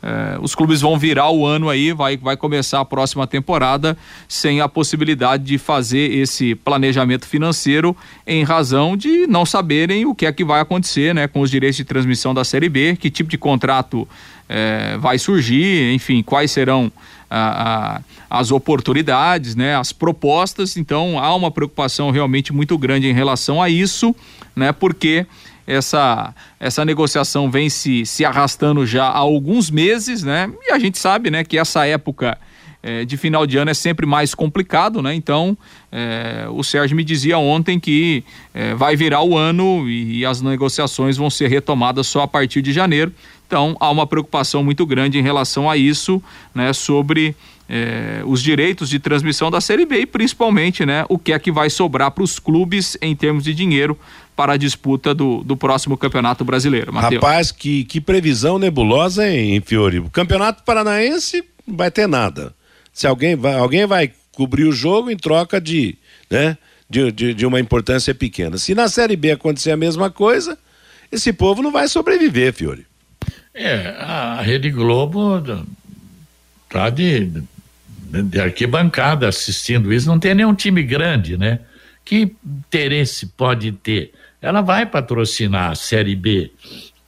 é, 0.00 0.38
os 0.40 0.54
clubes 0.54 0.80
vão 0.80 0.96
virar 0.96 1.30
o 1.30 1.44
ano 1.44 1.68
aí, 1.68 1.92
vai, 1.92 2.16
vai 2.16 2.36
começar 2.36 2.80
a 2.80 2.84
próxima 2.84 3.26
temporada 3.26 3.96
sem 4.28 4.60
a 4.60 4.68
possibilidade 4.68 5.42
de 5.44 5.58
fazer 5.58 6.12
esse 6.12 6.54
planejamento 6.54 7.26
financeiro 7.26 7.96
em 8.26 8.44
razão 8.44 8.96
de 8.96 9.26
não 9.26 9.44
saberem 9.44 10.06
o 10.06 10.14
que 10.14 10.26
é 10.26 10.32
que 10.32 10.44
vai 10.44 10.60
acontecer 10.60 11.14
né, 11.14 11.26
com 11.26 11.40
os 11.40 11.50
direitos 11.50 11.76
de 11.76 11.84
transmissão 11.84 12.32
da 12.32 12.44
Série 12.44 12.68
B, 12.68 12.96
que 12.96 13.10
tipo 13.10 13.28
de 13.28 13.36
contrato 13.36 14.06
é, 14.48 14.96
vai 14.98 15.18
surgir, 15.18 15.92
enfim, 15.92 16.22
quais 16.22 16.50
serão 16.52 16.92
a, 17.28 17.98
a, 18.30 18.38
as 18.40 18.52
oportunidades, 18.52 19.56
né, 19.56 19.76
as 19.76 19.92
propostas. 19.92 20.76
Então 20.76 21.18
há 21.18 21.34
uma 21.34 21.50
preocupação 21.50 22.10
realmente 22.10 22.52
muito 22.52 22.78
grande 22.78 23.08
em 23.08 23.12
relação 23.12 23.60
a 23.60 23.68
isso, 23.68 24.14
né, 24.54 24.70
porque 24.70 25.26
essa, 25.68 26.34
essa 26.58 26.82
negociação 26.82 27.50
vem 27.50 27.68
se, 27.68 28.06
se 28.06 28.24
arrastando 28.24 28.86
já 28.86 29.04
há 29.04 29.18
alguns 29.18 29.70
meses, 29.70 30.22
né? 30.22 30.50
E 30.62 30.72
a 30.72 30.78
gente 30.78 30.98
sabe, 30.98 31.30
né, 31.30 31.44
que 31.44 31.58
essa 31.58 31.86
época 31.86 32.38
é, 32.82 33.04
de 33.04 33.18
final 33.18 33.46
de 33.46 33.58
ano 33.58 33.70
é 33.70 33.74
sempre 33.74 34.06
mais 34.06 34.34
complicado, 34.34 35.02
né? 35.02 35.14
Então, 35.14 35.58
é, 35.92 36.46
o 36.50 36.64
Sérgio 36.64 36.96
me 36.96 37.04
dizia 37.04 37.36
ontem 37.36 37.78
que 37.78 38.24
é, 38.54 38.74
vai 38.74 38.96
virar 38.96 39.22
o 39.22 39.36
ano 39.36 39.86
e, 39.86 40.20
e, 40.20 40.24
as 40.24 40.40
negociações 40.40 41.18
vão 41.18 41.28
ser 41.28 41.48
retomadas 41.48 42.06
só 42.06 42.22
a 42.22 42.28
partir 42.28 42.62
de 42.62 42.72
janeiro. 42.72 43.12
Então, 43.46 43.76
há 43.78 43.90
uma 43.90 44.06
preocupação 44.06 44.64
muito 44.64 44.86
grande 44.86 45.18
em 45.18 45.22
relação 45.22 45.68
a 45.68 45.76
isso, 45.76 46.22
né? 46.54 46.72
Sobre 46.72 47.36
é, 47.68 48.22
os 48.24 48.42
direitos 48.42 48.88
de 48.88 48.98
transmissão 48.98 49.50
da 49.50 49.60
Série 49.60 49.84
B 49.84 50.00
e 50.00 50.06
principalmente, 50.06 50.86
né? 50.86 51.04
O 51.08 51.18
que 51.18 51.32
é 51.32 51.38
que 51.38 51.52
vai 51.52 51.68
sobrar 51.68 52.10
para 52.10 52.24
os 52.24 52.38
clubes 52.38 52.96
em 53.02 53.14
termos 53.14 53.44
de 53.44 53.54
dinheiro 53.54 53.98
para 54.34 54.52
a 54.52 54.56
disputa 54.56 55.12
do, 55.14 55.42
do 55.42 55.56
próximo 55.56 55.96
Campeonato 55.96 56.44
Brasileiro. 56.44 56.92
Mateus. 56.92 57.14
Rapaz, 57.14 57.50
que, 57.50 57.84
que 57.84 58.00
previsão 58.00 58.58
nebulosa, 58.58 59.28
hein, 59.28 59.60
Fiore? 59.60 59.98
O 59.98 60.08
Campeonato 60.08 60.62
Paranaense 60.62 61.44
não 61.66 61.76
vai 61.76 61.90
ter 61.90 62.06
nada. 62.06 62.54
Se 62.92 63.06
alguém 63.06 63.34
vai, 63.34 63.54
alguém 63.54 63.84
vai 63.84 64.12
cobrir 64.32 64.64
o 64.64 64.72
jogo 64.72 65.10
em 65.10 65.16
troca 65.16 65.60
de, 65.60 65.98
né, 66.30 66.56
de, 66.88 67.10
de, 67.10 67.34
de 67.34 67.44
uma 67.46 67.58
importância 67.58 68.14
pequena. 68.14 68.56
Se 68.56 68.74
na 68.74 68.88
Série 68.88 69.16
B 69.16 69.32
acontecer 69.32 69.72
a 69.72 69.76
mesma 69.76 70.08
coisa, 70.08 70.56
esse 71.10 71.32
povo 71.32 71.60
não 71.60 71.72
vai 71.72 71.88
sobreviver, 71.88 72.52
Fiore. 72.52 72.86
É, 73.52 73.96
a 73.98 74.40
Rede 74.40 74.70
Globo 74.70 75.42
tá 76.68 76.90
de, 76.90 77.42
de 78.10 78.40
arquibancada 78.40 79.28
assistindo 79.28 79.92
isso, 79.92 80.08
não 80.08 80.18
tem 80.18 80.34
nenhum 80.34 80.54
time 80.54 80.82
grande, 80.82 81.36
né? 81.36 81.60
Que 82.04 82.34
interesse 82.44 83.26
pode 83.26 83.72
ter? 83.72 84.12
ela 84.40 84.60
vai 84.60 84.86
patrocinar 84.86 85.72
a 85.72 85.74
Série 85.74 86.14
B, 86.14 86.50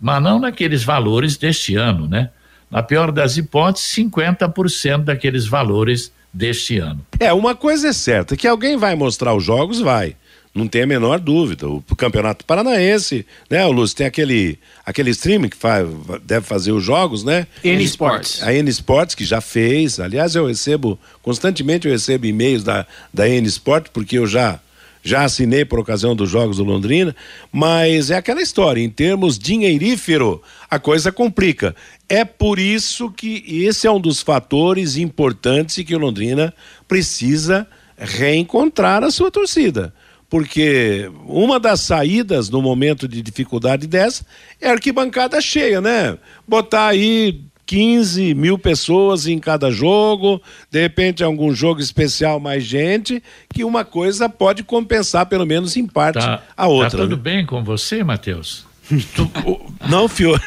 mas 0.00 0.22
não 0.22 0.38
naqueles 0.38 0.82
valores 0.82 1.36
deste 1.36 1.76
ano, 1.76 2.08
né? 2.08 2.30
Na 2.70 2.82
pior 2.82 3.10
das 3.10 3.36
hipóteses, 3.36 3.92
50% 3.96 5.04
daqueles 5.04 5.46
valores 5.46 6.12
deste 6.32 6.78
ano. 6.78 7.04
É, 7.18 7.32
uma 7.32 7.54
coisa 7.54 7.88
é 7.88 7.92
certa, 7.92 8.36
que 8.36 8.46
alguém 8.46 8.76
vai 8.76 8.94
mostrar 8.94 9.34
os 9.34 9.44
jogos, 9.44 9.80
vai. 9.80 10.14
Não 10.52 10.66
tem 10.66 10.82
a 10.82 10.86
menor 10.86 11.20
dúvida. 11.20 11.68
O 11.68 11.82
Campeonato 11.96 12.44
Paranaense, 12.44 13.24
né, 13.48 13.64
o 13.64 13.70
Lúcio, 13.70 13.96
tem 13.96 14.06
aquele, 14.06 14.58
aquele 14.84 15.10
streaming 15.10 15.48
que 15.48 15.56
faz, 15.56 15.86
deve 16.24 16.44
fazer 16.44 16.72
os 16.72 16.82
jogos, 16.82 17.22
né? 17.22 17.46
N 17.62 17.82
Sports. 17.84 18.42
A 18.42 18.52
N 18.52 18.68
Sports, 18.68 19.14
que 19.14 19.24
já 19.24 19.40
fez. 19.40 20.00
Aliás, 20.00 20.34
eu 20.34 20.46
recebo, 20.46 20.98
constantemente 21.22 21.86
eu 21.86 21.92
recebo 21.92 22.26
e-mails 22.26 22.64
da, 22.64 22.84
da 23.14 23.28
N 23.28 23.46
Sports, 23.46 23.90
porque 23.92 24.18
eu 24.18 24.26
já 24.26 24.60
já 25.02 25.24
assinei 25.24 25.64
por 25.64 25.78
ocasião 25.78 26.14
dos 26.14 26.28
Jogos 26.28 26.58
do 26.58 26.64
Londrina, 26.64 27.16
mas 27.50 28.10
é 28.10 28.16
aquela 28.16 28.42
história, 28.42 28.82
em 28.82 28.90
termos 28.90 29.38
dinheirífero, 29.38 30.42
a 30.70 30.78
coisa 30.78 31.10
complica. 31.10 31.74
É 32.08 32.24
por 32.24 32.58
isso 32.58 33.10
que 33.10 33.42
esse 33.64 33.86
é 33.86 33.90
um 33.90 34.00
dos 34.00 34.20
fatores 34.20 34.96
importantes 34.96 35.82
que 35.84 35.94
o 35.94 35.98
Londrina 35.98 36.52
precisa 36.86 37.66
reencontrar 37.96 39.02
a 39.02 39.10
sua 39.10 39.30
torcida. 39.30 39.94
Porque 40.30 41.10
uma 41.26 41.58
das 41.58 41.80
saídas 41.80 42.48
no 42.48 42.62
momento 42.62 43.08
de 43.08 43.20
dificuldade 43.20 43.88
dessa 43.88 44.24
é 44.60 44.68
a 44.68 44.72
arquibancada 44.72 45.40
cheia, 45.40 45.80
né? 45.80 46.16
Botar 46.46 46.86
aí 46.86 47.40
15 47.66 48.34
mil 48.34 48.58
pessoas 48.58 49.26
em 49.26 49.38
cada 49.40 49.70
jogo, 49.70 50.40
de 50.70 50.80
repente 50.80 51.22
algum 51.22 51.52
jogo 51.52 51.80
especial 51.80 52.40
mais 52.40 52.64
gente, 52.64 53.22
que 53.52 53.64
uma 53.64 53.84
coisa 53.84 54.28
pode 54.28 54.62
compensar, 54.62 55.26
pelo 55.26 55.44
menos 55.44 55.76
em 55.76 55.86
parte, 55.86 56.20
tá, 56.20 56.42
a 56.56 56.66
outra. 56.68 56.90
Tá 56.90 56.96
tudo 56.98 57.16
né? 57.16 57.22
bem 57.22 57.46
com 57.46 57.62
você, 57.62 58.02
Matheus? 58.02 58.64
Não, 59.88 60.08
Fior. 60.08 60.40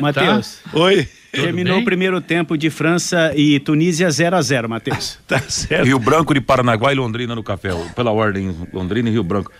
Matheus. 0.00 0.58
Tá? 0.72 0.78
Oi. 0.78 1.08
Terminou 1.42 1.78
o 1.78 1.84
primeiro 1.84 2.20
tempo 2.20 2.56
de 2.56 2.70
França 2.70 3.32
e 3.34 3.58
Tunísia 3.60 4.10
0 4.10 4.36
a 4.36 4.42
0 4.42 4.68
Matheus. 4.68 5.18
tá 5.26 5.38
certo. 5.40 5.84
Rio 5.84 5.98
Branco 5.98 6.34
de 6.34 6.40
Paranaguá 6.40 6.92
e 6.92 6.96
Londrina 6.96 7.34
no 7.34 7.42
café, 7.42 7.70
pela 7.94 8.10
ordem, 8.10 8.54
Londrina 8.72 9.08
e 9.08 9.12
Rio 9.12 9.22
Branco. 9.22 9.50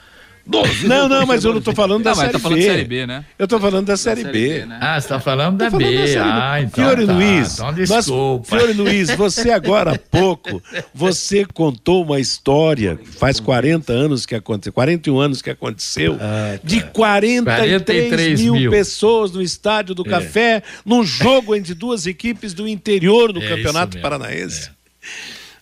12. 0.47 0.86
Não, 0.86 1.09
não, 1.09 1.26
mas 1.26 1.44
eu 1.44 1.53
não 1.53 1.61
tô 1.61 1.72
falando 1.72 2.05
da 2.05 2.11
Não, 2.11 2.16
mas 2.16 2.26
série 2.26 2.32
tá 2.32 2.38
falando 2.38 2.59
B. 2.59 2.64
série 2.64 2.84
B, 2.84 3.07
né? 3.07 3.24
Eu 3.38 3.49
tô 3.49 3.59
falando 3.59 3.86
da 3.86 3.97
série, 3.97 4.20
Série 4.22 4.32
B. 4.32 4.59
B, 4.61 4.66
né? 4.66 4.78
Ah, 4.80 5.01
você 5.01 5.09
tá 5.09 5.18
falando 5.20 5.57
da 5.57 5.64
Tô 5.66 5.70
falando 5.72 5.94
da 5.94 6.01
B. 6.03 6.07
série 6.07 6.24
B. 6.24 6.30
Ah, 6.30 6.61
então 6.62 6.84
Fiore 6.84 7.07
tá. 7.07 7.12
Luiz, 7.12 7.53
Então 7.55 7.66
nós- 7.66 7.88
desculpa. 7.88 8.57
Fiore 8.57 8.72
Luiz, 8.72 9.11
você 9.11 9.51
agora 9.51 9.92
há 9.94 9.99
pouco, 9.99 10.62
você 10.94 11.44
contou 11.44 12.05
uma 12.05 12.20
história, 12.20 12.99
faz 13.18 13.40
40 13.40 13.92
anos 13.92 14.24
que 14.24 14.34
aconteceu, 14.36 14.72
41 14.72 15.18
anos 15.18 15.42
que 15.42 15.51
aconteceu, 15.51 16.16
de 16.62 16.80
43, 16.80 17.82
43 17.82 18.40
mil, 18.40 18.55
mil. 18.55 18.70
pessoas 18.70 19.32
no 19.32 19.42
Estádio 19.42 19.94
do 19.94 20.07
É. 20.07 20.11
Café, 20.11 20.62
num 20.84 21.05
jogo 21.05 21.57
entre 21.57 21.74
duas 21.74 22.07
equipes 22.07 22.55
do 22.55 22.68
interior 22.68 23.32
do 23.32 23.42
É 23.42 23.49
Campeonato 23.49 23.99
isso 23.99 24.70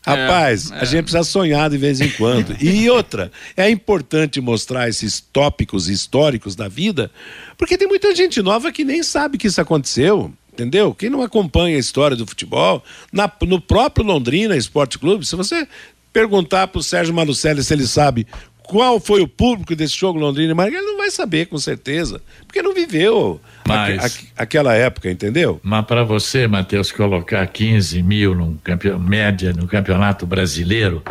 Paranaense. 0.05 0.69
Rapaz, 0.69 0.73
a 0.83 0.85
gente 0.85 1.03
precisa 1.05 1.25
sonhar 1.25 1.71
de 1.71 1.79
vez 1.79 2.01
em 2.01 2.11
quando. 2.11 2.57
E 2.63 2.89
outra, 2.91 3.33
é 3.57 3.69
importante 3.71 4.41
mostrar 4.41 4.89
esses 4.89 5.21
tópicos 5.21 5.89
históricos 5.89 6.55
da 6.55 6.69
vida, 6.69 7.11
porque 7.57 7.79
tem 7.79 7.89
muita 7.89 8.15
gente 8.15 8.43
nova 8.43 8.71
que 8.71 8.85
nem 8.85 9.03
sabe 9.03 9.39
que 9.39 9.47
isso 9.47 9.61
aconteceu. 9.61 10.33
Entendeu? 10.53 10.95
Quem 10.95 11.11
não 11.11 11.21
acompanha 11.21 11.77
a 11.77 11.81
história 11.81 12.17
do 12.17 12.25
futebol, 12.25 12.85
na- 13.13 13.31
no 13.43 13.61
próprio 13.61 14.07
Londrina 14.07 14.57
Esporte 14.57 15.01
Clube, 15.01 15.27
se 15.27 15.35
você 15.35 15.67
perguntar 16.13 16.69
para 16.69 16.79
o 16.79 16.83
Sérgio 16.83 17.13
Malucelli 17.13 17.65
se 17.65 17.75
ele 17.75 17.87
sabe 17.89 18.25
qual 18.63 19.01
foi 19.01 19.21
o 19.21 19.27
público 19.27 19.75
desse 19.75 19.97
jogo 19.99 20.17
Londrina 20.19 20.53
e 20.53 20.55
Maringá, 20.55 20.79
ele 20.79 20.87
não 20.87 20.99
vai 20.99 21.11
saber 21.11 21.47
com 21.47 21.59
certeza, 21.59 22.23
porque 22.47 22.63
não 22.63 22.73
viveu 22.73 23.41
Mas- 23.67 24.05
aque- 24.05 24.29
aquela 24.37 24.75
época, 24.75 25.11
entendeu? 25.11 25.61
Mas 25.63 25.85
para 25.87 26.05
você, 26.05 26.47
Matheus, 26.47 26.93
colocar 26.93 27.47
15 27.47 28.03
mil 28.03 28.59
média 29.01 29.53
no 29.53 29.67
campeonato 29.67 30.27
brasileiro, 30.27 31.03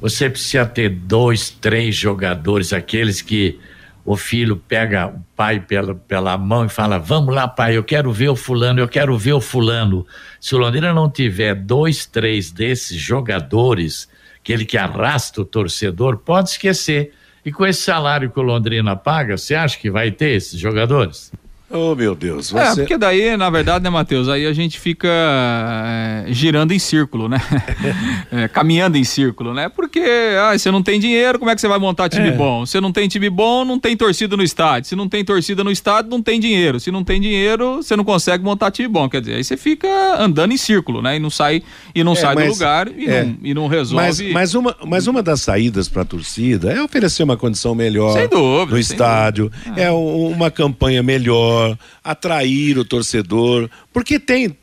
você 0.00 0.30
precisa 0.30 0.64
ter 0.64 0.88
dois, 0.88 1.50
três 1.50 1.94
jogadores, 1.94 2.72
aqueles 2.72 3.20
que 3.20 3.58
o 4.04 4.16
filho 4.16 4.56
pega 4.56 5.08
o 5.08 5.20
pai 5.36 5.60
pela, 5.60 5.94
pela 5.94 6.38
mão 6.38 6.64
e 6.64 6.68
fala: 6.70 6.98
Vamos 6.98 7.34
lá, 7.34 7.46
pai, 7.46 7.76
eu 7.76 7.84
quero 7.84 8.10
ver 8.10 8.30
o 8.30 8.36
fulano, 8.36 8.80
eu 8.80 8.88
quero 8.88 9.16
ver 9.18 9.34
o 9.34 9.40
fulano. 9.40 10.06
Se 10.40 10.54
o 10.54 10.58
Londrina 10.58 10.94
não 10.94 11.10
tiver 11.10 11.54
dois, 11.54 12.06
três 12.06 12.50
desses 12.50 12.98
jogadores, 12.98 14.08
aquele 14.40 14.64
que 14.64 14.78
arrasta 14.78 15.42
o 15.42 15.44
torcedor, 15.44 16.16
pode 16.18 16.50
esquecer. 16.50 17.12
E 17.44 17.52
com 17.52 17.66
esse 17.66 17.82
salário 17.82 18.30
que 18.30 18.38
o 18.40 18.42
Londrina 18.42 18.96
paga, 18.96 19.36
você 19.36 19.54
acha 19.54 19.78
que 19.78 19.90
vai 19.90 20.10
ter 20.10 20.30
esses 20.30 20.58
jogadores? 20.58 21.30
Oh, 21.70 21.94
meu 21.94 22.14
Deus. 22.14 22.54
É, 22.54 22.70
Você... 22.70 22.80
porque 22.80 22.96
daí, 22.96 23.36
na 23.36 23.50
verdade, 23.50 23.84
né, 23.84 23.90
Matheus, 23.90 24.26
aí 24.28 24.46
a 24.46 24.52
gente 24.54 24.80
fica 24.80 25.06
é, 25.08 26.24
girando 26.32 26.72
em 26.72 26.78
círculo, 26.78 27.28
né? 27.28 27.38
É, 28.30 28.46
caminhando 28.46 28.98
em 28.98 29.04
círculo, 29.04 29.54
né? 29.54 29.68
Porque 29.70 30.00
ah, 30.38 30.56
você 30.56 30.70
não 30.70 30.82
tem 30.82 31.00
dinheiro, 31.00 31.38
como 31.38 31.50
é 31.50 31.54
que 31.54 31.60
você 31.60 31.68
vai 31.68 31.78
montar 31.78 32.08
time 32.10 32.28
É. 32.28 32.32
bom? 32.32 32.66
Se 32.66 32.78
não 32.80 32.92
tem 32.92 33.08
time 33.08 33.30
bom, 33.30 33.64
não 33.64 33.78
tem 33.78 33.96
torcida 33.96 34.36
no 34.36 34.42
estádio. 34.42 34.88
Se 34.88 34.94
não 34.96 35.08
tem 35.08 35.24
torcida 35.24 35.64
no 35.64 35.70
estádio, 35.70 36.10
não 36.10 36.20
tem 36.22 36.38
dinheiro. 36.38 36.78
Se 36.78 36.90
não 36.90 37.02
tem 37.02 37.20
dinheiro, 37.20 37.76
você 37.76 37.96
não 37.96 38.04
consegue 38.04 38.44
montar 38.44 38.70
time 38.70 38.86
bom. 38.88 39.08
Quer 39.08 39.20
dizer, 39.20 39.34
aí 39.36 39.44
você 39.44 39.56
fica 39.56 39.88
andando 40.18 40.52
em 40.52 40.58
círculo, 40.58 41.00
né? 41.00 41.16
E 41.16 41.18
não 41.18 41.30
sai, 41.30 41.62
e 41.94 42.04
não 42.04 42.12
É, 42.12 42.16
sai 42.16 42.34
do 42.34 42.40
mas- 42.40 42.50
lugar 42.50 42.88
e, 42.94 43.06
é. 43.08 43.24
não, 43.24 43.36
e 43.42 43.54
não 43.54 43.66
resolve. 43.66 44.04
Mas, 44.06 44.20
mas, 44.20 44.54
uma, 44.54 44.76
mas 44.86 45.06
uma 45.06 45.22
das 45.22 45.40
saídas 45.40 45.88
para 45.88 46.02
a 46.02 46.04
torcida 46.04 46.70
é 46.70 46.82
oferecer 46.82 47.22
uma 47.22 47.36
condição 47.36 47.74
melhor 47.74 48.28
dúvida, 48.28 48.72
no 48.72 48.78
estádio, 48.78 49.50
é 49.74 49.90
um- 49.90 50.28
uma 50.30 50.50
campanha 50.50 51.02
melhor, 51.02 51.57
atrair 52.02 52.78
o 52.78 52.84
torcedor, 52.84 53.68
porque 53.92 54.18
tem. 54.18 54.56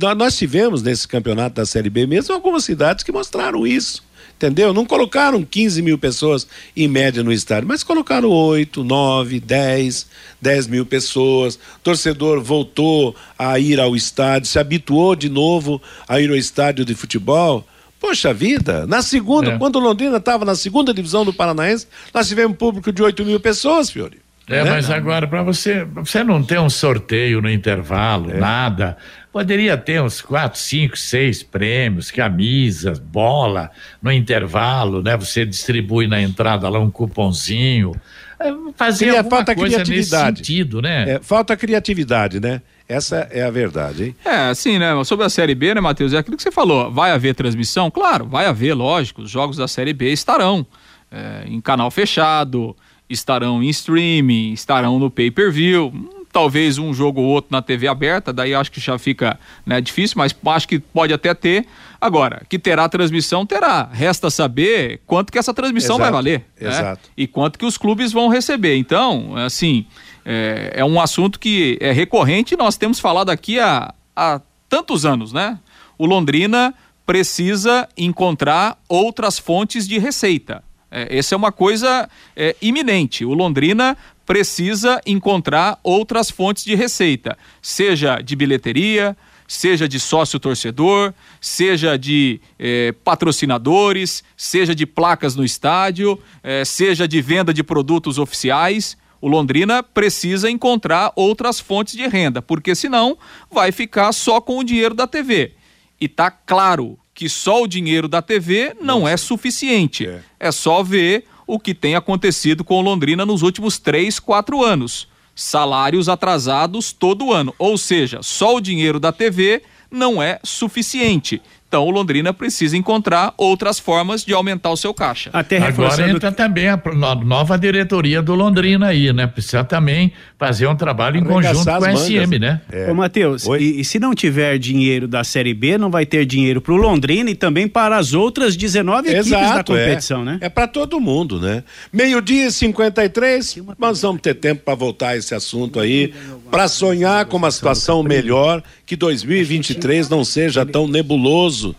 nó- 0.00 0.14
Nós 0.14 0.36
tivemos 0.36 0.82
nesse 0.82 1.06
campeonato 1.08 1.56
da 1.56 1.66
Série 1.66 1.90
B 1.90 2.06
mesmo 2.06 2.34
algumas 2.34 2.64
cidades 2.64 3.02
que 3.04 3.12
mostraram 3.12 3.66
isso. 3.66 4.02
Entendeu? 4.36 4.72
Não 4.72 4.86
colocaram 4.86 5.44
15 5.44 5.82
mil 5.82 5.98
pessoas 5.98 6.46
em 6.74 6.88
média 6.88 7.22
no 7.22 7.30
estádio, 7.30 7.68
mas 7.68 7.82
colocaram 7.82 8.30
8, 8.30 8.82
9, 8.82 9.38
10, 9.38 10.06
10 10.40 10.66
mil 10.66 10.86
pessoas. 10.86 11.56
O 11.56 11.58
torcedor 11.82 12.40
voltou 12.42 13.14
a 13.38 13.58
ir 13.58 13.78
ao 13.78 13.94
estádio, 13.94 14.48
se 14.48 14.58
habituou 14.58 15.14
de 15.14 15.28
novo 15.28 15.80
a 16.08 16.18
ir 16.22 16.30
ao 16.30 16.36
estádio 16.36 16.86
de 16.86 16.94
futebol. 16.94 17.66
Poxa 18.00 18.32
vida, 18.32 18.86
na 18.86 19.02
segunda, 19.02 19.50
É. 19.50 19.58
quando 19.58 19.78
Londrina 19.78 20.16
estava 20.16 20.42
na 20.46 20.54
segunda 20.54 20.94
divisão 20.94 21.22
do 21.22 21.34
Paranaense, 21.34 21.86
nós 22.14 22.26
tivemos 22.26 22.52
um 22.54 22.56
público 22.56 22.90
de 22.90 23.02
8 23.02 23.22
mil 23.26 23.38
pessoas, 23.40 23.90
Fiori. 23.90 24.20
É, 24.50 24.64
Né? 24.64 24.70
mas 24.70 24.90
agora, 24.90 25.26
para 25.28 25.42
você, 25.42 25.86
pra 25.86 26.04
você 26.04 26.24
não 26.24 26.42
ter 26.42 26.58
um 26.58 26.68
sorteio 26.68 27.40
no 27.40 27.48
intervalo, 27.50 28.30
É. 28.32 28.38
nada, 28.38 28.96
poderia 29.32 29.76
ter 29.76 30.02
uns 30.02 30.20
quatro, 30.20 30.58
cinco, 30.58 30.96
seis 30.96 31.42
prêmios, 31.42 32.10
camisas, 32.10 32.98
bola 32.98 33.70
no 34.02 34.10
intervalo, 34.10 35.02
né? 35.02 35.16
Você 35.16 35.46
distribui 35.46 36.06
na 36.08 36.20
entrada 36.20 36.68
lá 36.68 36.78
um 36.80 36.90
cupomzinho. 36.90 37.92
É, 38.40 38.50
Fazer 38.74 39.06
Cria- 39.06 39.18
alguma 39.18 39.36
falta 39.36 39.54
coisa 39.54 39.78
nesse 39.78 39.90
criatividade. 39.90 40.38
sentido, 40.38 40.82
né? 40.82 41.10
É, 41.12 41.20
falta 41.22 41.56
criatividade, 41.56 42.40
né? 42.40 42.62
Essa 42.88 43.28
é 43.30 43.42
a 43.44 43.50
verdade, 43.50 44.04
hein? 44.06 44.16
É, 44.24 44.48
assim, 44.50 44.78
né? 44.78 44.92
Sobre 45.04 45.24
a 45.24 45.28
Série 45.28 45.54
B, 45.54 45.74
né, 45.74 45.80
Matheus? 45.80 46.12
É 46.12 46.18
aquilo 46.18 46.36
que 46.36 46.42
você 46.42 46.50
falou. 46.50 46.90
Vai 46.90 47.12
haver 47.12 47.34
transmissão? 47.36 47.88
Claro, 47.90 48.26
vai 48.26 48.46
haver, 48.46 48.74
lógico. 48.74 49.22
Os 49.22 49.30
jogos 49.30 49.56
da 49.58 49.68
Série 49.68 49.92
B 49.92 50.10
estarão 50.10 50.66
é, 51.12 51.44
em 51.46 51.60
canal 51.60 51.90
fechado, 51.90 52.74
estarão 53.10 53.62
em 53.62 53.68
streaming, 53.68 54.52
estarão 54.52 54.98
no 54.98 55.10
pay-per-view. 55.10 55.92
Talvez 56.32 56.78
um 56.78 56.94
jogo 56.94 57.20
ou 57.20 57.26
outro 57.26 57.48
na 57.50 57.60
TV 57.60 57.88
aberta, 57.88 58.32
daí 58.32 58.54
acho 58.54 58.70
que 58.70 58.78
já 58.78 58.96
fica 58.96 59.38
né, 59.66 59.80
difícil, 59.80 60.14
mas 60.16 60.34
acho 60.46 60.68
que 60.68 60.78
pode 60.78 61.12
até 61.12 61.34
ter. 61.34 61.66
Agora, 62.00 62.42
que 62.48 62.56
terá 62.56 62.88
transmissão, 62.88 63.44
terá. 63.44 63.88
Resta 63.92 64.30
saber 64.30 65.00
quanto 65.06 65.32
que 65.32 65.38
essa 65.38 65.52
transmissão 65.52 65.96
Exato, 65.96 66.02
vai 66.02 66.12
valer. 66.12 66.44
né? 66.60 66.68
exato. 66.68 67.10
e 67.16 67.26
quanto 67.26 67.58
que 67.58 67.66
os 67.66 67.76
clubes 67.76 68.12
vão 68.12 68.28
receber. 68.28 68.76
Então, 68.76 69.36
assim, 69.36 69.84
é, 70.24 70.74
é 70.76 70.84
um 70.84 71.00
assunto 71.00 71.40
que 71.40 71.76
é 71.80 71.90
recorrente 71.90 72.54
e 72.54 72.56
nós 72.56 72.76
temos 72.76 73.00
falado 73.00 73.30
aqui 73.30 73.58
há, 73.58 73.92
há 74.14 74.40
tantos 74.68 75.04
anos, 75.04 75.32
né? 75.32 75.58
O 75.98 76.06
Londrina 76.06 76.72
precisa 77.04 77.88
encontrar 77.98 78.78
outras 78.88 79.36
fontes 79.36 79.88
de 79.88 79.98
receita. 79.98 80.62
É, 80.90 81.18
essa 81.18 81.34
é 81.34 81.36
uma 81.36 81.52
coisa 81.52 82.08
é, 82.34 82.56
iminente. 82.60 83.24
O 83.24 83.32
Londrina 83.32 83.96
precisa 84.26 85.00
encontrar 85.04 85.78
outras 85.82 86.30
fontes 86.30 86.64
de 86.64 86.74
receita, 86.74 87.36
seja 87.60 88.20
de 88.20 88.36
bilheteria, 88.36 89.16
seja 89.50 89.88
de 89.88 89.98
sócio 89.98 90.38
torcedor, 90.38 91.12
seja 91.40 91.98
de 91.98 92.40
eh, 92.56 92.94
patrocinadores, 93.02 94.22
seja 94.36 94.72
de 94.72 94.86
placas 94.86 95.34
no 95.34 95.44
estádio, 95.44 96.16
eh, 96.44 96.64
seja 96.64 97.08
de 97.08 97.20
venda 97.20 97.52
de 97.52 97.64
produtos 97.64 98.16
oficiais. 98.16 98.96
O 99.20 99.26
Londrina 99.26 99.82
precisa 99.82 100.48
encontrar 100.48 101.12
outras 101.16 101.58
fontes 101.58 101.94
de 101.96 102.06
renda, 102.06 102.40
porque 102.40 102.76
senão 102.76 103.18
vai 103.50 103.72
ficar 103.72 104.12
só 104.12 104.40
com 104.40 104.58
o 104.58 104.64
dinheiro 104.64 104.94
da 104.94 105.08
TV. 105.08 105.54
E 106.00 106.06
tá 106.06 106.30
claro 106.30 106.96
que 107.14 107.28
só 107.28 107.62
o 107.62 107.66
dinheiro 107.66 108.08
da 108.08 108.22
TV 108.22 108.74
não 108.80 109.06
é 109.06 109.16
suficiente. 109.16 110.06
É. 110.06 110.22
É 110.38 110.52
só 110.52 110.82
ver 110.82 111.24
o 111.46 111.58
que 111.58 111.74
tem 111.74 111.94
acontecido 111.96 112.64
com 112.64 112.78
o 112.78 112.80
Londrina 112.80 113.26
nos 113.26 113.42
últimos 113.42 113.78
três, 113.78 114.18
quatro 114.18 114.64
anos. 114.64 115.08
Salários 115.34 116.08
atrasados 116.08 116.92
todo 116.92 117.32
ano. 117.32 117.54
Ou 117.58 117.76
seja, 117.76 118.22
só 118.22 118.56
o 118.56 118.60
dinheiro 118.60 119.00
da 119.00 119.10
TV 119.10 119.62
não 119.90 120.22
é 120.22 120.38
suficiente. 120.44 121.42
Então 121.70 121.86
o 121.86 121.90
Londrina 121.90 122.34
precisa 122.34 122.76
encontrar 122.76 123.32
outras 123.36 123.78
formas 123.78 124.24
de 124.24 124.34
aumentar 124.34 124.70
o 124.70 124.76
seu 124.76 124.92
caixa. 124.92 125.30
Até 125.32 125.58
Agora 125.58 126.10
entra 126.10 126.32
também 126.32 126.66
a 126.66 126.76
nova 127.24 127.56
diretoria 127.56 128.20
do 128.20 128.34
Londrina 128.34 128.88
aí, 128.88 129.12
né? 129.12 129.28
Precisa 129.28 129.62
também 129.62 130.12
fazer 130.36 130.66
um 130.66 130.74
trabalho 130.74 131.18
em 131.18 131.22
conjunto 131.22 131.64
com 131.64 131.84
a 131.84 131.96
SM, 131.96 132.40
né? 132.40 132.60
É. 132.72 132.90
Ô, 132.90 132.94
Matheus, 132.94 133.46
e, 133.60 133.82
e 133.82 133.84
se 133.84 134.00
não 134.00 134.16
tiver 134.16 134.58
dinheiro 134.58 135.06
da 135.06 135.22
Série 135.22 135.54
B, 135.54 135.78
não 135.78 135.92
vai 135.92 136.04
ter 136.04 136.26
dinheiro 136.26 136.60
para 136.60 136.72
o 136.72 136.76
Londrina 136.76 137.30
e 137.30 137.36
também 137.36 137.68
para 137.68 137.96
as 137.96 138.14
outras 138.14 138.56
19 138.56 139.08
equipes 139.08 139.30
da 139.30 139.62
competição, 139.62 140.22
é. 140.22 140.24
né? 140.24 140.38
É 140.40 140.48
para 140.48 140.66
todo 140.66 140.98
mundo, 140.98 141.40
né? 141.40 141.62
Meio-dia 141.92 142.46
e 142.46 142.50
53, 142.50 143.58
nós 143.78 144.02
vamos 144.02 144.20
ter 144.22 144.34
tempo 144.34 144.62
para 144.64 144.74
voltar 144.74 145.10
a 145.10 145.16
esse 145.16 145.36
assunto 145.36 145.78
aí, 145.78 146.12
para 146.50 146.66
sonhar 146.66 147.26
com 147.26 147.36
uma 147.36 147.52
situação 147.52 148.02
melhor, 148.02 148.60
que 148.84 148.96
2023 148.96 150.08
não 150.08 150.24
seja 150.24 150.66
tão 150.66 150.88
nebuloso 150.88 151.59
peso 151.60 151.76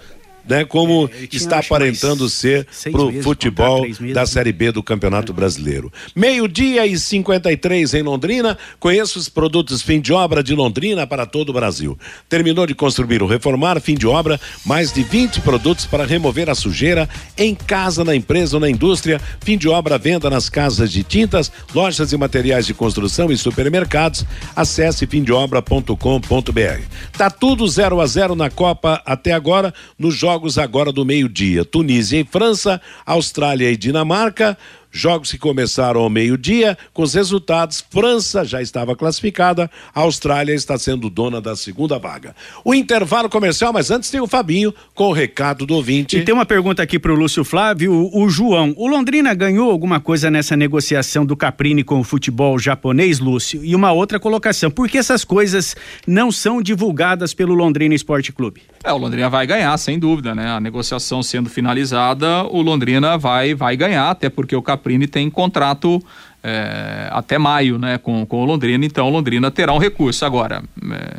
né, 0.48 0.66
como 0.66 1.10
É, 1.14 1.28
está 1.36 1.60
aparentando 1.60 2.28
ser 2.30 2.68
pro 2.92 3.08
meses, 3.08 3.24
futebol 3.24 3.84
meses, 3.84 4.14
da 4.14 4.22
né? 4.22 4.26
Série 4.26 4.52
B 4.52 4.72
do 4.72 4.82
Campeonato 4.84 5.32
Brasileiro. 5.34 5.92
Meio-dia 6.16 6.86
e 6.86 6.98
53 6.98 7.94
em 7.94 8.02
Londrina. 8.02 8.58
Conheça 8.80 9.20
os 9.20 9.30
produtos 9.30 9.82
fim 9.82 10.02
de 10.02 10.12
obra 10.12 10.44
de 10.44 10.56
Londrina 10.56 11.06
para 11.06 11.26
todo 11.26 11.50
o 11.50 11.54
Brasil. 11.54 11.98
Terminou 12.28 12.66
de 12.66 12.74
construir 12.74 13.22
ou 13.22 13.30
reformar, 13.30 13.80
fim 13.80 13.96
de 13.96 14.08
obra, 14.08 14.40
mais 14.66 14.92
de 14.92 15.04
20 15.04 15.42
produtos 15.42 15.86
para 15.86 16.06
remover 16.06 16.50
a 16.50 16.56
sujeira 16.56 17.08
em 17.38 17.54
casa, 17.56 18.04
na 18.04 18.16
empresa 18.16 18.56
ou 18.56 18.60
na 18.60 18.70
indústria. 18.70 19.22
Fim 19.42 19.58
de 19.58 19.70
obra, 19.70 19.98
venda 19.98 20.30
nas 20.30 20.50
casas 20.50 20.92
de 20.92 21.04
tintas, 21.04 21.52
lojas 21.74 22.12
e 22.12 22.18
materiais 22.18 22.66
de 22.66 22.74
construção 22.74 23.32
e 23.32 23.38
supermercados. 23.38 24.26
Acesse 24.56 25.06
fimdeobra.com.br. 25.06 26.82
Tá 27.18 27.30
tudo 27.30 27.68
0 27.68 28.02
a 28.02 28.06
0 28.06 28.36
na 28.36 28.50
Copa 28.50 29.02
até 29.06 29.32
agora, 29.34 29.74
nos 29.98 30.16
jogos 30.32 30.58
agora 30.58 30.94
do 30.94 31.04
meio-dia. 31.04 31.66
Tunísia 31.66 32.22
e 32.22 32.24
França, 32.24 32.82
Austrália 33.06 33.70
e 33.70 33.76
Dinamarca. 33.76 34.58
Jogos 34.92 35.32
que 35.32 35.38
começaram 35.38 36.02
ao 36.02 36.10
meio-dia, 36.10 36.78
com 36.94 37.02
os 37.02 37.14
resultados: 37.14 37.84
França 37.90 38.44
já 38.44 38.62
estava 38.62 38.94
classificada, 38.94 39.72
a 39.96 40.02
Austrália 40.02 40.54
está 40.54 40.78
sendo 40.78 41.10
dona 41.10 41.40
da 41.40 41.56
segunda 41.56 41.98
vaga. 41.98 42.36
O 42.66 42.74
intervalo 42.74 43.30
comercial, 43.30 43.72
mas 43.72 43.90
antes 43.90 44.10
tem 44.10 44.20
o 44.20 44.28
Fabinho 44.28 44.74
com 44.94 45.06
o 45.06 45.14
recado 45.14 45.66
do 45.66 45.76
ouvinte. 45.76 46.18
E 46.18 46.26
tem 46.26 46.34
uma 46.34 46.46
pergunta 46.46 46.84
aqui 46.84 47.00
para 47.00 47.14
o 47.14 47.16
Lúcio 47.16 47.46
Flávio, 47.46 47.94
o, 47.94 48.24
o 48.24 48.30
João. 48.30 48.74
O 48.76 48.86
Londrina 48.86 49.34
ganhou 49.34 49.72
alguma 49.72 50.02
coisa 50.02 50.30
nessa 50.30 50.58
negociação 50.58 51.26
do 51.26 51.38
Caprini 51.38 51.86
com 51.86 52.02
o 52.02 52.04
futebol 52.04 52.60
japonês, 52.60 53.20
Lúcio? 53.20 53.64
E 53.64 53.74
uma 53.74 53.94
outra 53.94 54.20
colocação: 54.20 54.70
por 54.70 54.90
que 54.90 54.98
essas 54.98 55.24
coisas 55.24 55.74
não 56.06 56.34
são 56.34 56.62
divulgadas 56.62 57.34
pelo 57.34 57.54
Londrina 57.54 57.96
Esporte 57.96 58.34
Clube? 58.34 58.62
É, 58.84 58.92
o 58.92 58.98
Londrina 58.98 59.30
vai 59.30 59.48
ganhar, 59.48 59.78
sem 59.78 59.98
dúvida, 59.98 60.36
né? 60.36 60.50
A 60.50 60.60
negociação 60.60 61.24
sendo 61.24 61.50
finalizada, 61.50 62.44
o 62.44 62.62
Londrina 62.62 63.18
vai, 63.18 63.56
vai 63.56 63.78
ganhar, 63.78 64.10
até 64.10 64.30
porque 64.30 64.54
o 64.54 64.62
Caprini 64.62 64.81
tem 65.08 65.30
contrato 65.30 66.04
é, 66.44 67.08
até 67.12 67.38
maio, 67.38 67.78
né, 67.78 67.98
com, 67.98 68.26
com 68.26 68.42
o 68.42 68.46
Londrina, 68.46 68.86
então 68.86 69.08
o 69.08 69.10
Londrina 69.10 69.52
terá 69.52 69.74
um 69.74 69.78
recurso. 69.78 70.26
Agora, 70.26 70.64
é, 70.92 71.18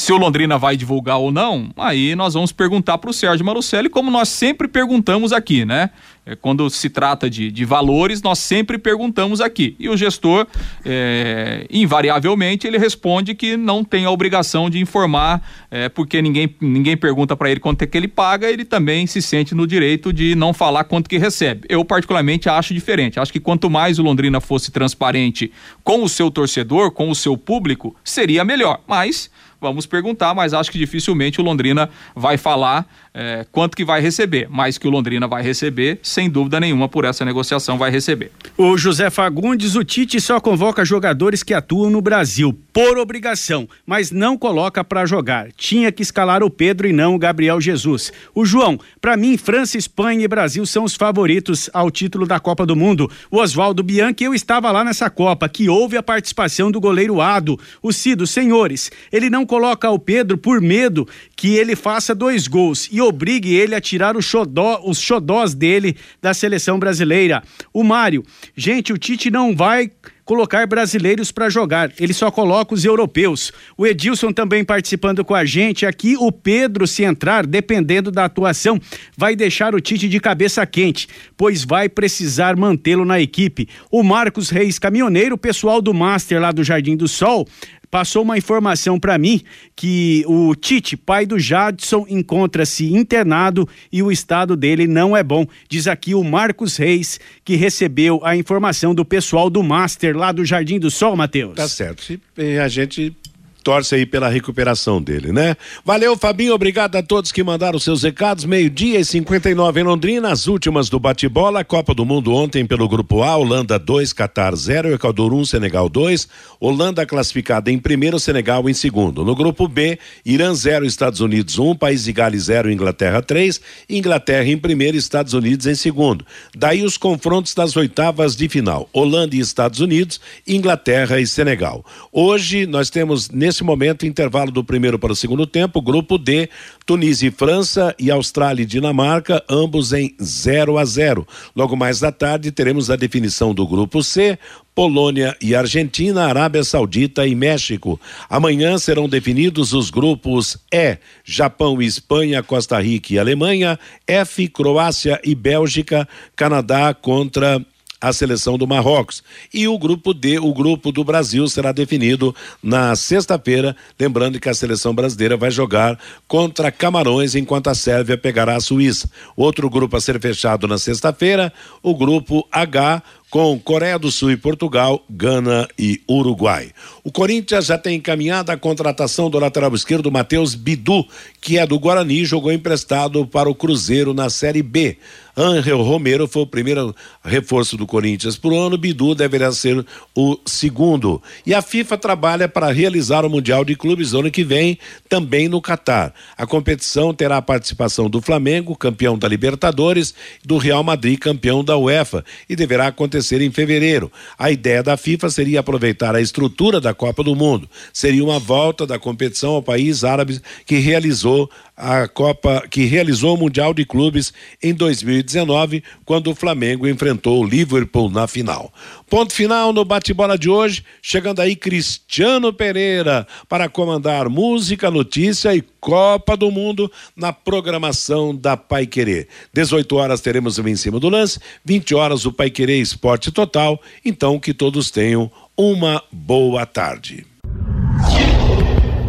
se 0.00 0.14
o 0.14 0.16
Londrina 0.16 0.56
vai 0.56 0.78
divulgar 0.78 1.18
ou 1.18 1.30
não, 1.30 1.68
aí 1.76 2.16
nós 2.16 2.32
vamos 2.32 2.52
perguntar 2.52 2.96
para 2.96 3.10
o 3.10 3.12
Sérgio 3.12 3.44
Marucelli, 3.44 3.90
como 3.90 4.10
nós 4.10 4.30
sempre 4.30 4.66
perguntamos 4.66 5.30
aqui, 5.30 5.66
né? 5.66 5.90
É, 6.24 6.34
quando 6.34 6.70
se 6.70 6.88
trata 6.88 7.28
de, 7.28 7.50
de 7.50 7.64
valores, 7.66 8.22
nós 8.22 8.38
sempre 8.38 8.78
perguntamos 8.78 9.42
aqui. 9.42 9.76
E 9.78 9.90
o 9.90 9.96
gestor, 9.98 10.46
é, 10.86 11.66
invariavelmente, 11.70 12.66
ele 12.66 12.78
responde 12.78 13.34
que 13.34 13.58
não 13.58 13.84
tem 13.84 14.06
a 14.06 14.10
obrigação 14.10 14.70
de 14.70 14.78
informar, 14.78 15.46
é, 15.70 15.90
porque 15.90 16.22
ninguém, 16.22 16.54
ninguém 16.62 16.96
pergunta 16.96 17.36
para 17.36 17.50
ele 17.50 17.60
quanto 17.60 17.82
é 17.82 17.86
que 17.86 17.96
ele 17.96 18.08
paga, 18.08 18.50
ele 18.50 18.64
também 18.64 19.06
se 19.06 19.20
sente 19.20 19.54
no 19.54 19.66
direito 19.66 20.14
de 20.14 20.34
não 20.34 20.54
falar 20.54 20.84
quanto 20.84 21.10
que 21.10 21.18
recebe. 21.18 21.66
Eu, 21.68 21.84
particularmente, 21.84 22.48
acho 22.48 22.72
diferente. 22.72 23.20
Acho 23.20 23.32
que 23.32 23.40
quanto 23.40 23.68
mais 23.68 23.98
o 23.98 24.02
Londrina 24.02 24.40
fosse 24.40 24.70
transparente 24.70 25.52
com 25.84 26.02
o 26.02 26.08
seu 26.08 26.30
torcedor, 26.30 26.90
com 26.90 27.10
o 27.10 27.14
seu 27.14 27.36
público, 27.36 27.94
seria 28.02 28.42
melhor. 28.46 28.80
Mas 28.88 29.30
Vamos 29.60 29.84
perguntar, 29.84 30.34
mas 30.34 30.54
acho 30.54 30.70
que 30.70 30.78
dificilmente 30.78 31.40
o 31.40 31.44
Londrina 31.44 31.90
vai 32.16 32.38
falar 32.38 32.86
é, 33.12 33.44
quanto 33.52 33.76
que 33.76 33.84
vai 33.84 34.00
receber, 34.00 34.48
mas 34.48 34.78
que 34.78 34.88
o 34.88 34.90
Londrina 34.90 35.28
vai 35.28 35.42
receber, 35.42 35.98
sem 36.02 36.30
dúvida 36.30 36.58
nenhuma, 36.58 36.88
por 36.88 37.04
essa 37.04 37.24
negociação 37.24 37.76
vai 37.76 37.90
receber. 37.90 38.32
O 38.56 38.78
José 38.78 39.10
Fagundes, 39.10 39.74
o 39.74 39.84
Tite 39.84 40.20
só 40.20 40.40
convoca 40.40 40.84
jogadores 40.84 41.42
que 41.42 41.52
atuam 41.52 41.90
no 41.90 42.00
Brasil, 42.00 42.58
por 42.72 42.96
obrigação, 42.98 43.68
mas 43.84 44.10
não 44.10 44.38
coloca 44.38 44.82
para 44.82 45.04
jogar. 45.04 45.48
Tinha 45.52 45.92
que 45.92 46.02
escalar 46.02 46.42
o 46.42 46.48
Pedro 46.48 46.88
e 46.88 46.92
não 46.92 47.14
o 47.14 47.18
Gabriel 47.18 47.60
Jesus. 47.60 48.12
O 48.34 48.46
João, 48.46 48.78
para 49.00 49.16
mim, 49.16 49.36
França, 49.36 49.76
Espanha 49.76 50.24
e 50.24 50.28
Brasil 50.28 50.64
são 50.64 50.84
os 50.84 50.94
favoritos 50.94 51.68
ao 51.74 51.90
título 51.90 52.26
da 52.26 52.40
Copa 52.40 52.64
do 52.64 52.76
Mundo. 52.76 53.10
O 53.30 53.38
Oswaldo 53.38 53.82
Bianchi, 53.82 54.24
eu 54.24 54.34
estava 54.34 54.70
lá 54.70 54.84
nessa 54.84 55.10
Copa, 55.10 55.48
que 55.48 55.68
houve 55.68 55.96
a 55.96 56.02
participação 56.02 56.70
do 56.70 56.80
goleiro 56.80 57.20
Ado. 57.20 57.58
O 57.82 57.92
Cido, 57.92 58.26
senhores, 58.26 58.90
ele 59.12 59.28
não 59.28 59.44
coloca 59.50 59.90
o 59.90 59.98
Pedro 59.98 60.38
por 60.38 60.60
medo 60.60 61.08
que 61.34 61.56
ele 61.56 61.74
faça 61.74 62.14
dois 62.14 62.46
gols 62.46 62.88
e 62.92 63.00
obrigue 63.00 63.52
ele 63.52 63.74
a 63.74 63.80
tirar 63.80 64.14
xodó, 64.22 64.80
os 64.84 65.00
xodós 65.00 65.54
dele 65.54 65.96
da 66.22 66.32
seleção 66.32 66.78
brasileira. 66.78 67.42
O 67.72 67.82
Mário, 67.82 68.22
gente, 68.56 68.92
o 68.92 68.98
Tite 68.98 69.28
não 69.28 69.56
vai 69.56 69.90
colocar 70.24 70.64
brasileiros 70.68 71.32
para 71.32 71.50
jogar, 71.50 71.90
ele 71.98 72.14
só 72.14 72.30
coloca 72.30 72.72
os 72.72 72.84
europeus. 72.84 73.50
O 73.76 73.84
Edilson 73.84 74.32
também 74.32 74.64
participando 74.64 75.24
com 75.24 75.34
a 75.34 75.44
gente 75.44 75.84
aqui. 75.84 76.16
O 76.16 76.30
Pedro, 76.30 76.86
se 76.86 77.02
entrar, 77.02 77.44
dependendo 77.44 78.12
da 78.12 78.26
atuação, 78.26 78.80
vai 79.16 79.34
deixar 79.34 79.74
o 79.74 79.80
Tite 79.80 80.08
de 80.08 80.20
cabeça 80.20 80.64
quente, 80.64 81.08
pois 81.36 81.64
vai 81.64 81.88
precisar 81.88 82.54
mantê-lo 82.54 83.04
na 83.04 83.20
equipe. 83.20 83.68
O 83.90 84.04
Marcos 84.04 84.50
Reis, 84.50 84.78
caminhoneiro, 84.78 85.36
pessoal 85.36 85.82
do 85.82 85.92
Master 85.92 86.40
lá 86.40 86.52
do 86.52 86.62
Jardim 86.62 86.96
do 86.96 87.08
Sol, 87.08 87.48
passou 87.90 88.22
uma 88.22 88.38
informação 88.38 88.98
para 88.98 89.18
mim 89.18 89.42
que 89.74 90.24
o 90.26 90.54
Tite, 90.54 90.96
pai 90.96 91.26
do 91.26 91.38
Jadson, 91.38 92.06
encontra-se 92.08 92.92
internado 92.92 93.68
e 93.90 94.02
o 94.02 94.12
estado 94.12 94.56
dele 94.56 94.86
não 94.86 95.16
é 95.16 95.22
bom. 95.22 95.46
Diz 95.68 95.86
aqui 95.88 96.14
o 96.14 96.22
Marcos 96.22 96.76
Reis, 96.76 97.18
que 97.44 97.56
recebeu 97.56 98.20
a 98.24 98.36
informação 98.36 98.94
do 98.94 99.04
pessoal 99.04 99.50
do 99.50 99.62
Master 99.62 100.16
lá 100.16 100.32
do 100.32 100.44
Jardim 100.44 100.78
do 100.78 100.90
Sol, 100.90 101.16
Matheus. 101.16 101.56
Tá 101.56 101.68
certo. 101.68 102.02
Se 102.02 102.20
a 102.62 102.68
gente 102.68 103.14
torce 103.62 103.94
aí 103.94 104.06
pela 104.06 104.28
recuperação 104.28 105.00
dele, 105.00 105.32
né? 105.32 105.56
Valeu, 105.84 106.16
Fabinho, 106.16 106.54
obrigado 106.54 106.96
a 106.96 107.02
todos 107.02 107.32
que 107.32 107.42
mandaram 107.42 107.78
seus 107.78 108.02
recados. 108.02 108.44
Meio-dia 108.44 109.00
e 109.00 109.04
59 109.04 109.80
em 109.80 109.84
Londrina, 109.84 110.30
as 110.30 110.46
últimas 110.46 110.88
do 110.88 110.98
bate-bola, 110.98 111.64
Copa 111.64 111.94
do 111.94 112.04
Mundo 112.04 112.32
ontem 112.32 112.66
pelo 112.66 112.88
grupo 112.88 113.22
A, 113.22 113.36
Holanda 113.36 113.78
2, 113.78 114.12
Catar 114.12 114.54
0, 114.54 114.94
Equador 114.94 115.32
1, 115.32 115.38
um, 115.38 115.44
Senegal 115.44 115.88
2, 115.88 116.28
Holanda 116.58 117.04
classificada 117.04 117.70
em 117.70 117.78
primeiro, 117.78 118.18
Senegal 118.18 118.68
em 118.68 118.74
segundo. 118.74 119.24
No 119.24 119.34
grupo 119.34 119.68
B, 119.68 119.98
Irã 120.24 120.54
0, 120.54 120.84
Estados 120.84 121.20
Unidos 121.20 121.58
1, 121.58 121.70
um, 121.70 121.76
País 121.76 122.04
de 122.04 122.12
Gales 122.12 122.44
0, 122.44 122.70
Inglaterra 122.70 123.22
3, 123.22 123.60
Inglaterra 123.88 124.48
em 124.48 124.58
primeiro, 124.58 124.96
Estados 124.96 125.34
Unidos 125.34 125.66
em 125.66 125.74
segundo. 125.74 126.24
Daí 126.56 126.82
os 126.82 126.96
confrontos 126.96 127.54
das 127.54 127.76
oitavas 127.76 128.36
de 128.36 128.48
final, 128.48 128.88
Holanda 128.92 129.34
e 129.34 129.40
Estados 129.40 129.80
Unidos, 129.80 130.20
Inglaterra 130.46 131.20
e 131.20 131.26
Senegal. 131.26 131.84
Hoje 132.12 132.66
nós 132.66 132.90
temos 132.90 133.28
nesse 133.30 133.49
momento, 133.64 134.06
intervalo 134.06 134.50
do 134.50 134.62
primeiro 134.62 134.98
para 134.98 135.12
o 135.12 135.16
segundo 135.16 135.46
tempo, 135.46 135.82
grupo 135.82 136.16
D, 136.16 136.48
Tunísia 136.86 137.28
e 137.28 137.30
França 137.30 137.94
e 137.98 138.10
Austrália 138.10 138.62
e 138.62 138.66
Dinamarca, 138.66 139.42
ambos 139.48 139.92
em 139.92 140.14
0 140.22 140.78
a 140.78 140.84
0. 140.84 141.26
Logo 141.54 141.76
mais 141.76 142.00
da 142.00 142.12
tarde 142.12 142.52
teremos 142.52 142.90
a 142.90 142.96
definição 142.96 143.54
do 143.54 143.66
grupo 143.66 144.02
C, 144.02 144.38
Polônia 144.74 145.36
e 145.42 145.54
Argentina, 145.54 146.26
Arábia 146.26 146.64
Saudita 146.64 147.26
e 147.26 147.34
México. 147.34 148.00
Amanhã 148.28 148.78
serão 148.78 149.08
definidos 149.08 149.72
os 149.72 149.90
grupos 149.90 150.56
E, 150.72 150.98
Japão 151.24 151.82
e 151.82 151.86
Espanha, 151.86 152.42
Costa 152.42 152.80
Rica 152.80 153.12
e 153.12 153.18
Alemanha, 153.18 153.78
F, 154.06 154.48
Croácia 154.48 155.20
e 155.24 155.34
Bélgica, 155.34 156.08
Canadá 156.34 156.94
contra 156.94 157.64
a 158.00 158.12
seleção 158.12 158.56
do 158.56 158.66
Marrocos. 158.66 159.22
E 159.52 159.68
o 159.68 159.78
grupo 159.78 160.14
D, 160.14 160.38
o 160.38 160.52
grupo 160.54 160.90
do 160.90 161.04
Brasil, 161.04 161.46
será 161.48 161.72
definido 161.72 162.34
na 162.62 162.96
sexta-feira, 162.96 163.76
lembrando 163.98 164.40
que 164.40 164.48
a 164.48 164.54
seleção 164.54 164.94
brasileira 164.94 165.36
vai 165.36 165.50
jogar 165.50 165.98
contra 166.26 166.72
Camarões, 166.72 167.34
enquanto 167.34 167.68
a 167.68 167.74
Sérvia 167.74 168.16
pegará 168.16 168.56
a 168.56 168.60
Suíça. 168.60 169.10
Outro 169.36 169.68
grupo 169.68 169.96
a 169.96 170.00
ser 170.00 170.20
fechado 170.20 170.66
na 170.66 170.78
sexta-feira, 170.78 171.52
o 171.82 171.94
grupo 171.94 172.46
H, 172.50 173.02
com 173.30 173.58
Coreia 173.60 173.96
do 173.96 174.10
Sul 174.10 174.32
e 174.32 174.36
Portugal, 174.36 175.04
Gana 175.08 175.68
e 175.78 176.02
Uruguai. 176.10 176.72
O 177.04 177.12
Corinthians 177.12 177.66
já 177.66 177.78
tem 177.78 177.96
encaminhado 177.96 178.50
a 178.50 178.56
contratação 178.56 179.30
do 179.30 179.38
lateral 179.38 179.72
esquerdo 179.72 180.10
Matheus 180.10 180.56
Bidu, 180.56 181.06
que 181.40 181.56
é 181.56 181.64
do 181.64 181.78
Guarani, 181.78 182.24
jogou 182.24 182.52
emprestado 182.52 183.24
para 183.24 183.48
o 183.48 183.54
Cruzeiro 183.54 184.12
na 184.12 184.28
Série 184.28 184.62
B. 184.62 184.98
Angel 185.36 185.80
Romero 185.82 186.26
foi 186.26 186.42
o 186.42 186.46
primeiro 186.46 186.94
reforço 187.24 187.76
do 187.76 187.86
Corinthians 187.86 188.36
por 188.36 188.52
ano, 188.52 188.76
Bidu 188.76 189.14
deverá 189.14 189.52
ser 189.52 189.84
o 190.14 190.38
segundo. 190.44 191.22
E 191.46 191.54
a 191.54 191.62
FIFA 191.62 191.98
trabalha 191.98 192.48
para 192.48 192.72
realizar 192.72 193.24
o 193.24 193.30
Mundial 193.30 193.64
de 193.64 193.74
Clubes 193.74 194.14
ano 194.14 194.30
que 194.30 194.44
vem, 194.44 194.78
também 195.08 195.48
no 195.48 195.60
Catar. 195.60 196.14
A 196.36 196.46
competição 196.46 197.14
terá 197.14 197.36
a 197.36 197.42
participação 197.42 198.08
do 198.08 198.20
Flamengo, 198.20 198.76
campeão 198.76 199.18
da 199.18 199.28
Libertadores, 199.28 200.14
do 200.44 200.58
Real 200.58 200.82
Madrid, 200.82 201.18
campeão 201.18 201.64
da 201.64 201.76
UEFA, 201.76 202.24
e 202.48 202.56
deverá 202.56 202.88
acontecer 202.88 203.40
em 203.40 203.50
fevereiro. 203.50 204.10
A 204.38 204.50
ideia 204.50 204.82
da 204.82 204.96
FIFA 204.96 205.30
seria 205.30 205.60
aproveitar 205.60 206.14
a 206.14 206.20
estrutura 206.20 206.80
da 206.80 206.94
Copa 206.94 207.22
do 207.22 207.34
Mundo. 207.34 207.68
Seria 207.92 208.24
uma 208.24 208.38
volta 208.38 208.86
da 208.86 208.98
competição 208.98 209.52
ao 209.52 209.62
país 209.62 210.04
árabe 210.04 210.40
que 210.66 210.76
realizou 210.78 211.50
a 211.80 212.06
Copa, 212.06 212.62
que 212.70 212.84
realizou 212.84 213.34
o 213.34 213.38
Mundial 213.38 213.72
de 213.72 213.86
Clubes 213.86 214.34
em 214.62 214.74
2019, 214.74 215.82
quando 216.04 216.30
o 216.30 216.34
Flamengo 216.34 216.86
enfrentou 216.86 217.40
o 217.40 217.46
Liverpool 217.46 218.10
na 218.10 218.28
final. 218.28 218.72
Ponto 219.08 219.32
final 219.32 219.72
no 219.72 219.82
bate-bola 219.82 220.36
de 220.36 220.50
hoje, 220.50 220.84
chegando 221.00 221.40
aí 221.40 221.56
Cristiano 221.56 222.52
Pereira 222.52 223.26
para 223.48 223.68
comandar 223.68 224.28
música, 224.28 224.90
notícia 224.90 225.54
e 225.54 225.62
Copa 225.80 226.36
do 226.36 226.50
Mundo 226.50 226.92
na 227.16 227.32
programação 227.32 228.36
da 228.36 228.56
Pai 228.56 228.86
Querer. 228.86 229.26
18 229.54 229.96
horas 229.96 230.20
teremos 230.20 230.58
o 230.58 230.68
Em 230.68 230.76
Cima 230.76 231.00
do 231.00 231.08
Lance, 231.08 231.40
20 231.64 231.94
horas 231.94 232.26
o 232.26 232.32
Pai 232.32 232.50
Querer 232.50 232.78
Esporte 232.78 233.32
Total. 233.32 233.80
Então 234.04 234.38
que 234.38 234.52
todos 234.52 234.90
tenham 234.90 235.30
uma 235.56 236.02
boa 236.12 236.66
tarde. 236.66 237.29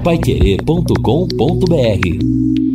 Paiquerê.com.br 0.04 2.70